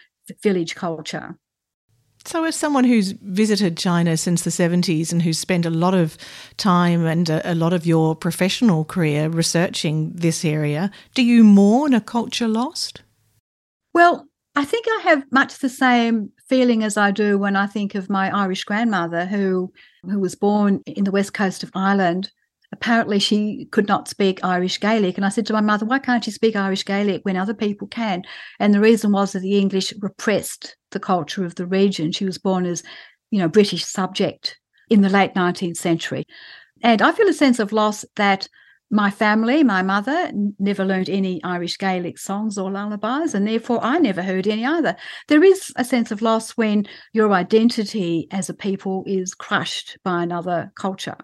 village 0.42 0.76
culture. 0.76 1.36
So, 2.24 2.44
as 2.44 2.56
someone 2.56 2.84
who's 2.84 3.14
visited 3.14 3.78
China 3.78 4.16
since 4.16 4.44
the 4.44 4.52
70s 4.52 5.12
and 5.12 5.24
who's 5.24 5.40
spent 5.40 5.66
a 5.66 5.72
lot 5.72 5.96
of 5.96 6.18
time 6.58 7.04
and 7.06 7.28
a, 7.28 7.52
a, 7.52 7.56
lot 7.56 7.74
of 7.74 7.88
your 7.88 8.16
professional 8.16 8.86
career 8.86 9.28
researching 9.28 10.12
this 10.14 10.46
area, 10.46 10.92
do 11.16 11.24
you 11.24 11.44
mourn 11.44 11.96
a 11.96 12.02
culture 12.02 12.48
lost? 12.48 13.02
Well, 13.94 14.28
I 14.56 14.66
think 14.66 14.86
I 14.88 15.02
have 15.04 15.24
much 15.32 15.60
the 15.60 15.70
same 15.70 16.32
feeling 16.52 16.84
as 16.84 16.98
I 16.98 17.12
do 17.12 17.38
when 17.38 17.56
I 17.56 17.66
think 17.66 17.96
of 17.96 18.10
my 18.10 18.30
Irish 18.30 18.66
grandmother 18.66 19.26
who 19.26 19.72
who 20.04 20.20
was 20.20 20.36
born 20.36 20.82
in 20.86 21.06
the 21.06 21.12
west 21.12 21.34
coast 21.34 21.64
of 21.64 21.72
Ireland. 21.74 22.30
Apparently 22.74 23.20
she 23.20 23.70
could 23.72 23.88
not 23.88 24.10
speak 24.10 24.44
Irish 24.44 24.78
Gaelic 24.78 25.16
and 25.16 25.26
I 25.26 25.30
said 25.30 25.46
to 25.46 25.54
my 25.54 25.62
mother, 25.62 25.86
why 25.86 26.00
can't 26.00 26.26
you 26.26 26.34
speak 26.34 26.58
Irish 26.58 26.84
Gaelic 26.84 27.22
when 27.24 27.38
other 27.38 27.54
people 27.54 27.88
can? 27.88 28.24
And 28.60 28.74
the 28.74 28.82
reason 28.82 29.14
was 29.14 29.32
that 29.32 29.40
the 29.40 29.58
English 29.58 29.94
repressed 30.02 30.76
the 30.92 31.00
culture 31.00 31.46
of 31.46 31.56
the 31.56 31.66
region. 31.66 32.12
She 32.12 32.26
was 32.26 32.38
born 32.38 32.66
as, 32.66 32.84
you 33.30 33.40
know, 33.40 33.48
British 33.48 33.86
subject 33.86 34.60
in 34.90 35.00
the 35.00 35.10
late 35.10 35.34
19th 35.34 35.78
century. 35.78 36.26
And 36.84 37.02
I 37.02 37.14
feel 37.14 37.30
a 37.30 37.34
sense 37.34 37.60
of 37.60 37.72
loss 37.72 38.04
that 38.18 38.50
my 38.92 39.10
family, 39.10 39.64
my 39.64 39.82
mother, 39.82 40.32
never 40.60 40.84
learned 40.84 41.10
any 41.10 41.42
Irish 41.44 41.78
Gaelic 41.78 42.18
songs 42.18 42.58
or 42.58 42.70
lullabies, 42.70 43.34
and 43.34 43.48
therefore 43.48 43.80
I 43.82 43.98
never 43.98 44.22
heard 44.22 44.48
any 44.48 44.66
either. 44.66 44.98
There 45.30 45.44
is 45.44 45.72
a 45.78 45.86
sense 45.86 46.12
of 46.12 46.22
loss 46.22 46.52
when 46.52 46.86
your 47.14 47.32
identity 47.32 48.28
as 48.32 48.50
a 48.50 48.54
people 48.54 49.04
is 49.08 49.34
crushed 49.34 49.98
by 50.04 50.22
another 50.22 50.74
culture. 50.76 51.16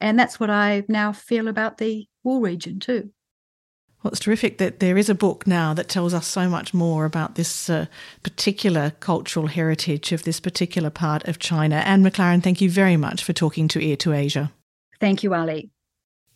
And 0.00 0.18
that's 0.18 0.40
what 0.40 0.50
I 0.50 0.84
now 0.88 1.12
feel 1.12 1.48
about 1.48 1.78
the 1.78 2.08
Wu 2.24 2.40
region 2.40 2.80
too. 2.80 3.10
Well, 4.02 4.10
it's 4.10 4.20
terrific 4.20 4.58
that 4.58 4.80
there 4.80 4.96
is 4.98 5.08
a 5.08 5.14
book 5.14 5.46
now 5.46 5.74
that 5.74 5.88
tells 5.88 6.12
us 6.12 6.26
so 6.26 6.48
much 6.48 6.74
more 6.74 7.04
about 7.04 7.36
this 7.36 7.70
uh, 7.70 7.86
particular 8.22 8.90
cultural 8.98 9.46
heritage 9.46 10.10
of 10.12 10.24
this 10.24 10.40
particular 10.40 10.90
part 10.90 11.28
of 11.28 11.38
China. 11.38 11.76
Anne 11.76 12.02
McLaren, 12.02 12.42
thank 12.42 12.60
you 12.60 12.70
very 12.70 12.96
much 12.96 13.22
for 13.22 13.32
talking 13.32 13.68
to 13.68 13.80
Ear 13.80 13.96
to 13.98 14.12
Asia. 14.12 14.50
Thank 14.98 15.22
you, 15.22 15.34
Ali. 15.34 15.71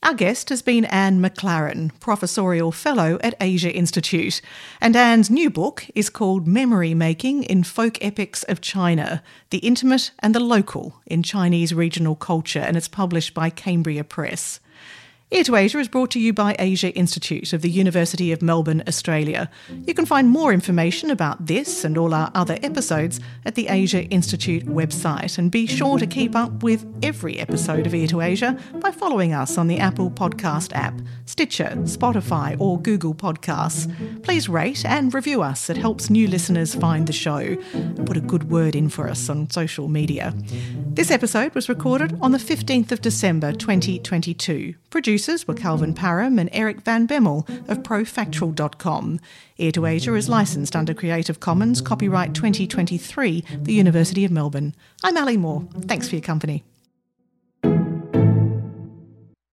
Our 0.07 0.15
guest 0.15 0.51
has 0.51 0.63
been 0.63 0.85
Anne 0.85 1.21
McLaren, 1.21 1.91
Professorial 1.99 2.71
Fellow 2.71 3.19
at 3.25 3.35
Asia 3.41 3.75
Institute, 3.75 4.41
and 4.81 4.95
Anne's 4.95 5.31
new 5.31 5.51
book 5.51 5.85
is 5.97 6.11
called 6.11 6.47
Memory 6.47 6.95
Making 6.95 7.43
in 7.43 7.65
Folk 7.65 7.99
Epics 8.01 8.45
of 8.45 8.61
China 8.61 9.21
The 9.51 9.59
Intimate 9.59 10.13
and 10.21 10.33
the 10.33 10.39
Local 10.39 10.95
in 11.07 11.25
Chinese 11.25 11.75
Regional 11.75 12.15
Culture, 12.15 12.61
and 12.61 12.77
it's 12.77 12.87
published 12.87 13.35
by 13.35 13.51
Cambria 13.51 14.05
Press. 14.05 14.61
Ear 15.33 15.43
to 15.43 15.57
Asia 15.57 15.81
is 15.81 15.89
brought 15.89 16.13
to 16.13 16.21
you 16.21 16.33
by 16.33 16.55
Asia 16.57 16.95
Institute 16.95 17.53
of 17.53 17.61
the 17.61 17.69
University 17.69 18.31
of 18.31 18.43
Melbourne, 18.43 18.85
Australia. 18.87 19.51
You 19.85 19.93
can 19.93 20.07
find 20.07 20.29
more 20.29 20.53
information 20.53 21.11
about 21.11 21.47
this 21.47 21.85
and 21.85 21.99
all 21.99 22.15
our 22.15 22.31
other 22.33 22.57
episodes 22.63 23.19
at 23.45 23.57
the 23.57 23.67
Asia 23.67 24.05
Institute 24.05 24.67
website. 24.67 25.37
And 25.37 25.51
be 25.51 25.67
sure 25.67 25.99
to 25.99 26.07
keep 26.07 26.37
up 26.37 26.63
with 26.63 26.87
every 27.03 27.41
episode 27.41 27.89
of 27.89 27.95
Ear 27.95 28.07
to 28.07 28.21
Asia 28.21 28.57
by 28.75 28.93
following 28.93 29.33
us 29.33 29.59
on 29.59 29.67
the 29.67 29.79
Apple 29.79 30.13
Podcast 30.13 30.73
app, 30.77 30.95
Stitcher, 31.25 31.73
Spotify, 31.81 32.55
or 32.61 32.81
Google 32.81 33.13
Podcasts. 33.13 33.93
Please 34.23 34.49
rate 34.49 34.85
and 34.85 35.13
review 35.13 35.43
us. 35.43 35.69
It 35.69 35.77
helps 35.77 36.09
new 36.09 36.29
listeners 36.29 36.77
find 36.77 37.09
the 37.09 37.13
show. 37.13 37.57
And 37.73 38.07
put 38.07 38.17
a 38.17 38.21
good 38.21 38.49
word 38.49 38.77
in 38.77 38.89
for 38.89 39.09
us 39.09 39.29
on 39.29 39.51
social 39.51 39.89
media. 39.89 40.33
This 40.95 41.11
episode 41.11 41.53
was 41.57 41.69
recorded 41.69 42.17
on 42.23 42.31
the 42.31 42.39
15th 42.39 42.93
of 42.93 43.01
December 43.03 43.51
2022. 43.53 44.75
Produced 44.89 45.16
Producers 45.17 45.49
were 45.49 45.55
Kelvin 45.55 45.95
Param 45.95 46.39
and 46.39 46.51
Eric 46.53 46.83
Van 46.83 47.09
Bemmel 47.09 47.49
of 47.71 47.79
profactual.com. 47.79 49.19
Ear 49.57 49.73
to 49.73 49.87
Asia 49.87 50.15
is 50.15 50.29
licensed 50.29 50.77
under 50.77 50.93
Creative 50.93 51.41
Commons, 51.41 51.81
copyright 51.81 52.35
2023, 52.35 53.43
the 53.63 53.73
University 53.73 54.27
of 54.27 54.31
Melbourne. 54.31 54.75
I'm 55.03 55.17
Ali 55.17 55.39
Moore. 55.39 55.67
Thanks 55.87 56.07
for 56.07 56.17
your 56.17 56.23
company. 56.23 56.65